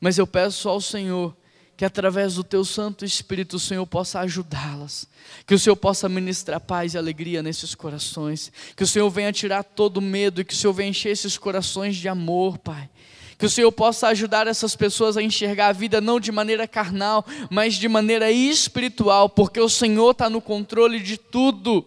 Mas 0.00 0.16
eu 0.16 0.26
peço 0.26 0.70
ao 0.70 0.80
Senhor 0.80 1.36
que 1.76 1.84
através 1.84 2.34
do 2.34 2.44
teu 2.44 2.64
Santo 2.64 3.04
Espírito 3.04 3.56
o 3.56 3.60
Senhor 3.60 3.84
possa 3.86 4.20
ajudá-las, 4.20 5.08
que 5.46 5.54
o 5.54 5.58
Senhor 5.58 5.76
possa 5.76 6.08
ministrar 6.08 6.60
paz 6.60 6.94
e 6.94 6.98
alegria 6.98 7.42
nesses 7.42 7.74
corações, 7.74 8.52
que 8.76 8.84
o 8.84 8.86
Senhor 8.86 9.10
venha 9.10 9.32
tirar 9.32 9.64
todo 9.64 10.00
medo 10.00 10.40
e 10.40 10.44
que 10.44 10.54
o 10.54 10.56
Senhor 10.56 10.72
venha 10.72 10.90
encher 10.90 11.10
esses 11.10 11.36
corações 11.36 11.96
de 11.96 12.08
amor, 12.08 12.58
Pai. 12.58 12.88
Que 13.36 13.46
o 13.46 13.50
Senhor 13.50 13.72
possa 13.72 14.06
ajudar 14.08 14.46
essas 14.46 14.76
pessoas 14.76 15.16
a 15.16 15.22
enxergar 15.22 15.68
a 15.68 15.72
vida 15.72 16.00
não 16.00 16.20
de 16.20 16.30
maneira 16.30 16.68
carnal, 16.68 17.26
mas 17.50 17.74
de 17.74 17.88
maneira 17.88 18.30
espiritual, 18.30 19.28
porque 19.28 19.58
o 19.58 19.68
Senhor 19.68 20.12
está 20.12 20.30
no 20.30 20.40
controle 20.40 21.00
de 21.00 21.16
tudo. 21.16 21.84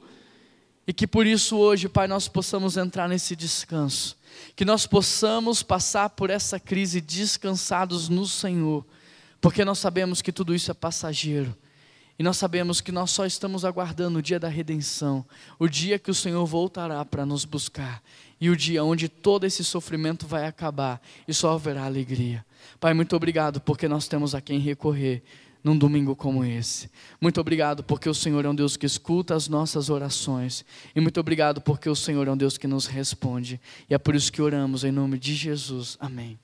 E 0.85 0.91
que 0.91 1.07
por 1.07 1.25
isso 1.25 1.55
hoje, 1.55 1.87
Pai, 1.87 2.05
nós 2.05 2.27
possamos 2.27 2.75
entrar 2.75 3.07
nesse 3.07 3.33
descanso, 3.33 4.17
que 4.57 4.65
nós 4.65 4.85
possamos 4.85 5.63
passar 5.63 6.09
por 6.09 6.29
essa 6.29 6.59
crise 6.59 6.99
descansados 6.99 8.09
no 8.09 8.27
Senhor 8.27 8.85
porque 9.39 9.63
nós 9.63 9.79
sabemos 9.79 10.21
que 10.21 10.31
tudo 10.31 10.53
isso 10.53 10.71
é 10.71 10.73
passageiro. 10.73 11.55
E 12.19 12.23
nós 12.23 12.37
sabemos 12.37 12.81
que 12.81 12.91
nós 12.91 13.11
só 13.11 13.27
estamos 13.27 13.63
aguardando 13.63 14.17
o 14.17 14.21
dia 14.21 14.39
da 14.39 14.47
redenção, 14.47 15.23
o 15.59 15.67
dia 15.67 15.99
que 15.99 16.09
o 16.09 16.15
Senhor 16.15 16.43
voltará 16.47 17.05
para 17.05 17.27
nos 17.27 17.45
buscar, 17.45 18.01
e 18.41 18.49
o 18.49 18.55
dia 18.55 18.83
onde 18.83 19.07
todo 19.07 19.45
esse 19.45 19.63
sofrimento 19.63 20.25
vai 20.25 20.47
acabar 20.47 20.99
e 21.27 21.33
só 21.33 21.53
haverá 21.53 21.85
alegria. 21.85 22.43
Pai, 22.79 22.93
muito 22.95 23.15
obrigado 23.15 23.61
porque 23.61 23.87
nós 23.87 24.07
temos 24.07 24.33
a 24.33 24.41
quem 24.41 24.57
recorrer 24.57 25.21
num 25.63 25.77
domingo 25.77 26.15
como 26.15 26.43
esse. 26.43 26.89
Muito 27.19 27.39
obrigado 27.39 27.83
porque 27.83 28.09
o 28.09 28.13
Senhor 28.13 28.45
é 28.45 28.49
um 28.49 28.55
Deus 28.55 28.77
que 28.77 28.85
escuta 28.85 29.35
as 29.35 29.47
nossas 29.47 29.89
orações. 29.89 30.65
E 30.95 31.01
muito 31.01 31.19
obrigado 31.19 31.61
porque 31.61 31.89
o 31.89 31.95
Senhor 31.95 32.27
é 32.27 32.31
um 32.31 32.37
Deus 32.37 32.57
que 32.57 32.67
nos 32.67 32.85
responde. 32.85 33.59
E 33.89 33.93
é 33.93 33.97
por 33.97 34.15
isso 34.15 34.31
que 34.31 34.41
oramos 34.41 34.83
em 34.83 34.91
nome 34.91 35.19
de 35.19 35.35
Jesus. 35.35 35.97
Amém. 35.99 36.39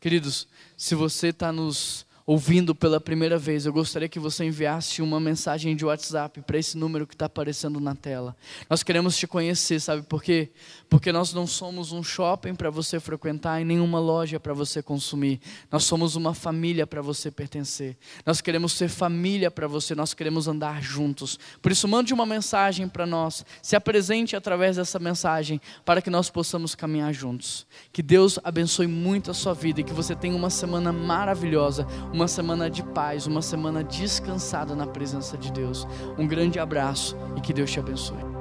Queridos, 0.00 0.46
se 0.76 0.94
você 0.94 1.28
está 1.28 1.52
nos 1.52 2.06
ouvindo 2.30 2.76
pela 2.76 3.00
primeira 3.00 3.36
vez, 3.36 3.66
eu 3.66 3.72
gostaria 3.72 4.08
que 4.08 4.20
você 4.20 4.44
enviasse 4.44 5.02
uma 5.02 5.18
mensagem 5.18 5.74
de 5.74 5.84
WhatsApp 5.84 6.40
para 6.42 6.58
esse 6.58 6.78
número 6.78 7.04
que 7.04 7.12
está 7.12 7.26
aparecendo 7.26 7.80
na 7.80 7.96
tela. 7.96 8.36
Nós 8.68 8.84
queremos 8.84 9.16
te 9.16 9.26
conhecer, 9.26 9.80
sabe 9.80 10.02
por 10.02 10.22
quê? 10.22 10.52
Porque 10.88 11.10
nós 11.10 11.34
não 11.34 11.44
somos 11.44 11.90
um 11.90 12.04
shopping 12.04 12.54
para 12.54 12.70
você 12.70 13.00
frequentar 13.00 13.60
e 13.60 13.64
nenhuma 13.64 13.98
loja 13.98 14.38
para 14.38 14.54
você 14.54 14.80
consumir. 14.80 15.40
Nós 15.72 15.82
somos 15.82 16.14
uma 16.14 16.32
família 16.32 16.86
para 16.86 17.02
você 17.02 17.32
pertencer. 17.32 17.98
Nós 18.24 18.40
queremos 18.40 18.74
ser 18.74 18.88
família 18.88 19.50
para 19.50 19.66
você, 19.66 19.96
nós 19.96 20.14
queremos 20.14 20.46
andar 20.46 20.80
juntos. 20.80 21.36
Por 21.60 21.72
isso, 21.72 21.88
mande 21.88 22.14
uma 22.14 22.24
mensagem 22.24 22.86
para 22.86 23.06
nós, 23.06 23.44
se 23.60 23.74
apresente 23.74 24.36
através 24.36 24.76
dessa 24.76 25.00
mensagem 25.00 25.60
para 25.84 26.00
que 26.00 26.10
nós 26.10 26.30
possamos 26.30 26.76
caminhar 26.76 27.12
juntos. 27.12 27.66
Que 27.92 28.04
Deus 28.04 28.38
abençoe 28.44 28.86
muito 28.86 29.32
a 29.32 29.34
sua 29.34 29.52
vida 29.52 29.80
e 29.80 29.84
que 29.84 29.92
você 29.92 30.14
tenha 30.14 30.36
uma 30.36 30.48
semana 30.48 30.92
maravilhosa, 30.92 31.88
uma 32.20 32.28
semana 32.28 32.68
de 32.68 32.82
paz, 32.82 33.26
uma 33.26 33.40
semana 33.40 33.82
descansada 33.82 34.74
na 34.74 34.86
presença 34.86 35.38
de 35.38 35.50
Deus. 35.50 35.88
Um 36.18 36.26
grande 36.26 36.58
abraço 36.58 37.16
e 37.34 37.40
que 37.40 37.50
Deus 37.50 37.70
te 37.70 37.80
abençoe. 37.80 38.39